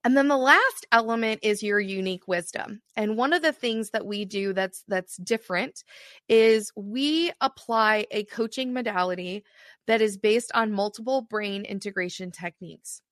And 0.04 0.16
then 0.16 0.28
the 0.28 0.38
last 0.38 0.86
element 0.92 1.40
is 1.42 1.62
your 1.62 1.80
unique 1.80 2.28
wisdom. 2.28 2.80
And 2.96 3.16
one 3.16 3.32
of 3.32 3.42
the 3.42 3.52
things 3.52 3.90
that 3.90 4.06
we 4.06 4.24
do 4.24 4.52
that's 4.52 4.84
that's 4.88 5.16
different 5.18 5.82
is 6.28 6.72
we 6.76 7.32
apply 7.40 8.06
a 8.10 8.24
coaching 8.24 8.72
modality 8.72 9.44
that 9.86 10.00
is 10.00 10.16
based 10.16 10.52
on 10.54 10.72
multiple 10.72 11.22
brain 11.22 11.64
integration 11.64 12.30
techniques. 12.30 13.02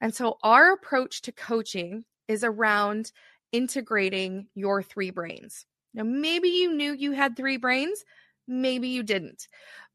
And 0.00 0.14
so 0.14 0.38
our 0.42 0.72
approach 0.72 1.22
to 1.22 1.32
coaching 1.32 2.04
is 2.28 2.44
around 2.44 3.12
integrating 3.52 4.46
your 4.54 4.82
three 4.82 5.10
brains. 5.10 5.66
Now 5.92 6.04
maybe 6.04 6.48
you 6.48 6.72
knew 6.72 6.92
you 6.92 7.12
had 7.12 7.36
three 7.36 7.56
brains 7.56 8.04
Maybe 8.48 8.88
you 8.88 9.02
didn't. 9.02 9.46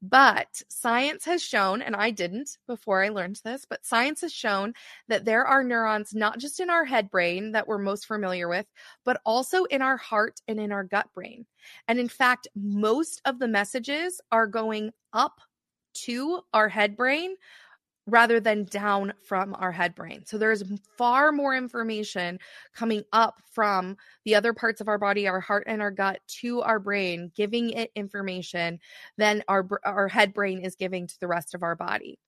But 0.02 0.62
science 0.70 1.26
has 1.26 1.42
shown, 1.42 1.82
and 1.82 1.96
I 1.96 2.12
didn't 2.12 2.58
before 2.68 3.04
I 3.04 3.10
learned 3.10 3.42
this, 3.44 3.66
but 3.68 3.86
science 3.86 4.22
has 4.22 4.32
shown 4.34 4.74
that 5.08 5.26
there 5.26 5.46
are 5.46 5.64
neurons 5.64 6.14
not 6.14 6.38
just 6.40 6.60
in 6.60 6.70
our 6.70 6.86
head 6.86 7.10
brain 7.10 7.52
that 7.54 7.68
we're 7.68 7.80
most 7.80 8.06
familiar 8.06 8.48
with, 8.48 8.68
but 9.06 9.22
also 9.26 9.64
in 9.66 9.82
our 9.82 9.98
heart 9.98 10.42
and 10.48 10.60
in 10.60 10.72
our 10.72 10.84
gut 10.84 11.08
brain. 11.14 11.46
And 11.88 12.00
in 12.00 12.10
fact, 12.10 12.48
most 12.56 13.22
of 13.26 13.40
the 13.40 13.48
messages 13.48 14.22
are 14.32 14.48
going 14.48 14.92
up 15.14 15.40
to 15.94 16.42
our 16.54 16.70
head 16.70 16.96
brain 16.96 17.36
rather 18.06 18.40
than 18.40 18.66
down 18.66 19.14
from 19.24 19.56
our 19.56 19.72
head 19.72 19.96
brain. 19.96 20.24
So 20.26 20.38
there's 20.38 20.64
far 20.98 21.32
more 21.32 21.56
information 21.56 22.40
coming 22.76 23.04
up 23.14 23.42
from 23.52 23.98
the 24.26 24.36
other 24.36 24.54
parts 24.54 24.82
of 24.82 24.88
our 24.88 24.98
body, 24.98 25.28
our 25.28 25.40
heart 25.40 25.64
and 25.68 25.82
our 25.82 25.92
gut 25.92 26.20
to 26.42 26.62
our 26.62 26.80
brain, 26.80 27.32
giving 27.36 27.70
it 27.70 27.92
information 27.96 28.80
than 29.18 29.44
our 29.48 29.68
our 29.86 30.08
head 30.08 30.34
brain 30.34 30.60
is 30.60 30.76
giving 30.76 31.08
to 31.08 31.20
the 31.20 31.28
rest 31.28 31.56
of 31.56 31.64
our 31.64 31.76
body. 31.76 32.20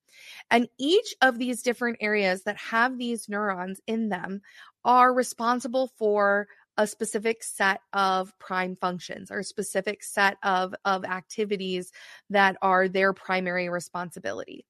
And 0.50 0.68
each 0.78 1.14
of 1.20 1.38
these 1.38 1.62
different 1.62 1.98
areas 2.00 2.44
that 2.44 2.56
have 2.56 2.96
these 2.96 3.28
neurons 3.28 3.80
in 3.86 4.08
them 4.08 4.40
are 4.84 5.12
responsible 5.12 5.90
for 5.98 6.48
a 6.78 6.86
specific 6.86 7.42
set 7.42 7.80
of 7.92 8.38
prime 8.38 8.76
functions 8.76 9.30
or 9.30 9.40
a 9.40 9.44
specific 9.44 10.02
set 10.02 10.36
of, 10.42 10.74
of 10.84 11.04
activities 11.04 11.90
that 12.30 12.56
are 12.60 12.88
their 12.88 13.12
primary 13.12 13.68
responsibility. 13.68 14.64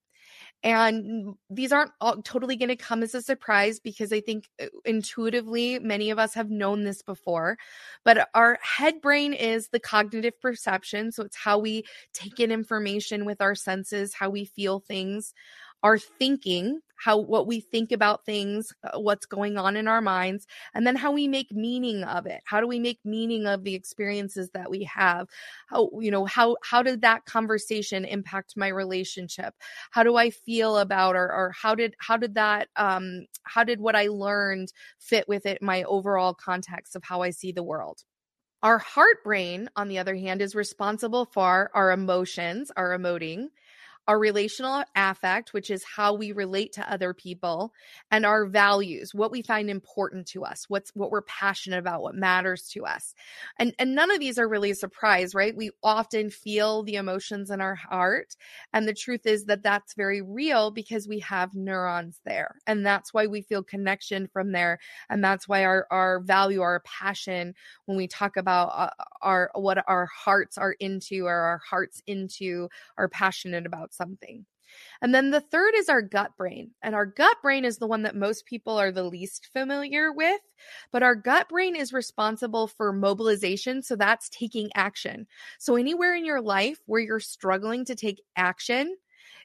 And 0.62 1.34
these 1.48 1.70
aren't 1.70 1.92
all 2.00 2.22
totally 2.22 2.56
going 2.56 2.70
to 2.70 2.76
come 2.76 3.02
as 3.02 3.14
a 3.14 3.22
surprise 3.22 3.78
because 3.78 4.12
I 4.12 4.20
think 4.20 4.48
uh, 4.60 4.66
intuitively 4.84 5.78
many 5.78 6.10
of 6.10 6.18
us 6.18 6.34
have 6.34 6.50
known 6.50 6.82
this 6.82 7.02
before. 7.02 7.56
But 8.04 8.28
our 8.34 8.58
head 8.62 9.00
brain 9.00 9.32
is 9.32 9.68
the 9.68 9.78
cognitive 9.78 10.40
perception. 10.40 11.12
So 11.12 11.22
it's 11.24 11.36
how 11.36 11.58
we 11.58 11.84
take 12.12 12.40
in 12.40 12.50
information 12.50 13.24
with 13.24 13.40
our 13.40 13.54
senses, 13.54 14.14
how 14.14 14.30
we 14.30 14.44
feel 14.44 14.80
things 14.80 15.34
our 15.86 15.98
thinking, 15.98 16.80
how 16.96 17.16
what 17.16 17.46
we 17.46 17.60
think 17.60 17.92
about 17.92 18.24
things, 18.26 18.72
uh, 18.82 18.98
what's 18.98 19.24
going 19.24 19.56
on 19.56 19.76
in 19.76 19.86
our 19.86 20.00
minds, 20.00 20.44
and 20.74 20.84
then 20.84 20.96
how 20.96 21.12
we 21.12 21.28
make 21.28 21.52
meaning 21.52 22.02
of 22.02 22.26
it. 22.26 22.40
How 22.44 22.60
do 22.60 22.66
we 22.66 22.80
make 22.80 22.98
meaning 23.04 23.46
of 23.46 23.62
the 23.62 23.76
experiences 23.76 24.50
that 24.50 24.68
we 24.68 24.82
have? 24.82 25.28
How 25.68 25.88
you 26.00 26.10
know 26.10 26.24
how 26.24 26.56
how 26.64 26.82
did 26.82 27.02
that 27.02 27.24
conversation 27.24 28.04
impact 28.04 28.54
my 28.56 28.66
relationship? 28.66 29.54
How 29.92 30.02
do 30.02 30.16
I 30.16 30.30
feel 30.30 30.78
about 30.78 31.14
or 31.14 31.30
or 31.30 31.52
how 31.52 31.76
did 31.76 31.94
how 31.98 32.16
did 32.16 32.34
that 32.34 32.66
um 32.74 33.26
how 33.44 33.62
did 33.62 33.80
what 33.80 33.94
I 33.94 34.08
learned 34.08 34.72
fit 34.98 35.28
with 35.28 35.46
it 35.46 35.62
my 35.62 35.84
overall 35.84 36.34
context 36.34 36.96
of 36.96 37.04
how 37.04 37.22
I 37.22 37.30
see 37.30 37.52
the 37.52 37.62
world? 37.62 38.02
Our 38.64 38.78
heart 38.78 39.22
brain, 39.22 39.70
on 39.76 39.86
the 39.86 39.98
other 39.98 40.16
hand, 40.16 40.42
is 40.42 40.56
responsible 40.56 41.26
for 41.26 41.70
our 41.74 41.92
emotions, 41.92 42.72
our 42.76 42.98
emoting, 42.98 43.50
our 44.06 44.18
relational 44.18 44.84
affect, 44.94 45.52
which 45.52 45.70
is 45.70 45.84
how 45.84 46.14
we 46.14 46.32
relate 46.32 46.72
to 46.74 46.92
other 46.92 47.12
people, 47.12 47.72
and 48.10 48.24
our 48.24 48.46
values, 48.46 49.14
what 49.14 49.30
we 49.30 49.42
find 49.42 49.68
important 49.68 50.26
to 50.28 50.44
us, 50.44 50.66
what's 50.68 50.90
what 50.94 51.10
we're 51.10 51.22
passionate 51.22 51.78
about, 51.78 52.02
what 52.02 52.14
matters 52.14 52.68
to 52.68 52.84
us. 52.84 53.14
And 53.58 53.74
and 53.78 53.94
none 53.94 54.10
of 54.10 54.20
these 54.20 54.38
are 54.38 54.48
really 54.48 54.70
a 54.70 54.74
surprise, 54.74 55.34
right? 55.34 55.56
We 55.56 55.70
often 55.82 56.30
feel 56.30 56.82
the 56.82 56.94
emotions 56.94 57.50
in 57.50 57.60
our 57.60 57.74
heart, 57.74 58.36
and 58.72 58.86
the 58.86 58.94
truth 58.94 59.26
is 59.26 59.46
that 59.46 59.62
that's 59.62 59.94
very 59.94 60.22
real 60.22 60.70
because 60.70 61.08
we 61.08 61.20
have 61.20 61.54
neurons 61.54 62.20
there. 62.24 62.56
And 62.66 62.86
that's 62.86 63.12
why 63.12 63.26
we 63.26 63.42
feel 63.42 63.62
connection 63.62 64.28
from 64.28 64.52
there, 64.52 64.78
and 65.10 65.22
that's 65.22 65.48
why 65.48 65.64
our 65.64 65.86
our 65.90 66.20
value, 66.20 66.60
our 66.60 66.80
passion 66.80 67.54
when 67.86 67.96
we 67.96 68.06
talk 68.06 68.36
about 68.36 68.68
uh, 68.68 69.04
our 69.22 69.50
what 69.54 69.82
our 69.88 70.06
hearts 70.06 70.58
are 70.58 70.72
into 70.72 71.26
or 71.26 71.34
our 71.34 71.60
hearts 71.68 72.02
into 72.06 72.68
are 72.96 73.08
passionate 73.08 73.66
about 73.66 73.94
something. 73.96 74.46
And 75.00 75.14
then 75.14 75.30
the 75.30 75.40
third 75.40 75.74
is 75.76 75.88
our 75.88 76.02
gut 76.02 76.36
brain. 76.36 76.72
And 76.82 76.94
our 76.94 77.06
gut 77.06 77.36
brain 77.42 77.64
is 77.64 77.78
the 77.78 77.86
one 77.86 78.02
that 78.02 78.16
most 78.16 78.46
people 78.46 78.76
are 78.78 78.90
the 78.90 79.04
least 79.04 79.48
familiar 79.52 80.12
with. 80.12 80.40
But 80.92 81.02
our 81.02 81.14
gut 81.14 81.48
brain 81.48 81.76
is 81.76 81.92
responsible 81.92 82.66
for 82.66 82.92
mobilization. 82.92 83.82
So 83.82 83.96
that's 83.96 84.28
taking 84.28 84.70
action. 84.74 85.26
So 85.58 85.76
anywhere 85.76 86.14
in 86.14 86.24
your 86.24 86.40
life 86.40 86.78
where 86.86 87.00
you're 87.00 87.20
struggling 87.20 87.84
to 87.86 87.94
take 87.94 88.22
action, 88.36 88.96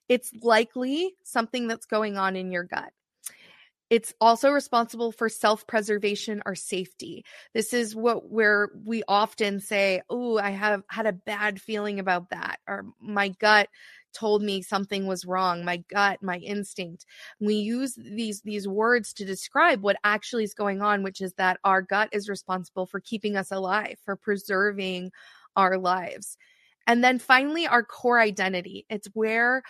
it's 0.10 0.32
likely 0.42 1.16
something 1.24 1.68
that's 1.68 1.86
going 1.86 2.18
on 2.18 2.36
in 2.36 2.52
your 2.52 2.64
gut. 2.64 2.92
It's 3.90 4.14
also 4.22 4.52
responsible 4.52 5.12
for 5.12 5.28
self-preservation 5.28 6.42
or 6.46 6.56
safety. 6.56 7.26
This 7.54 7.74
is 7.74 7.94
what 7.94 8.32
where 8.32 8.70
we 8.86 9.04
often 9.06 9.60
say, 9.60 10.02
"Oh, 10.10 10.38
I 10.38 10.52
have 10.52 10.84
had 10.88 11.08
a 11.08 11.12
bad 11.12 11.62
feeling 11.62 12.00
about 12.00 12.30
that," 12.30 12.62
or 12.70 12.86
"My 13.02 13.30
gut 13.40 13.68
told 14.14 14.42
me 14.42 14.62
something 14.62 15.08
was 15.08 15.26
wrong 15.26 15.64
my 15.66 15.78
gut 15.90 16.22
my 16.22 16.38
instinct. 16.38 17.06
We 17.40 17.56
use 17.56 17.96
these 17.96 18.42
these 18.42 18.68
words 18.68 19.14
to 19.14 19.26
describe 19.26 19.82
what 19.82 19.98
actually 20.04 20.44
is 20.44 20.54
going 20.54 20.82
on 20.82 21.04
which 21.04 21.22
is 21.22 21.34
that 21.34 21.60
our 21.64 21.82
gut 21.82 22.10
is 22.12 22.30
responsible 22.30 22.86
for 22.86 23.00
keeping 23.00 23.36
us 23.38 23.52
alive 23.52 23.98
for 24.04 24.16
preserving 24.16 25.12
our 25.56 25.78
lives. 25.78 26.38
And 26.88 27.04
then 27.04 27.20
finally 27.20 27.68
our 27.68 27.84
core 27.84 28.20
identity. 28.20 28.86
It's 28.90 29.08
where 29.14 29.64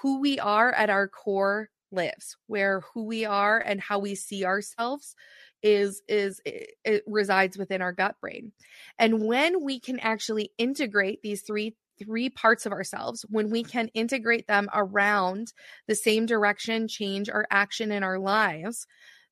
who 0.00 0.20
we 0.20 0.38
are 0.38 0.72
at 0.72 0.90
our 0.90 1.08
core 1.08 1.70
lives 1.92 2.36
where 2.46 2.80
who 2.92 3.04
we 3.04 3.24
are 3.24 3.58
and 3.58 3.80
how 3.80 3.98
we 3.98 4.14
see 4.14 4.44
ourselves 4.44 5.14
is 5.62 6.02
is 6.08 6.40
it, 6.44 6.70
it, 6.84 7.04
resides 7.06 7.56
within 7.56 7.82
our 7.82 7.92
gut 7.92 8.16
brain. 8.20 8.52
And 8.98 9.24
when 9.24 9.62
we 9.64 9.78
can 9.78 10.00
actually 10.00 10.50
integrate 10.58 11.22
these 11.22 11.42
three 11.42 11.76
three 12.02 12.28
parts 12.30 12.66
of 12.66 12.72
ourselves 12.72 13.24
when 13.28 13.50
we 13.50 13.62
can 13.62 13.88
integrate 13.88 14.46
them 14.46 14.68
around 14.74 15.52
the 15.86 15.94
same 15.94 16.26
direction 16.26 16.88
change 16.88 17.28
our 17.28 17.46
action 17.50 17.92
in 17.92 18.02
our 18.02 18.18
lives 18.18 18.86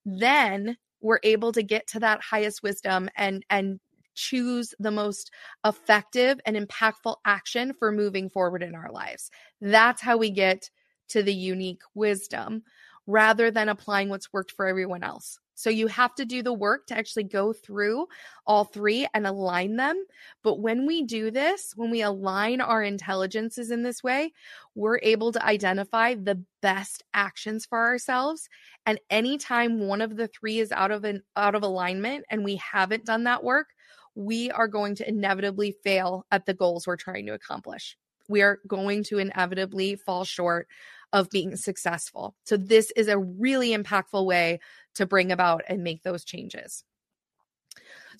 then 0.05 0.77
we're 1.01 1.21
able 1.23 1.53
to 1.53 1.63
get 1.63 1.87
to 1.87 2.01
that 2.01 2.21
highest 2.21 2.63
wisdom 2.63 3.09
and 3.17 3.45
and 3.51 3.81
choose 4.15 4.75
the 4.79 4.91
most 4.91 5.31
effective 5.65 6.39
and 6.45 6.57
impactful 6.57 7.17
action 7.25 7.73
for 7.79 7.93
moving 7.93 8.29
forward 8.29 8.63
in 8.63 8.75
our 8.75 8.91
lives 8.91 9.31
that's 9.61 10.03
how 10.03 10.17
we 10.17 10.31
get 10.31 10.69
to 11.09 11.23
the 11.23 11.35
unique 11.35 11.83
wisdom 11.95 12.63
rather 13.07 13.51
than 13.51 13.69
applying 13.69 14.09
what's 14.09 14.33
worked 14.33 14.53
for 14.53 14.67
everyone 14.67 15.03
else. 15.03 15.39
So 15.61 15.69
you 15.69 15.89
have 15.89 16.15
to 16.15 16.25
do 16.25 16.43
the 16.43 16.55
work 16.55 16.87
to 16.87 16.97
actually 16.97 17.25
go 17.25 17.53
through 17.53 18.07
all 18.47 18.65
three 18.65 19.07
and 19.13 19.27
align 19.27 19.77
them. 19.77 20.03
But 20.43 20.61
when 20.61 20.87
we 20.87 21.03
do 21.03 21.31
this, 21.31 21.75
when 21.77 21.91
we 21.91 22.01
align 22.01 22.63
our 22.63 22.83
intelligences 22.83 23.71
in 23.71 23.83
this 23.83 24.03
way, 24.03 24.33
we're 24.75 25.01
able 25.03 25.33
to 25.33 25.45
identify 25.45 26.15
the 26.15 26.43
best 26.63 27.05
actions 27.13 27.67
for 27.67 27.79
ourselves. 27.79 28.49
And 28.87 28.99
anytime 29.11 29.81
one 29.81 30.01
of 30.01 30.17
the 30.17 30.29
three 30.29 30.61
is 30.61 30.73
out 30.73 30.93
of 30.93 31.05
an 31.05 31.23
out 31.37 31.55
of 31.55 31.63
alignment 31.63 32.25
and 32.31 32.43
we 32.43 32.57
haven't 32.57 33.05
done 33.05 33.25
that 33.25 33.45
work, 33.45 33.67
we 34.15 34.51
are 34.51 34.67
going 34.67 34.95
to 34.95 35.09
inevitably 35.09 35.73
fail 35.85 36.25
at 36.31 36.47
the 36.47 36.55
goals 36.55 36.87
we're 36.87 36.97
trying 36.97 37.27
to 37.27 37.35
accomplish. 37.35 37.99
We 38.31 38.41
are 38.41 38.61
going 38.67 39.05
to 39.05 39.19
inevitably 39.19 39.97
fall 39.97 40.25
short 40.25 40.69
of 41.13 41.31
being 41.31 41.57
successful. 41.57 42.35
So, 42.45 42.57
this 42.57 42.93
is 42.97 43.09
a 43.09 43.19
really 43.19 43.77
impactful 43.77 44.25
way 44.25 44.61
to 44.95 45.07
bring 45.07 45.33
about 45.33 45.63
and 45.69 45.83
make 45.83 46.03
those 46.03 46.25
changes. 46.25 46.85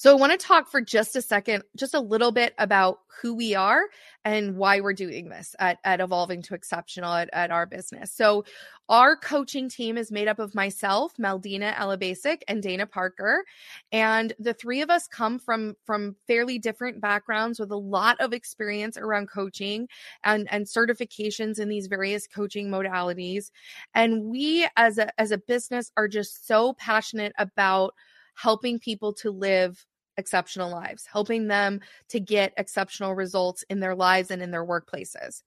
So, 0.01 0.11
I 0.11 0.15
want 0.15 0.33
to 0.33 0.39
talk 0.39 0.71
for 0.71 0.81
just 0.81 1.15
a 1.15 1.21
second, 1.21 1.63
just 1.77 1.93
a 1.93 2.01
little 2.01 2.33
bit 2.33 2.55
about 2.57 3.01
who 3.21 3.35
we 3.35 3.55
are 3.55 3.83
and 4.25 4.57
why 4.57 4.81
we're 4.81 4.95
doing 4.95 5.29
this 5.29 5.55
at, 5.59 5.77
at 5.85 6.01
Evolving 6.01 6.41
to 6.45 6.55
Exceptional 6.55 7.13
at, 7.13 7.29
at 7.35 7.51
our 7.51 7.67
business. 7.67 8.11
So, 8.11 8.47
our 8.89 9.15
coaching 9.15 9.69
team 9.69 9.99
is 9.99 10.11
made 10.11 10.27
up 10.27 10.39
of 10.39 10.55
myself, 10.55 11.13
Meldina 11.21 11.75
Elabasic, 11.75 12.39
and 12.49 12.63
Dana 12.63 12.87
Parker. 12.87 13.45
And 13.93 14.33
the 14.39 14.55
three 14.55 14.81
of 14.81 14.89
us 14.89 15.07
come 15.07 15.39
from, 15.39 15.77
from 15.85 16.17
fairly 16.27 16.59
different 16.59 17.03
backgrounds 17.03 17.61
with 17.61 17.71
a 17.71 17.77
lot 17.77 18.19
of 18.21 18.33
experience 18.33 18.97
around 18.97 19.29
coaching 19.29 19.87
and, 20.25 20.49
and 20.51 20.65
certifications 20.65 21.61
in 21.61 21.69
these 21.69 21.89
various 21.89 22.27
coaching 22.27 22.71
modalities. 22.71 23.51
And 23.95 24.31
we, 24.31 24.67
as 24.79 24.97
a, 24.97 25.21
as 25.21 25.31
a 25.31 25.37
business, 25.37 25.93
are 25.99 26.09
just 26.09 26.47
so 26.47 26.73
passionate 26.79 27.35
about 27.37 27.93
helping 28.41 28.79
people 28.79 29.13
to 29.13 29.31
live 29.31 29.85
exceptional 30.17 30.71
lives, 30.71 31.07
helping 31.11 31.49
them 31.49 31.81
to 32.09 32.21
get 32.21 32.53
exceptional 32.57 33.15
results 33.15 33.65
in 33.69 33.81
their 33.81 33.95
lives 33.95 34.31
and 34.31 34.43
in 34.43 34.51
their 34.51 34.65
workplaces. 34.65 35.43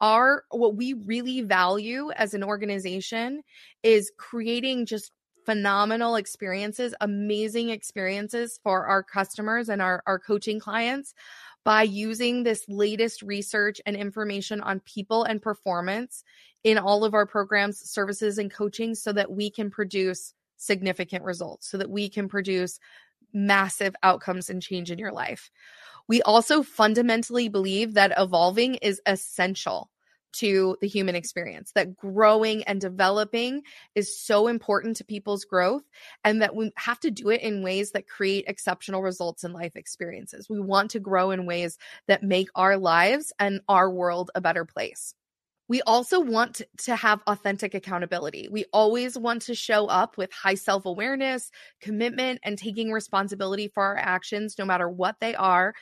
Our 0.00 0.44
what 0.50 0.76
we 0.76 0.92
really 0.92 1.40
value 1.42 2.10
as 2.16 2.34
an 2.34 2.44
organization 2.44 3.42
is 3.82 4.12
creating 4.18 4.86
just 4.86 5.12
phenomenal 5.46 6.16
experiences, 6.16 6.94
amazing 7.00 7.70
experiences 7.70 8.58
for 8.62 8.86
our 8.86 9.02
customers 9.02 9.68
and 9.68 9.82
our, 9.82 10.02
our 10.06 10.18
coaching 10.18 10.58
clients 10.58 11.14
by 11.64 11.82
using 11.82 12.42
this 12.42 12.64
latest 12.68 13.22
research 13.22 13.80
and 13.86 13.96
information 13.96 14.60
on 14.60 14.80
people 14.80 15.24
and 15.24 15.40
performance 15.40 16.24
in 16.62 16.78
all 16.78 17.04
of 17.04 17.14
our 17.14 17.26
programs, 17.26 17.78
services, 17.78 18.38
and 18.38 18.50
coaching 18.52 18.94
so 18.94 19.12
that 19.12 19.30
we 19.30 19.50
can 19.50 19.70
produce 19.70 20.34
significant 20.56 21.24
results, 21.24 21.68
so 21.68 21.78
that 21.78 21.90
we 21.90 22.08
can 22.08 22.28
produce 22.28 22.78
massive 23.32 23.94
outcomes 24.02 24.48
and 24.48 24.62
change 24.62 24.90
in 24.90 24.98
your 24.98 25.12
life. 25.12 25.50
We 26.06 26.22
also 26.22 26.62
fundamentally 26.62 27.48
believe 27.48 27.94
that 27.94 28.12
evolving 28.16 28.76
is 28.76 29.00
essential 29.06 29.90
to 30.34 30.76
the 30.80 30.88
human 30.88 31.14
experience, 31.14 31.70
that 31.72 31.96
growing 31.96 32.64
and 32.64 32.80
developing 32.80 33.62
is 33.94 34.18
so 34.18 34.48
important 34.48 34.96
to 34.96 35.04
people's 35.04 35.44
growth, 35.44 35.84
and 36.24 36.42
that 36.42 36.56
we 36.56 36.72
have 36.76 36.98
to 37.00 37.10
do 37.10 37.28
it 37.30 37.40
in 37.40 37.62
ways 37.62 37.92
that 37.92 38.08
create 38.08 38.44
exceptional 38.48 39.00
results 39.00 39.44
in 39.44 39.52
life 39.52 39.76
experiences. 39.76 40.50
We 40.50 40.58
want 40.58 40.90
to 40.90 40.98
grow 41.00 41.30
in 41.30 41.46
ways 41.46 41.78
that 42.08 42.24
make 42.24 42.48
our 42.56 42.76
lives 42.76 43.32
and 43.38 43.60
our 43.68 43.88
world 43.88 44.32
a 44.34 44.40
better 44.40 44.64
place 44.64 45.14
we 45.68 45.80
also 45.82 46.20
want 46.20 46.62
to 46.78 46.96
have 46.96 47.22
authentic 47.26 47.74
accountability. 47.74 48.48
We 48.50 48.66
always 48.72 49.18
want 49.18 49.42
to 49.42 49.54
show 49.54 49.86
up 49.86 50.18
with 50.18 50.32
high 50.32 50.54
self 50.54 50.84
awareness, 50.84 51.50
commitment, 51.80 52.40
and 52.42 52.58
taking 52.58 52.92
responsibility 52.92 53.68
for 53.68 53.82
our 53.82 53.96
actions, 53.96 54.56
no 54.58 54.64
matter 54.64 54.88
what 54.88 55.16
they 55.20 55.34
are, 55.34 55.74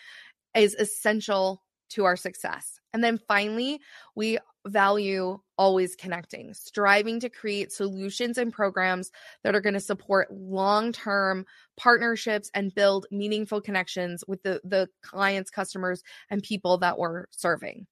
is 0.54 0.74
essential 0.74 1.62
to 1.90 2.04
our 2.04 2.16
success. 2.16 2.78
And 2.92 3.02
then 3.02 3.18
finally, 3.28 3.80
we 4.14 4.38
value 4.66 5.38
always 5.58 5.96
connecting, 5.96 6.54
striving 6.54 7.18
to 7.20 7.28
create 7.28 7.72
solutions 7.72 8.38
and 8.38 8.52
programs 8.52 9.10
that 9.42 9.54
are 9.54 9.60
going 9.60 9.74
to 9.74 9.80
support 9.80 10.32
long 10.32 10.92
term 10.92 11.44
partnerships 11.76 12.50
and 12.54 12.74
build 12.74 13.06
meaningful 13.10 13.60
connections 13.60 14.22
with 14.28 14.42
the, 14.42 14.60
the 14.64 14.88
clients, 15.02 15.50
customers, 15.50 16.02
and 16.30 16.42
people 16.42 16.78
that 16.78 16.98
we're 16.98 17.26
serving. 17.30 17.86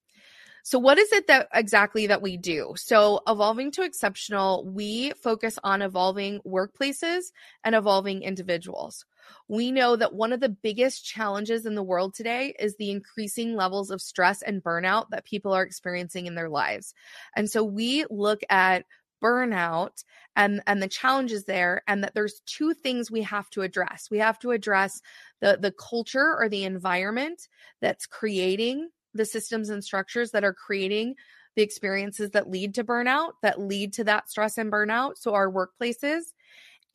So, 0.63 0.79
what 0.79 0.99
is 0.99 1.13
it 1.13 1.27
that 1.29 1.49
exactly 1.55 2.07
that 2.09 2.23
we 2.23 2.37
do? 2.37 2.75
So, 2.77 3.21
evolving 3.27 3.71
to 3.73 3.83
exceptional, 3.83 4.65
we 4.67 5.13
focus 5.23 5.59
on 5.65 5.83
evolving 5.83 6.41
workplaces 6.47 7.33
and 7.65 7.75
evolving 7.75 8.23
individuals. 8.23 9.05
We 9.49 9.73
know 9.73 9.97
that 9.97 10.15
one 10.15 10.33
of 10.33 10.41
the 10.41 10.49
biggest 10.49 11.05
challenges 11.05 11.67
in 11.67 11.75
the 11.75 11.83
world 11.83 12.15
today 12.15 12.55
is 12.59 12.77
the 12.77 12.91
increasing 12.91 13.55
levels 13.55 13.91
of 13.91 14.01
stress 14.01 14.43
and 14.43 14.63
burnout 14.63 15.07
that 15.11 15.25
people 15.25 15.53
are 15.53 15.63
experiencing 15.63 16.27
in 16.27 16.35
their 16.35 16.49
lives. 16.49 16.95
And 17.37 17.51
so 17.51 17.65
we 17.65 18.05
look 18.11 18.41
at 18.51 18.85
burnout 19.23 20.03
and 20.35 20.63
and 20.67 20.83
the 20.83 20.89
challenges 20.89 21.45
there 21.45 21.83
and 21.87 22.03
that 22.03 22.15
there's 22.15 22.41
two 22.47 22.73
things 22.73 23.11
we 23.11 23.23
have 23.23 23.51
to 23.51 23.63
address. 23.63 24.09
We 24.11 24.19
have 24.19 24.39
to 24.41 24.51
address 24.53 25.01
the 25.41 25.59
the 25.61 25.73
culture 25.73 26.37
or 26.39 26.49
the 26.49 26.65
environment 26.65 27.49
that's 27.81 28.07
creating 28.07 28.89
the 29.15 29.25
systems 29.25 29.69
and 29.69 29.83
structures 29.83 30.31
that 30.33 30.45
are 30.45 30.55
creating 30.55 31.15
the 31.57 31.63
experiences 31.63 32.31
that 32.31 32.49
lead 32.49 32.75
to 32.75 32.85
burnout, 32.85 33.33
that 33.43 33.61
lead 33.61 33.93
to 33.95 34.05
that 34.05 34.31
stress 34.31 34.59
and 34.59 34.71
burnout. 34.71 35.19
So, 35.19 35.35
our 35.35 35.51
workplaces. 35.51 36.23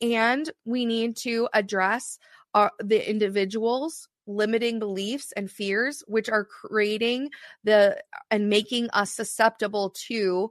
And 0.00 0.50
we 0.64 0.84
need 0.84 1.16
to 1.18 1.48
address 1.54 2.18
our, 2.54 2.72
the 2.80 3.08
individuals 3.08 4.08
limiting 4.26 4.78
beliefs 4.78 5.32
and 5.36 5.50
fears 5.50 6.02
which 6.06 6.28
are 6.28 6.44
creating 6.44 7.30
the 7.64 7.96
and 8.30 8.48
making 8.48 8.90
us 8.90 9.12
susceptible 9.12 9.90
to 10.08 10.50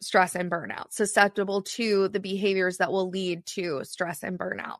stress 0.00 0.34
and 0.34 0.50
burnout 0.50 0.92
susceptible 0.92 1.62
to 1.62 2.08
the 2.08 2.20
behaviors 2.20 2.78
that 2.78 2.90
will 2.90 3.08
lead 3.08 3.46
to 3.46 3.82
stress 3.84 4.22
and 4.22 4.38
burnout 4.38 4.78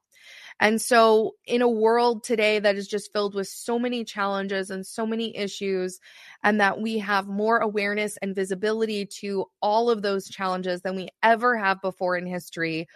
and 0.58 0.80
so, 0.80 1.34
in 1.46 1.60
a 1.60 1.68
world 1.68 2.24
today 2.24 2.58
that 2.58 2.76
is 2.76 2.88
just 2.88 3.12
filled 3.12 3.34
with 3.34 3.46
so 3.48 3.78
many 3.78 4.04
challenges 4.04 4.70
and 4.70 4.86
so 4.86 5.06
many 5.06 5.36
issues, 5.36 6.00
and 6.42 6.60
that 6.60 6.80
we 6.80 6.98
have 6.98 7.26
more 7.26 7.58
awareness 7.58 8.16
and 8.22 8.34
visibility 8.34 9.06
to 9.20 9.46
all 9.60 9.90
of 9.90 10.00
those 10.02 10.28
challenges 10.28 10.80
than 10.80 10.96
we 10.96 11.08
ever 11.22 11.56
have 11.56 11.82
before 11.82 12.16
in 12.16 12.26
history, 12.26 12.88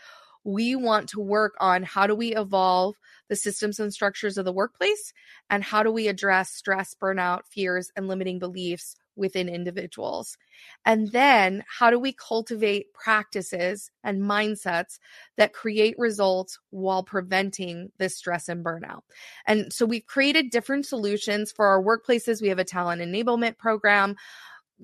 we 0.42 0.74
want 0.74 1.10
to 1.10 1.20
work 1.20 1.54
on 1.60 1.82
how 1.82 2.06
do 2.06 2.14
we 2.14 2.34
evolve 2.34 2.96
the 3.28 3.36
systems 3.36 3.78
and 3.78 3.92
structures 3.92 4.38
of 4.38 4.44
the 4.46 4.52
workplace 4.52 5.12
and 5.50 5.62
how 5.62 5.82
do 5.82 5.92
we 5.92 6.08
address 6.08 6.50
stress, 6.50 6.94
burnout, 7.00 7.40
fears, 7.46 7.90
and 7.94 8.08
limiting 8.08 8.38
beliefs 8.38 8.96
within 9.20 9.48
individuals? 9.48 10.36
And 10.84 11.12
then 11.12 11.62
how 11.78 11.90
do 11.90 11.98
we 11.98 12.12
cultivate 12.12 12.92
practices 12.92 13.90
and 14.02 14.22
mindsets 14.22 14.98
that 15.36 15.52
create 15.52 15.94
results 15.98 16.58
while 16.70 17.04
preventing 17.04 17.92
this 17.98 18.16
stress 18.16 18.48
and 18.48 18.64
burnout? 18.64 19.02
And 19.46 19.72
so 19.72 19.86
we've 19.86 20.06
created 20.06 20.50
different 20.50 20.86
solutions 20.86 21.52
for 21.52 21.66
our 21.66 21.80
workplaces. 21.80 22.42
We 22.42 22.48
have 22.48 22.58
a 22.58 22.64
talent 22.64 23.02
enablement 23.02 23.58
program 23.58 24.16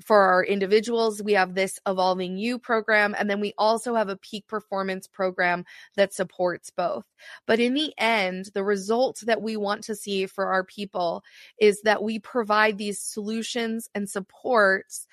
for 0.02 0.20
our 0.20 0.44
individuals, 0.44 1.22
we 1.22 1.32
have 1.32 1.54
this 1.54 1.78
Evolving 1.86 2.36
You 2.36 2.58
program, 2.58 3.14
and 3.18 3.28
then 3.28 3.40
we 3.40 3.54
also 3.58 3.94
have 3.94 4.08
a 4.08 4.16
peak 4.16 4.46
performance 4.46 5.06
program 5.06 5.64
that 5.96 6.12
supports 6.12 6.70
both. 6.70 7.06
But 7.46 7.60
in 7.60 7.74
the 7.74 7.92
end, 7.98 8.50
the 8.54 8.64
result 8.64 9.22
that 9.26 9.42
we 9.42 9.56
want 9.56 9.84
to 9.84 9.94
see 9.94 10.26
for 10.26 10.46
our 10.46 10.64
people 10.64 11.22
is 11.60 11.80
that 11.82 12.02
we 12.02 12.18
provide 12.18 12.78
these 12.78 13.00
solutions 13.00 13.88
and 13.94 14.08
supports 14.08 15.06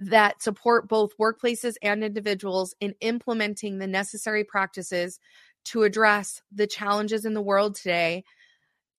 that 0.00 0.42
support 0.42 0.88
both 0.88 1.16
workplaces 1.18 1.74
and 1.82 2.04
individuals 2.04 2.74
in 2.80 2.94
implementing 3.00 3.78
the 3.78 3.86
necessary 3.86 4.44
practices 4.44 5.18
to 5.64 5.82
address 5.82 6.42
the 6.52 6.66
challenges 6.66 7.24
in 7.24 7.34
the 7.34 7.42
world 7.42 7.74
today 7.74 8.24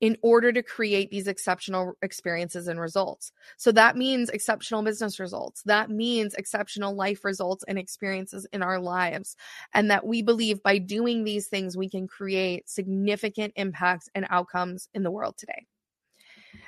in 0.02 0.18
order 0.22 0.52
to 0.52 0.64
create 0.64 1.12
these 1.12 1.28
exceptional 1.28 1.94
experiences 2.02 2.68
and 2.68 2.80
results. 2.80 3.32
So 3.58 3.72
that 3.74 3.98
means 3.98 4.30
exceptional 4.30 4.82
business 4.82 5.20
results. 5.20 5.62
That 5.64 5.90
means 5.90 6.34
exceptional 6.36 6.96
life 6.96 7.26
results 7.26 7.66
and 7.68 7.78
experiences 7.78 8.48
in 8.54 8.64
our 8.64 8.80
lives. 8.80 9.36
And 9.74 9.92
that 9.92 10.06
we 10.06 10.22
believe 10.22 10.64
by 10.64 10.78
doing 10.78 11.24
these 11.24 11.48
things, 11.48 11.76
we 11.76 11.90
can 11.90 12.08
create 12.08 12.70
significant 12.70 13.54
impacts 13.56 14.10
and 14.16 14.26
outcomes 14.30 14.88
in 14.94 15.04
the 15.04 15.12
world 15.12 15.36
today. 15.38 15.66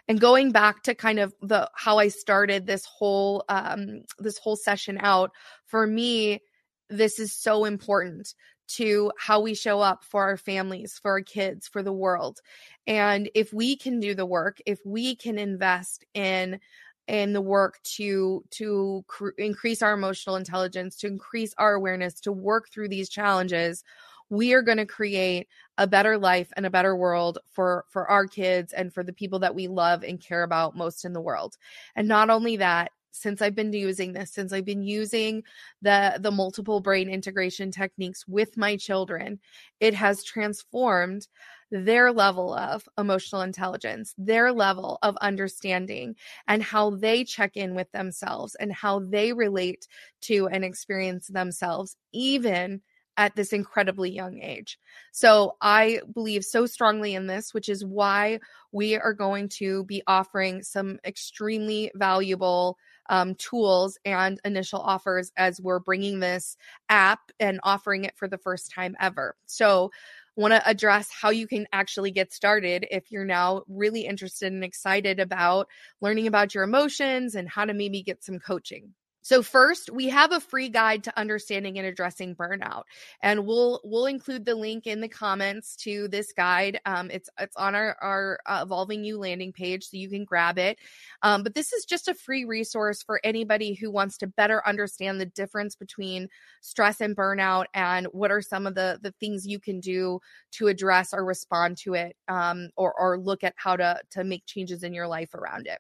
And 0.08 0.20
going 0.20 0.52
back 0.52 0.84
to 0.84 0.96
kind 0.96 1.20
of 1.20 1.34
the 1.42 1.70
how 1.74 1.98
I 1.98 2.10
started 2.10 2.66
this 2.66 2.86
whole 2.86 3.46
um, 3.48 4.04
this 4.20 4.38
whole 4.38 4.56
session 4.56 4.98
out, 5.00 5.32
for 5.68 5.88
me, 5.88 6.42
this 6.90 7.20
is 7.20 7.34
so 7.34 7.66
important 7.66 8.34
to 8.76 9.12
how 9.18 9.40
we 9.40 9.54
show 9.54 9.80
up 9.82 10.04
for 10.04 10.24
our 10.24 10.38
families, 10.38 11.00
for 11.02 11.12
our 11.12 11.22
kids, 11.22 11.68
for 11.68 11.84
the 11.84 11.94
world. 11.94 12.40
And 12.88 13.30
if 13.36 13.54
we 13.54 13.76
can 13.76 14.00
do 14.00 14.16
the 14.16 14.26
work, 14.26 14.60
if 14.66 14.80
we 14.86 15.16
can 15.16 15.38
invest 15.38 16.06
in 16.14 16.60
in 17.08 17.34
the 17.34 17.42
work 17.42 17.82
to 17.84 18.44
to 18.52 19.04
cr- 19.08 19.30
increase 19.38 19.82
our 19.82 19.94
emotional 19.94 20.36
intelligence 20.36 20.96
to 20.96 21.08
increase 21.08 21.54
our 21.58 21.74
awareness 21.74 22.20
to 22.22 22.32
work 22.32 22.70
through 22.70 22.88
these 22.88 23.10
challenges 23.10 23.84
we 24.30 24.54
are 24.54 24.62
going 24.62 24.78
to 24.78 24.86
create 24.86 25.48
a 25.78 25.86
better 25.86 26.18
life 26.18 26.54
and 26.56 26.66
a 26.66 26.70
better 26.70 26.96
world 26.96 27.40
for 27.52 27.86
for 27.90 28.10
our 28.10 28.26
kids 28.28 28.72
and 28.72 28.94
for 28.94 29.04
the 29.04 29.12
people 29.12 29.40
that 29.40 29.56
we 29.56 29.68
love 29.68 30.04
and 30.04 30.22
care 30.22 30.44
about 30.44 30.78
most 30.78 31.04
in 31.04 31.12
the 31.12 31.20
world 31.20 31.58
and 31.96 32.08
not 32.08 32.30
only 32.30 32.58
that 32.58 32.92
since 33.12 33.42
I've 33.42 33.56
been 33.56 33.74
using 33.74 34.14
this, 34.14 34.32
since 34.34 34.54
I've 34.54 34.66
been 34.66 34.84
using 34.84 35.44
the 35.82 36.18
the 36.20 36.32
multiple 36.32 36.80
brain 36.80 37.10
integration 37.10 37.72
techniques 37.72 38.28
with 38.28 38.58
my 38.58 38.78
children, 38.78 39.40
it 39.80 39.94
has 39.94 40.24
transformed 40.24 41.28
their 41.72 42.12
level 42.12 42.54
of 42.54 42.88
emotional 42.98 43.42
intelligence, 43.42 44.14
their 44.18 44.52
level 44.52 45.00
of 45.02 45.16
understanding, 45.18 46.16
and 46.48 46.62
how 46.62 46.92
they 46.92 47.24
check 47.24 47.56
in 47.56 47.76
with 47.76 47.92
themselves 47.92 48.56
and 48.56 48.74
how 48.74 49.00
they 49.00 49.32
relate 49.32 49.88
to 50.22 50.48
and 50.50 50.66
experience 50.66 51.28
themselves, 51.28 51.96
even 52.12 52.82
at 53.18 53.36
this 53.36 53.54
incredibly 53.54 54.10
young 54.10 54.42
age. 54.42 54.80
So 55.12 55.56
I 55.62 56.02
believe 56.14 56.44
so 56.44 56.66
strongly 56.66 57.14
in 57.14 57.28
this, 57.28 57.54
which 57.54 57.70
is 57.70 57.86
why 57.86 58.40
we 58.72 58.96
are 58.96 59.14
going 59.14 59.50
to 59.50 59.84
be 59.86 60.02
offering 60.08 60.64
some 60.64 61.00
extremely 61.06 61.92
valuable 61.96 62.78
um, 63.12 63.36
tools 63.36 64.00
and 64.06 64.40
initial 64.46 64.80
offers 64.80 65.32
as 65.38 65.62
we're 65.62 65.80
bringing 65.80 66.20
this 66.20 66.58
app 66.90 67.20
and 67.40 67.60
offering 67.62 68.06
it 68.06 68.18
for 68.18 68.28
the 68.28 68.38
first 68.40 68.72
time 68.72 68.96
ever. 69.00 69.36
So, 69.46 69.92
want 70.38 70.54
to 70.54 70.68
address 70.68 71.10
how 71.12 71.30
you 71.30 71.46
can 71.46 71.68
actually 71.74 72.10
get 72.10 72.34
started 72.34 72.88
if 72.90 73.12
you're 73.12 73.26
now 73.26 73.64
really 73.68 74.06
interested 74.06 74.52
and 74.54 74.64
excited 74.64 75.20
about 75.20 75.68
learning 76.00 76.26
about 76.26 76.56
your 76.56 76.64
emotions 76.64 77.36
and 77.36 77.50
how 77.50 77.66
to 77.66 77.74
maybe 77.74 78.02
get 78.02 78.24
some 78.24 78.40
coaching. 78.40 78.94
So 79.24 79.44
first, 79.44 79.92
we 79.92 80.10
have 80.10 80.32
a 80.32 80.40
free 80.40 80.70
guide 80.70 81.04
to 81.04 81.20
understanding 81.20 81.78
and 81.78 81.86
addressing 81.86 82.36
burnout, 82.36 82.84
and 83.22 83.46
we'll 83.46 83.80
we'll 83.84 84.08
include 84.08 84.46
the 84.46 84.56
link 84.56 84.88
in 84.88 85.00
the 85.00 85.08
comments 85.08 85.76
to 85.78 86.08
this 86.08 86.34
guide. 86.34 86.80
Um, 86.86 87.12
it's 87.12 87.30
it's 87.40 87.56
on 87.56 87.76
our 87.76 87.96
our 88.02 88.40
uh, 88.48 88.62
evolving 88.64 89.04
you 89.04 89.20
landing 89.20 89.54
page, 89.54 89.86
so 89.86 89.98
you 89.98 90.10
can 90.10 90.26
grab 90.26 90.58
it. 90.58 90.80
Um, 91.22 91.44
but 91.44 91.54
this 91.54 91.72
is 91.72 91.86
just 91.86 92.08
a 92.08 92.14
free 92.16 92.46
resource 92.46 93.04
for 93.04 93.22
anybody 93.24 93.74
who 93.74 93.92
wants 93.92 94.18
to 94.20 94.28
better 94.28 94.66
understand 94.68 95.22
the 95.22 95.26
difference 95.28 95.76
between 95.76 96.28
stress 96.62 97.00
and 97.00 97.16
burnout, 97.16 97.66
and 97.74 98.08
what 98.08 98.32
are 98.32 98.42
some 98.42 98.66
of 98.66 98.76
the 98.76 99.00
the 99.04 99.12
things 99.20 99.46
you 99.46 99.60
can 99.60 99.80
do 99.80 100.20
to 100.54 100.68
address 100.68 101.14
or 101.14 101.24
respond 101.26 101.78
to 101.78 101.94
it, 101.94 102.16
um, 102.28 102.70
or 102.76 102.94
or 103.00 103.20
look 103.20 103.44
at 103.44 103.54
how 103.58 103.76
to 103.76 104.00
to 104.12 104.24
make 104.24 104.46
changes 104.48 104.84
in 104.84 104.94
your 104.94 105.08
life 105.08 105.34
around 105.36 105.68
it. 105.68 105.80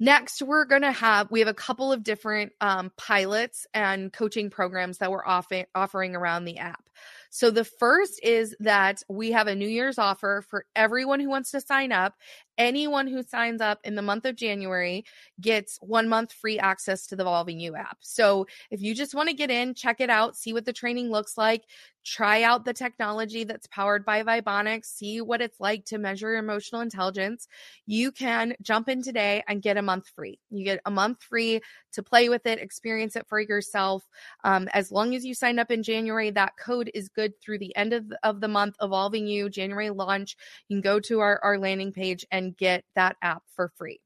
Next, 0.00 0.42
we're 0.42 0.64
going 0.64 0.82
to 0.82 0.92
have, 0.92 1.30
we 1.30 1.40
have 1.40 1.48
a 1.48 1.54
couple 1.54 1.92
of 1.92 2.02
different 2.02 2.52
um, 2.60 2.90
pilots 2.96 3.66
and 3.72 4.12
coaching 4.12 4.50
programs 4.50 4.98
that 4.98 5.10
we're 5.10 5.24
offer, 5.24 5.64
offering 5.74 6.16
around 6.16 6.44
the 6.44 6.58
app. 6.58 6.90
So 7.30 7.50
the 7.50 7.64
first 7.64 8.20
is 8.22 8.54
that 8.60 9.02
we 9.08 9.32
have 9.32 9.46
a 9.46 9.54
New 9.54 9.68
Year's 9.68 9.98
offer 9.98 10.44
for 10.48 10.66
everyone 10.76 11.20
who 11.20 11.28
wants 11.28 11.50
to 11.52 11.60
sign 11.60 11.92
up. 11.92 12.14
Anyone 12.58 13.06
who 13.06 13.22
signs 13.22 13.60
up 13.60 13.80
in 13.84 13.94
the 13.94 14.02
month 14.02 14.24
of 14.24 14.36
January 14.36 15.04
gets 15.40 15.78
one 15.80 16.08
month 16.08 16.32
free 16.32 16.58
access 16.58 17.06
to 17.06 17.16
the 17.16 17.22
Evolving 17.22 17.60
You 17.60 17.76
app. 17.76 17.98
So 18.00 18.46
if 18.70 18.80
you 18.80 18.94
just 18.94 19.14
want 19.14 19.28
to 19.28 19.34
get 19.34 19.50
in, 19.50 19.74
check 19.74 20.00
it 20.00 20.10
out, 20.10 20.36
see 20.36 20.52
what 20.52 20.64
the 20.64 20.72
training 20.72 21.10
looks 21.10 21.36
like, 21.36 21.64
try 22.04 22.42
out 22.42 22.64
the 22.64 22.72
technology 22.72 23.44
that's 23.44 23.66
powered 23.68 24.04
by 24.04 24.22
Vibonics, 24.22 24.86
see 24.86 25.20
what 25.20 25.40
it's 25.40 25.58
like 25.58 25.84
to 25.86 25.98
measure 25.98 26.30
your 26.30 26.38
emotional 26.38 26.82
intelligence, 26.82 27.48
you 27.86 28.12
can 28.12 28.54
jump 28.62 28.88
in 28.88 29.02
today 29.02 29.42
and 29.48 29.62
get 29.62 29.76
a 29.76 29.82
month 29.82 30.08
free. 30.14 30.38
You 30.50 30.64
get 30.64 30.80
a 30.84 30.90
month 30.90 31.22
free 31.22 31.60
to 31.94 32.02
play 32.02 32.28
with 32.28 32.44
it, 32.46 32.58
experience 32.58 33.16
it 33.16 33.26
for 33.26 33.40
yourself. 33.40 34.04
Um, 34.44 34.68
as 34.74 34.92
long 34.92 35.14
as 35.14 35.24
you 35.24 35.34
sign 35.34 35.58
up 35.58 35.70
in 35.70 35.82
January, 35.82 36.30
that 36.30 36.54
code 36.58 36.90
is 36.92 37.08
good 37.08 37.32
through 37.40 37.58
the 37.58 37.74
end 37.74 37.92
of, 37.92 38.04
of 38.22 38.40
the 38.40 38.48
month, 38.48 38.76
Evolving 38.82 39.26
You, 39.26 39.48
January 39.48 39.90
launch. 39.90 40.36
You 40.68 40.76
can 40.76 40.82
go 40.82 41.00
to 41.00 41.20
our, 41.20 41.40
our 41.42 41.58
landing 41.58 41.92
page 41.92 42.26
and 42.30 42.43
get 42.52 42.84
that 42.94 43.16
app 43.22 43.42
for 43.54 43.72
free. 43.76 44.00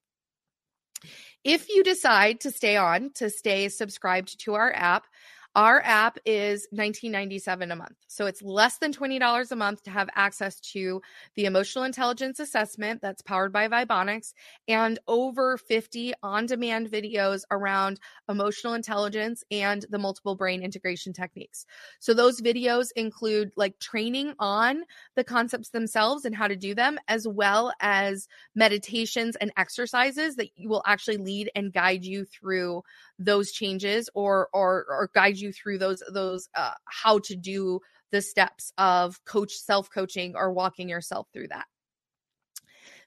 If 1.44 1.68
you 1.68 1.82
decide 1.84 2.40
to 2.40 2.50
stay 2.50 2.76
on, 2.76 3.12
to 3.14 3.30
stay 3.30 3.68
subscribed 3.68 4.40
to 4.40 4.54
our 4.54 4.72
app, 4.72 5.06
our 5.54 5.80
app 5.84 6.18
is 6.24 6.68
$19.97 6.74 7.72
a 7.72 7.76
month. 7.76 7.96
So 8.06 8.26
it's 8.26 8.42
less 8.42 8.78
than 8.78 8.92
$20 8.92 9.50
a 9.50 9.56
month 9.56 9.82
to 9.84 9.90
have 9.90 10.08
access 10.14 10.60
to 10.72 11.00
the 11.34 11.46
emotional 11.46 11.84
intelligence 11.84 12.38
assessment 12.38 13.00
that's 13.02 13.22
powered 13.22 13.52
by 13.52 13.68
Vibonics 13.68 14.34
and 14.68 14.98
over 15.08 15.56
50 15.56 16.12
on 16.22 16.46
demand 16.46 16.90
videos 16.90 17.42
around 17.50 17.98
emotional 18.28 18.74
intelligence 18.74 19.42
and 19.50 19.84
the 19.90 19.98
multiple 19.98 20.36
brain 20.36 20.62
integration 20.62 21.12
techniques. 21.12 21.66
So 21.98 22.14
those 22.14 22.40
videos 22.40 22.88
include 22.94 23.50
like 23.56 23.78
training 23.78 24.34
on 24.38 24.84
the 25.16 25.24
concepts 25.24 25.70
themselves 25.70 26.24
and 26.24 26.34
how 26.34 26.46
to 26.48 26.56
do 26.56 26.74
them, 26.74 26.98
as 27.08 27.26
well 27.26 27.72
as 27.80 28.28
meditations 28.54 29.36
and 29.36 29.50
exercises 29.56 30.36
that 30.36 30.48
will 30.60 30.82
actually 30.86 31.16
lead 31.16 31.50
and 31.54 31.72
guide 31.72 32.04
you 32.04 32.24
through 32.24 32.82
those 33.18 33.52
changes 33.52 34.08
or 34.14 34.48
or 34.52 34.86
or 34.88 35.10
guide 35.14 35.36
you 35.36 35.52
through 35.52 35.78
those 35.78 36.02
those 36.12 36.48
uh, 36.54 36.72
how 36.84 37.18
to 37.18 37.34
do 37.34 37.80
the 38.10 38.22
steps 38.22 38.72
of 38.78 39.22
coach 39.24 39.52
self 39.52 39.90
coaching 39.90 40.34
or 40.36 40.52
walking 40.52 40.88
yourself 40.88 41.28
through 41.32 41.48
that 41.48 41.66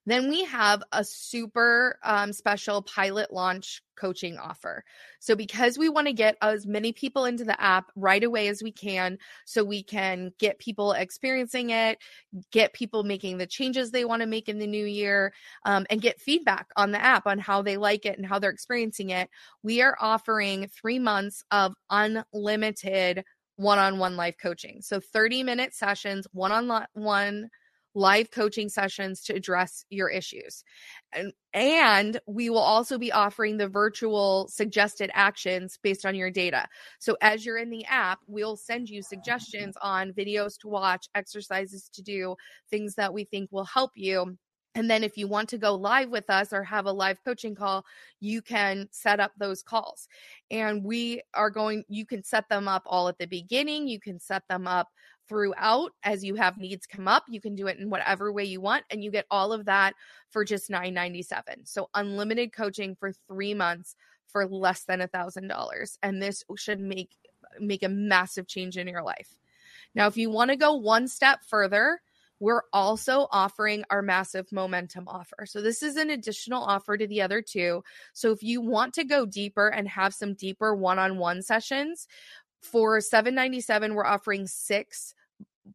then 0.06 0.30
we 0.30 0.44
have 0.46 0.82
a 0.92 1.04
super 1.04 1.98
um, 2.04 2.34
special 2.34 2.82
pilot 2.82 3.32
launch 3.32 3.82
coaching 3.96 4.38
offer. 4.38 4.84
So, 5.20 5.36
because 5.36 5.78
we 5.78 5.90
want 5.90 6.08
to 6.08 6.14
get 6.14 6.38
as 6.42 6.66
many 6.66 6.92
people 6.92 7.26
into 7.26 7.44
the 7.44 7.60
app 7.62 7.92
right 7.96 8.24
away 8.24 8.48
as 8.48 8.64
we 8.64 8.72
can, 8.72 9.20
so 9.46 9.64
we 9.64 9.84
can 9.84 10.32
get 10.40 10.58
people 10.58 10.94
experiencing 10.94 11.70
it, 11.70 12.00
get 12.52 12.74
people 12.74 13.04
making 13.04 13.38
the 13.38 13.46
changes 13.46 13.92
they 13.92 14.06
want 14.06 14.22
to 14.22 14.28
make 14.28 14.50
in 14.50 14.58
the 14.58 14.68
new 14.68 14.86
year, 14.86 15.34
um, 15.66 15.86
and 15.92 16.02
get 16.02 16.20
feedback 16.20 16.68
on 16.76 16.92
the 16.92 17.04
app 17.04 17.28
on 17.28 17.38
how 17.38 17.62
they 17.62 17.78
like 17.78 18.06
it 18.06 18.18
and 18.18 18.26
how 18.26 18.40
they're 18.40 18.50
experiencing 18.50 19.12
it, 19.12 19.30
we 19.62 19.82
are 19.82 19.96
offering 20.00 20.68
three 20.68 21.00
months 21.00 21.44
of 21.52 21.76
unlimited 21.92 23.24
one 23.58 23.78
on 23.78 24.00
one 24.00 24.18
life 24.18 24.36
coaching. 24.42 24.82
So, 24.82 25.00
30 25.00 25.44
minute 25.44 25.76
sessions, 25.76 26.26
one 26.32 26.52
on 26.52 26.88
one 26.94 27.50
live 27.94 28.32
coaching 28.32 28.70
sessions 28.70 29.22
to 29.24 29.34
address 29.34 29.86
your 29.90 30.10
issues. 30.10 30.64
And, 31.14 31.34
and 31.54 32.20
we 32.26 32.50
will 32.50 32.60
also 32.60 32.98
be 32.98 33.12
offering 33.12 33.58
the 33.58 33.68
virtual 33.68 34.48
suggested 34.48 35.12
actions 35.14 35.78
based 35.82 36.06
on 36.06 36.16
your 36.16 36.32
data. 36.32 36.68
So 37.00 37.18
as 37.22 37.46
you're 37.46 37.58
in 37.58 37.70
the 37.70 37.86
app, 37.86 38.20
we'll 38.28 38.56
send 38.56 38.90
you 38.90 39.02
suggestions 39.02 39.76
on 39.82 40.14
videos 40.14 40.58
to 40.60 40.68
watch, 40.68 41.08
exercises 41.16 41.90
to 41.94 42.02
do, 42.02 42.36
things 42.70 42.96
that 42.96 43.14
we 43.14 43.26
think 43.26 43.52
will 43.52 43.66
help 43.66 43.92
you. 43.96 44.38
And 44.74 44.90
then 44.90 45.04
if 45.04 45.18
you 45.18 45.28
want 45.28 45.50
to 45.50 45.58
go 45.58 45.76
live 45.76 46.10
with 46.10 46.30
us 46.30 46.54
or 46.54 46.64
have 46.64 46.86
a 46.86 46.94
live 46.94 47.18
coaching 47.26 47.56
call, 47.56 47.84
you 48.22 48.42
can 48.42 48.88
set 48.92 49.20
up 49.20 49.34
those 49.38 49.62
calls. 49.62 50.08
And 50.50 50.84
we 50.84 51.22
are 51.34 51.50
going, 51.50 51.84
you 51.90 52.06
can 52.06 52.24
set 52.24 52.48
them 52.48 52.70
up 52.70 52.84
all 52.86 53.10
at 53.10 53.18
the 53.18 53.26
beginning. 53.26 53.90
You 53.90 54.00
can 54.00 54.18
set 54.18 54.44
them 54.48 54.68
up 54.68 54.88
throughout 55.32 55.94
as 56.04 56.26
you 56.26 56.36
have 56.36 56.58
needs 56.58 56.86
come 56.86 57.08
up. 57.08 57.24
You 57.30 57.40
can 57.40 57.56
do 57.56 57.68
it 57.68 57.78
in 57.80 57.90
whatever 57.90 58.34
way 58.34 58.44
you 58.44 58.60
want, 58.60 58.84
and 58.90 59.02
you 59.02 59.10
get 59.10 59.26
all 59.32 59.54
of 59.54 59.64
that 59.66 59.94
for 60.30 60.44
just 60.44 60.70
$9.97. 60.70 61.34
So 61.64 61.90
unlimited 61.96 62.52
coaching 62.52 62.96
for 62.96 63.14
three 63.30 63.54
months 63.54 63.96
for 64.28 64.46
less 64.46 64.84
than 64.84 65.00
a 65.00 65.08
thousand 65.08 65.48
dollars. 65.48 65.98
And 66.04 66.22
this 66.22 66.44
should 66.58 66.82
make 66.82 67.16
make 67.62 67.84
a 67.84 67.90
massive 67.90 68.46
change 68.46 68.78
in 68.78 68.90
your 68.90 69.04
life. 69.04 69.38
Now, 69.96 70.08
if 70.08 70.18
you 70.18 70.30
want 70.30 70.52
to 70.52 70.58
go 70.58 70.74
one 70.74 71.08
step 71.08 71.40
further, 71.48 72.02
we're 72.40 72.64
also 72.74 73.28
offering 73.32 73.84
our 73.90 74.02
massive 74.02 74.52
momentum 74.52 75.08
offer. 75.08 75.46
So 75.46 75.62
this 75.62 75.84
is 75.84 75.96
an 75.96 76.10
additional 76.10 76.64
offer 76.64 76.98
to 76.98 77.08
the 77.08 77.22
other 77.22 77.42
two. 77.42 77.84
So 78.14 78.32
if 78.32 78.42
you 78.42 78.62
want 78.62 78.94
to 78.96 79.04
go 79.04 79.26
deeper 79.26 79.68
and 79.68 79.88
have 79.88 80.14
some 80.14 80.34
deeper 80.34 80.76
one-on-one 80.76 81.42
sessions, 81.42 82.08
for 82.62 83.02
797 83.02 83.96
we're 83.96 84.06
offering 84.06 84.48
6 84.48 85.16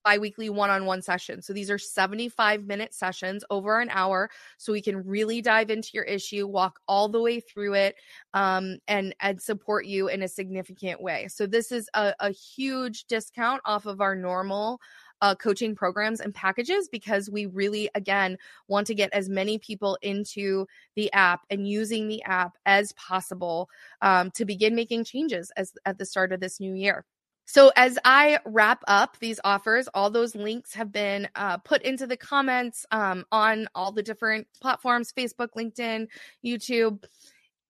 biweekly 0.04 0.50
one-on-one 0.50 1.02
sessions. 1.02 1.46
So 1.46 1.52
these 1.52 1.70
are 1.70 1.78
75 1.78 2.64
minute 2.64 2.94
sessions 2.94 3.44
over 3.50 3.80
an 3.80 3.88
hour 3.90 4.30
so 4.58 4.72
we 4.72 4.82
can 4.82 5.06
really 5.06 5.40
dive 5.40 5.70
into 5.70 5.90
your 5.94 6.04
issue, 6.04 6.46
walk 6.46 6.80
all 6.88 7.08
the 7.08 7.20
way 7.20 7.40
through 7.40 7.74
it 7.74 7.96
um, 8.34 8.78
and 8.88 9.14
and 9.20 9.40
support 9.40 9.86
you 9.86 10.08
in 10.08 10.22
a 10.22 10.28
significant 10.28 11.00
way. 11.00 11.28
So 11.28 11.46
this 11.46 11.72
is 11.72 11.88
a, 11.94 12.14
a 12.20 12.30
huge 12.30 13.04
discount 13.04 13.62
off 13.64 13.86
of 13.86 14.00
our 14.00 14.14
normal 14.14 14.80
uh, 15.22 15.34
coaching 15.34 15.74
programs 15.74 16.20
and 16.20 16.34
packages 16.34 16.88
because 16.88 17.30
we 17.30 17.46
really, 17.46 17.88
again, 17.94 18.36
want 18.68 18.86
to 18.86 18.94
get 18.94 19.12
as 19.12 19.28
many 19.28 19.58
people 19.58 19.98
into 20.02 20.66
the 20.94 21.12
app 21.12 21.40
and 21.50 21.66
using 21.66 22.08
the 22.08 22.22
app 22.24 22.56
as 22.66 22.92
possible 22.92 23.68
um, 24.02 24.30
to 24.32 24.44
begin 24.44 24.74
making 24.74 25.04
changes 25.04 25.50
as 25.56 25.72
at 25.84 25.98
the 25.98 26.04
start 26.04 26.32
of 26.32 26.40
this 26.40 26.60
new 26.60 26.74
year. 26.74 27.04
So, 27.48 27.70
as 27.76 27.96
I 28.04 28.40
wrap 28.44 28.82
up 28.88 29.18
these 29.20 29.38
offers, 29.44 29.88
all 29.94 30.10
those 30.10 30.34
links 30.34 30.74
have 30.74 30.90
been 30.90 31.28
uh, 31.36 31.58
put 31.58 31.82
into 31.82 32.06
the 32.06 32.16
comments 32.16 32.84
um, 32.90 33.24
on 33.30 33.68
all 33.72 33.92
the 33.92 34.02
different 34.02 34.48
platforms 34.60 35.12
Facebook, 35.12 35.50
LinkedIn, 35.56 36.08
YouTube. 36.44 37.04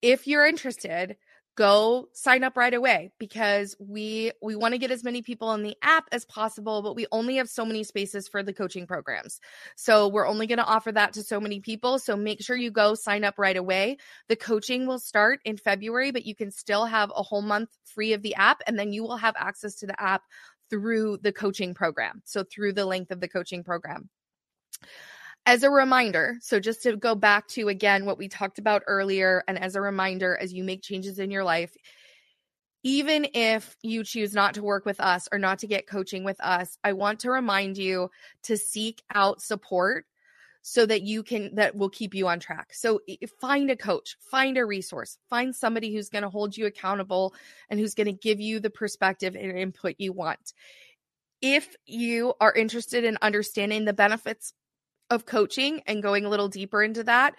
If 0.01 0.27
you're 0.27 0.47
interested, 0.47 1.17
go 1.57 2.09
sign 2.13 2.45
up 2.45 2.57
right 2.57 2.75
away 2.75 3.11
because 3.19 3.75
we 3.79 4.31
we 4.43 4.55
want 4.55 4.73
to 4.73 4.79
get 4.79 4.91
as 4.91 5.03
many 5.03 5.23
people 5.23 5.53
in 5.53 5.63
the 5.63 5.77
app 5.83 6.05
as 6.13 6.25
possible 6.27 6.83
but 6.83 6.95
we 6.95 7.07
only 7.11 7.37
have 7.37 7.49
so 7.49 7.65
many 7.65 7.83
spaces 7.83 8.29
for 8.29 8.43
the 8.43 8.53
coaching 8.53 8.87
programs. 8.87 9.41
So 9.75 10.09
we're 10.09 10.27
only 10.27 10.47
going 10.47 10.59
to 10.59 10.65
offer 10.65 10.93
that 10.93 11.15
to 11.15 11.23
so 11.23 11.41
many 11.41 11.61
people. 11.61 11.99
So 11.99 12.17
make 12.17 12.43
sure 12.43 12.57
you 12.57 12.71
go 12.71 12.95
sign 12.95 13.25
up 13.25 13.39
right 13.39 13.57
away. 13.57 13.97
The 14.29 14.37
coaching 14.37 14.87
will 14.87 14.99
start 14.99 15.41
in 15.45 15.57
february 15.57 16.11
but 16.13 16.27
you 16.27 16.35
can 16.35 16.51
still 16.51 16.85
have 16.85 17.11
a 17.17 17.23
whole 17.23 17.43
month 17.43 17.71
free 17.85 18.13
of 18.13 18.23
the 18.23 18.35
app 18.35 18.61
and 18.67 18.79
then 18.79 18.93
you 18.93 19.03
will 19.03 19.17
have 19.17 19.35
access 19.39 19.77
to 19.77 19.87
the 19.87 20.01
app 20.01 20.23
through 20.69 21.19
the 21.23 21.33
coaching 21.33 21.75
program. 21.75 22.23
So 22.25 22.45
through 22.45 22.75
the 22.75 22.87
length 22.87 23.11
of 23.11 23.21
the 23.21 23.29
coaching 23.29 23.65
program 23.65 24.11
as 25.47 25.63
a 25.63 25.71
reminder, 25.71 26.37
so 26.41 26.59
just 26.59 26.83
to 26.83 26.97
go 26.97 27.15
back 27.15 27.47
to 27.49 27.69
again 27.69 28.05
what 28.05 28.19
we 28.19 28.29
talked 28.29 28.59
about 28.59 28.83
earlier, 28.89 29.45
and 29.47 29.59
as 29.59 29.77
a 29.77 29.81
reminder, 29.81 30.37
as 30.37 30.53
you 30.53 30.65
make 30.65 30.83
changes 30.83 31.21
in 31.21 31.31
your 31.31 31.45
life, 31.45 31.75
even 32.83 33.29
if 33.33 33.77
you 33.83 34.05
choose 34.05 34.35
not 34.35 34.55
to 34.55 34.63
work 34.63 34.85
with 34.85 35.01
us 35.01 35.29
or 35.33 35.39
not 35.39 35.61
to 35.61 35.67
get 35.67 35.87
coaching 35.89 36.25
with 36.25 36.39
us, 36.41 36.77
I 36.85 36.93
want 36.93 37.21
to 37.21 37.31
remind 37.31 37.79
you 37.79 38.11
to 38.45 38.57
seek 38.57 39.03
out 39.15 39.41
support 39.41 40.05
so 40.63 40.85
that 40.85 41.03
you 41.03 41.23
can 41.23 41.55
that 41.55 41.77
will 41.77 41.91
keep 41.91 42.13
you 42.13 42.27
on 42.27 42.41
track. 42.41 42.75
So 42.75 43.01
find 43.41 43.71
a 43.71 43.77
coach, 43.77 44.17
find 44.21 44.59
a 44.59 44.67
resource, 44.67 45.17
find 45.31 45.55
somebody 45.55 45.95
who's 45.95 46.09
going 46.09 46.23
to 46.23 46.29
hold 46.29 46.57
you 46.57 46.67
accountable 46.67 47.35
and 47.71 47.79
who's 47.79 47.95
going 47.95 48.09
to 48.09 48.13
give 48.13 48.41
you 48.41 48.59
the 48.59 48.71
perspective 48.71 49.37
and 49.37 49.57
input 49.57 49.95
you 49.99 50.13
want. 50.13 50.55
If 51.41 51.77
you 51.87 52.35
are 52.41 52.53
interested 52.53 53.05
in 53.05 53.17
understanding 53.23 53.85
the 53.85 53.93
benefits 53.93 54.53
of 55.11 55.27
coaching 55.27 55.83
and 55.87 56.03
going 56.03 56.25
a 56.25 56.29
little 56.29 56.49
deeper 56.49 56.83
into 56.83 57.05
that, 57.05 57.35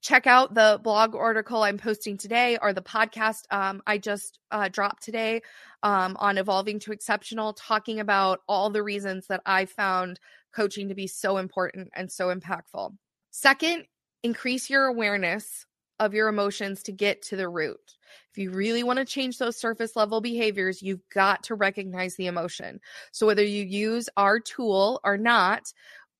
check 0.00 0.26
out 0.26 0.54
the 0.54 0.80
blog 0.82 1.14
article 1.14 1.62
I'm 1.62 1.78
posting 1.78 2.18
today 2.18 2.58
or 2.60 2.72
the 2.72 2.82
podcast 2.82 3.42
um, 3.50 3.82
I 3.86 3.98
just 3.98 4.38
uh, 4.50 4.68
dropped 4.68 5.02
today 5.02 5.42
um, 5.82 6.16
on 6.18 6.38
evolving 6.38 6.80
to 6.80 6.92
exceptional, 6.92 7.52
talking 7.52 8.00
about 8.00 8.40
all 8.48 8.70
the 8.70 8.82
reasons 8.82 9.26
that 9.28 9.42
I 9.46 9.64
found 9.66 10.20
coaching 10.54 10.88
to 10.88 10.94
be 10.94 11.06
so 11.06 11.38
important 11.38 11.90
and 11.94 12.10
so 12.10 12.34
impactful. 12.34 12.96
Second, 13.30 13.86
increase 14.22 14.68
your 14.68 14.86
awareness 14.86 15.66
of 15.98 16.14
your 16.14 16.28
emotions 16.28 16.82
to 16.82 16.92
get 16.92 17.22
to 17.22 17.36
the 17.36 17.48
root. 17.48 17.96
If 18.32 18.38
you 18.38 18.50
really 18.50 18.82
want 18.82 18.98
to 18.98 19.04
change 19.04 19.38
those 19.38 19.56
surface 19.56 19.94
level 19.94 20.20
behaviors, 20.20 20.82
you've 20.82 21.08
got 21.12 21.44
to 21.44 21.54
recognize 21.54 22.16
the 22.16 22.26
emotion. 22.26 22.80
So, 23.12 23.26
whether 23.26 23.44
you 23.44 23.64
use 23.64 24.08
our 24.16 24.40
tool 24.40 25.00
or 25.04 25.16
not, 25.16 25.72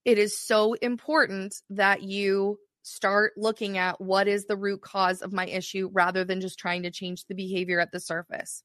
it 0.05 0.17
is 0.17 0.39
so 0.39 0.73
important 0.73 1.55
that 1.69 2.03
you 2.03 2.59
start 2.83 3.33
looking 3.37 3.77
at 3.77 4.01
what 4.01 4.27
is 4.27 4.45
the 4.45 4.57
root 4.57 4.81
cause 4.81 5.21
of 5.21 5.31
my 5.31 5.45
issue 5.45 5.89
rather 5.93 6.25
than 6.25 6.41
just 6.41 6.59
trying 6.59 6.83
to 6.83 6.91
change 6.91 7.25
the 7.25 7.35
behavior 7.35 7.79
at 7.79 7.91
the 7.91 7.99
surface. 7.99 8.63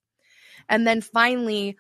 And 0.69 0.87
then 0.87 1.01
finally, 1.01 1.77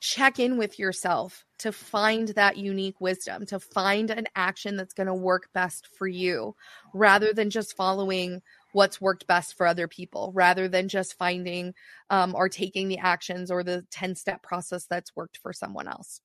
check 0.00 0.38
in 0.38 0.56
with 0.56 0.78
yourself 0.78 1.44
to 1.58 1.72
find 1.72 2.28
that 2.28 2.58
unique 2.58 3.00
wisdom, 3.00 3.46
to 3.46 3.58
find 3.58 4.10
an 4.10 4.26
action 4.36 4.76
that's 4.76 4.92
going 4.92 5.06
to 5.06 5.14
work 5.14 5.48
best 5.54 5.88
for 5.98 6.06
you 6.06 6.54
rather 6.92 7.32
than 7.32 7.50
just 7.50 7.74
following 7.74 8.42
what's 8.72 9.00
worked 9.00 9.26
best 9.26 9.56
for 9.56 9.66
other 9.66 9.88
people, 9.88 10.30
rather 10.34 10.68
than 10.68 10.88
just 10.88 11.16
finding 11.16 11.72
um, 12.10 12.34
or 12.34 12.48
taking 12.48 12.88
the 12.88 12.98
actions 12.98 13.50
or 13.50 13.64
the 13.64 13.84
10 13.90 14.14
step 14.14 14.42
process 14.42 14.84
that's 14.86 15.16
worked 15.16 15.38
for 15.38 15.52
someone 15.52 15.88
else. 15.88 16.20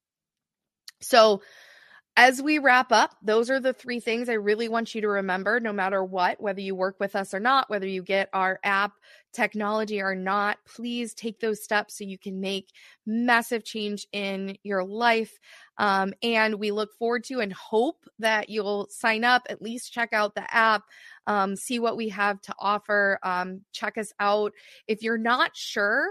So, 1.02 1.42
as 2.20 2.42
we 2.42 2.60
wrap 2.60 2.92
up, 2.92 3.16
those 3.22 3.50
are 3.50 3.62
the 3.62 3.72
three 3.72 4.02
things 4.02 4.28
I 4.28 4.34
really 4.34 4.68
want 4.68 4.94
you 4.94 5.00
to 5.00 5.08
remember 5.08 5.62
no 5.62 5.72
matter 5.72 6.04
what, 6.04 6.42
whether 6.42 6.60
you 6.60 6.76
work 6.76 6.98
with 7.00 7.16
us 7.16 7.34
or 7.34 7.40
not, 7.40 7.70
whether 7.70 7.88
you 7.88 8.04
get 8.04 8.28
our 8.34 8.60
app 8.62 8.92
technology 9.32 10.02
or 10.02 10.16
not. 10.16 10.58
Please 10.66 11.14
take 11.14 11.40
those 11.40 11.64
steps 11.64 11.98
so 11.98 12.04
you 12.04 12.18
can 12.18 12.42
make 12.42 12.74
massive 13.06 13.64
change 13.64 14.06
in 14.12 14.58
your 14.64 14.84
life. 14.84 15.40
Um, 15.78 16.14
and 16.22 16.56
we 16.56 16.72
look 16.72 16.94
forward 17.00 17.24
to 17.26 17.40
and 17.40 17.54
hope 17.54 18.04
that 18.20 18.50
you'll 18.50 18.88
sign 18.90 19.24
up, 19.24 19.44
at 19.50 19.62
least 19.62 19.94
check 19.94 20.12
out 20.12 20.36
the 20.36 20.54
app, 20.54 20.84
um, 21.26 21.56
see 21.56 21.80
what 21.80 21.96
we 21.96 22.10
have 22.10 22.42
to 22.42 22.54
offer, 22.60 23.18
um, 23.24 23.62
check 23.72 23.98
us 23.98 24.12
out. 24.20 24.52
If 24.90 25.04
you're 25.04 25.18
not 25.18 25.56
sure, 25.56 26.10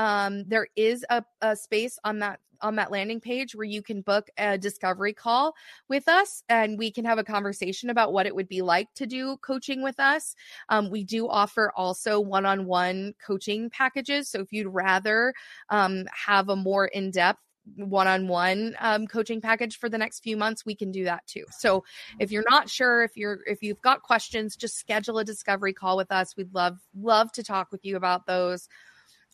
um, 0.00 0.44
there 0.48 0.66
is 0.76 1.04
a, 1.10 1.22
a 1.42 1.54
space 1.54 1.98
on 2.04 2.20
that 2.20 2.40
on 2.62 2.76
that 2.76 2.90
landing 2.90 3.20
page 3.20 3.54
where 3.54 3.66
you 3.66 3.82
can 3.82 4.02
book 4.02 4.28
a 4.38 4.56
discovery 4.56 5.14
call 5.14 5.54
with 5.88 6.08
us 6.08 6.42
and 6.48 6.78
we 6.78 6.90
can 6.90 7.06
have 7.06 7.18
a 7.18 7.24
conversation 7.24 7.88
about 7.88 8.12
what 8.12 8.26
it 8.26 8.34
would 8.34 8.48
be 8.48 8.60
like 8.60 8.92
to 8.94 9.06
do 9.06 9.38
coaching 9.38 9.82
with 9.82 9.98
us. 9.98 10.34
Um, 10.68 10.90
we 10.90 11.02
do 11.02 11.26
offer 11.26 11.72
also 11.74 12.20
one 12.20 12.44
on 12.44 12.66
one 12.66 13.14
coaching 13.24 13.70
packages. 13.70 14.30
So 14.30 14.40
if 14.40 14.52
you'd 14.52 14.66
rather 14.66 15.32
um, 15.70 16.04
have 16.12 16.50
a 16.50 16.56
more 16.56 16.86
in 16.86 17.10
depth 17.10 17.40
one-on-one 17.76 18.74
um, 18.80 19.06
coaching 19.06 19.40
package 19.40 19.78
for 19.78 19.88
the 19.88 19.98
next 19.98 20.20
few 20.20 20.36
months 20.36 20.64
we 20.64 20.74
can 20.74 20.90
do 20.90 21.04
that 21.04 21.24
too 21.26 21.44
so 21.50 21.84
if 22.18 22.32
you're 22.32 22.44
not 22.48 22.68
sure 22.68 23.04
if 23.04 23.16
you're 23.16 23.40
if 23.46 23.62
you've 23.62 23.80
got 23.82 24.02
questions 24.02 24.56
just 24.56 24.78
schedule 24.78 25.18
a 25.18 25.24
discovery 25.24 25.72
call 25.72 25.96
with 25.96 26.10
us 26.10 26.34
we'd 26.36 26.52
love 26.54 26.78
love 26.98 27.30
to 27.30 27.44
talk 27.44 27.70
with 27.70 27.84
you 27.84 27.96
about 27.96 28.26
those 28.26 28.66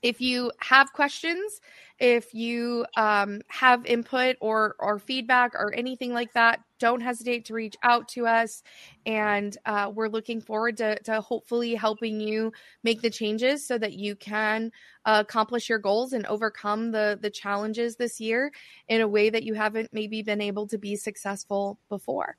if 0.07 0.21
you 0.21 0.53
have 0.61 0.93
questions, 0.93 1.61
if 1.99 2.33
you 2.33 2.87
um, 2.97 3.41
have 3.49 3.85
input 3.87 4.37
or 4.41 4.77
or 4.79 5.01
feedback 5.01 5.53
or 5.57 5.75
anything 5.75 6.13
like 6.15 6.33
that, 6.35 6.61
don't 6.79 7.01
hesitate 7.01 7.47
to 7.47 7.55
reach 7.55 7.75
out 7.83 8.07
to 8.11 8.25
us. 8.25 8.63
And 9.05 9.57
uh, 9.67 9.91
we're 9.93 10.09
looking 10.09 10.41
forward 10.41 10.77
to, 10.77 10.97
to 11.03 11.21
hopefully 11.21 11.75
helping 11.75 12.21
you 12.21 12.53
make 12.85 13.03
the 13.03 13.11
changes 13.11 13.67
so 13.67 13.79
that 13.79 13.95
you 13.95 14.15
can 14.15 14.71
accomplish 15.05 15.69
your 15.69 15.81
goals 15.81 16.13
and 16.13 16.25
overcome 16.27 16.93
the 16.93 17.19
the 17.21 17.31
challenges 17.31 17.97
this 17.97 18.21
year 18.21 18.53
in 18.87 19.01
a 19.01 19.09
way 19.09 19.29
that 19.29 19.43
you 19.43 19.55
haven't 19.55 19.93
maybe 19.93 20.23
been 20.23 20.41
able 20.41 20.69
to 20.69 20.79
be 20.79 20.95
successful 20.95 21.81
before. 21.89 22.37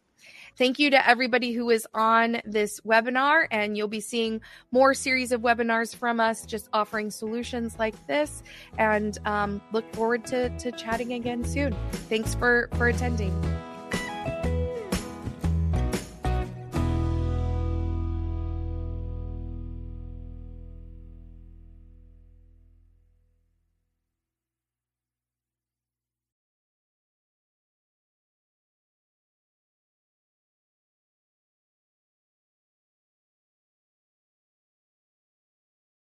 Thank 0.57 0.79
you 0.79 0.89
to 0.89 1.07
everybody 1.07 1.53
who 1.53 1.69
is 1.69 1.87
on 1.93 2.41
this 2.43 2.79
webinar, 2.81 3.45
and 3.51 3.77
you'll 3.77 3.87
be 3.87 4.01
seeing 4.01 4.41
more 4.71 4.93
series 4.93 5.31
of 5.31 5.41
webinars 5.41 5.95
from 5.95 6.19
us 6.19 6.45
just 6.45 6.67
offering 6.73 7.11
solutions 7.11 7.75
like 7.77 8.07
this. 8.07 8.41
And 8.77 9.17
um, 9.25 9.61
look 9.71 9.85
forward 9.93 10.25
to, 10.27 10.49
to 10.57 10.71
chatting 10.71 11.13
again 11.13 11.43
soon. 11.43 11.75
Thanks 12.09 12.33
for, 12.33 12.69
for 12.75 12.87
attending. 12.87 13.33